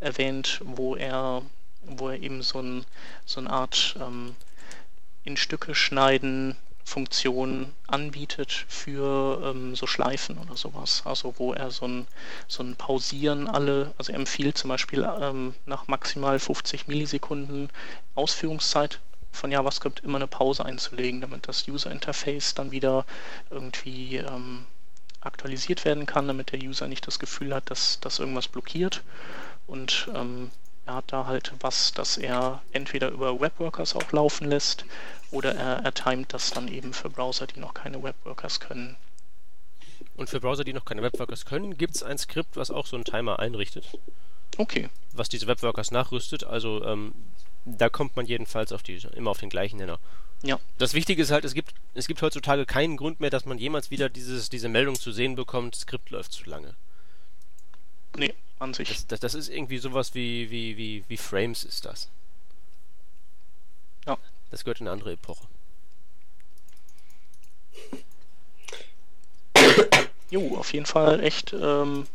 [0.00, 1.42] erwähnt, wo er,
[1.82, 2.84] wo er eben so, ein,
[3.24, 4.36] so eine Art ähm,
[5.24, 11.02] in Stücke schneiden Funktion anbietet für ähm, so Schleifen oder sowas.
[11.06, 12.06] Also wo er so ein,
[12.46, 17.70] so ein Pausieren alle, also er empfiehlt zum Beispiel ähm, nach maximal 50 Millisekunden
[18.14, 19.00] Ausführungszeit
[19.34, 23.04] von JavaScript immer eine Pause einzulegen, damit das User Interface dann wieder
[23.50, 24.66] irgendwie ähm,
[25.20, 29.02] aktualisiert werden kann, damit der User nicht das Gefühl hat, dass, dass irgendwas blockiert.
[29.66, 30.50] Und ähm,
[30.86, 34.84] er hat da halt was, das er entweder über Webworkers auch laufen lässt
[35.30, 38.96] oder er, er timet das dann eben für Browser, die noch keine Webworkers können.
[40.16, 42.96] Und für Browser, die noch keine Webworkers können, gibt es ein Skript, was auch so
[42.96, 43.86] einen Timer einrichtet.
[44.58, 44.88] Okay.
[45.12, 46.44] Was diese Webworkers nachrüstet.
[46.44, 47.14] Also ähm,
[47.64, 49.98] da kommt man jedenfalls auf die, immer auf den gleichen Nenner.
[50.42, 50.60] Ja.
[50.76, 53.90] Das Wichtige ist halt, es gibt, es gibt heutzutage keinen Grund mehr, dass man jemals
[53.90, 56.74] wieder dieses, diese Meldung zu sehen bekommt, Skript läuft zu lange.
[58.16, 58.88] Nee, an sich.
[58.88, 62.10] Das, das, das ist irgendwie sowas wie, wie, wie, wie Frames ist das.
[64.06, 64.18] Ja.
[64.50, 65.46] Das gehört in eine andere Epoche.
[70.30, 72.06] Jo, auf jeden Fall echt ähm,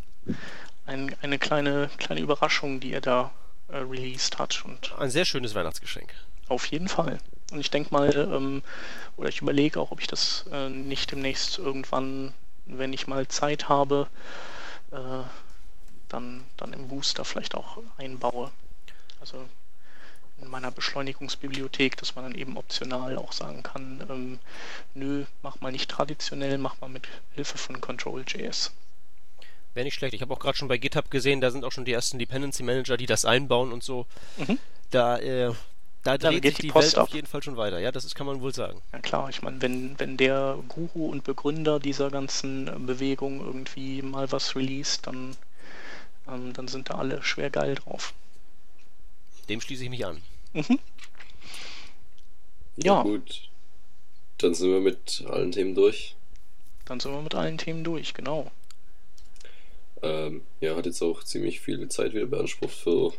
[0.86, 3.32] ein, eine kleine, kleine Überraschung, die er da
[3.72, 4.64] äh, released hat.
[4.66, 6.14] Und ein sehr schönes Weihnachtsgeschenk.
[6.48, 7.20] Auf jeden Fall.
[7.52, 8.64] Und ich denke mal, ähm,
[9.18, 12.34] oder ich überlege auch, ob ich das äh, nicht demnächst irgendwann,
[12.66, 14.08] wenn ich mal Zeit habe,
[14.92, 15.24] äh,
[16.08, 18.52] dann, dann im Booster vielleicht auch einbaue.
[19.20, 19.46] Also
[20.42, 24.40] in meiner Beschleunigungsbibliothek, dass man dann eben optional auch sagen kann, ähm,
[24.94, 28.72] nö, mach mal nicht traditionell, mach mal mit Hilfe von Control.js.
[29.74, 30.14] Wäre nicht schlecht.
[30.14, 32.64] Ich habe auch gerade schon bei GitHub gesehen, da sind auch schon die ersten Dependency
[32.64, 34.06] Manager, die das einbauen und so.
[34.38, 34.58] Mhm.
[34.90, 35.54] Da, äh,
[36.04, 37.04] da dreht sich die, die Welt ab.
[37.04, 37.80] auf jeden Fall schon weiter.
[37.80, 38.82] Ja, das ist, kann man wohl sagen.
[38.94, 44.32] Ja klar, ich meine, wenn, wenn der Guru und Begründer dieser ganzen Bewegung irgendwie mal
[44.32, 45.36] was released, dann,
[46.28, 48.14] ähm, dann sind da alle schwer geil drauf.
[49.50, 50.22] Dem schließe ich mich an.
[50.54, 50.80] Mhm.
[52.78, 52.96] Ja.
[52.96, 53.04] ja.
[53.04, 53.50] Gut.
[54.40, 56.16] Dann sind wir mit allen Themen durch.
[56.86, 58.52] Dann sind wir mit allen Themen durch, genau.
[60.02, 63.14] Ähm, ja, hat jetzt auch ziemlich viel Zeit wieder beansprucht für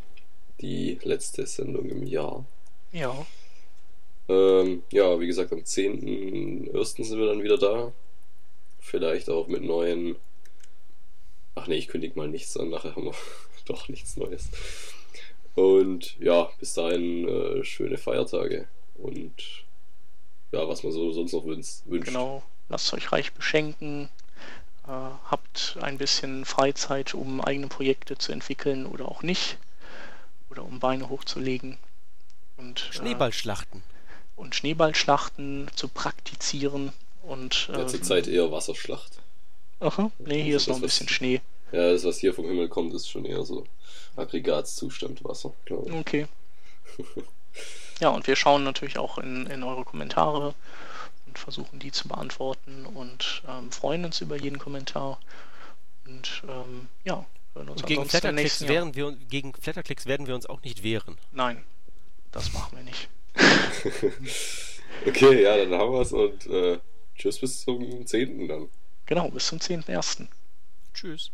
[0.60, 2.44] die letzte Sendung im Jahr.
[2.92, 3.26] Ja.
[4.28, 7.04] Ähm, ja, wie gesagt, am 10.01.
[7.04, 7.92] sind wir dann wieder da.
[8.78, 10.16] Vielleicht auch mit neuen.
[11.54, 13.14] Ach nee, ich kündige mal nichts an, nachher haben wir
[13.66, 14.48] doch nichts Neues.
[15.54, 19.64] Und ja, bis dahin äh, schöne Feiertage und
[20.52, 21.82] ja, was man so sonst noch wünscht.
[21.86, 24.08] Genau, lasst euch reich beschenken,
[24.86, 29.58] habt ein bisschen Freizeit, um eigene Projekte zu entwickeln oder auch nicht.
[30.50, 31.78] Oder um Beine hochzulegen.
[32.56, 33.80] Und, äh, Schneeballschlachten.
[33.80, 36.92] Äh, und Schneeballschlachten zu praktizieren.
[37.22, 39.18] Und, ja, zur ähm, Zeit eher Wasserschlacht.
[39.80, 41.40] Aha, nee, hier ist noch ein bisschen was, Schnee.
[41.72, 43.66] Ja, das, was hier vom Himmel kommt, ist schon eher so
[44.16, 45.94] Aggregatzustand Wasser, glaube ich.
[45.94, 46.26] Okay.
[48.00, 50.54] ja, und wir schauen natürlich auch in, in eure Kommentare
[51.30, 55.20] und versuchen die zu beantworten und ähm, freuen uns über jeden Kommentar.
[56.06, 57.24] Und ähm, ja,
[57.54, 61.16] hören uns und gegen Flatterklicks, werden wir, gegen Flatterklicks werden wir uns auch nicht wehren.
[61.30, 61.62] Nein,
[62.32, 63.08] das machen wir nicht.
[65.06, 66.80] okay, ja, dann haben wir es und äh,
[67.16, 68.48] tschüss bis zum 10.
[68.48, 68.68] dann.
[69.06, 70.26] Genau, bis zum 10.1.
[70.94, 71.30] Tschüss.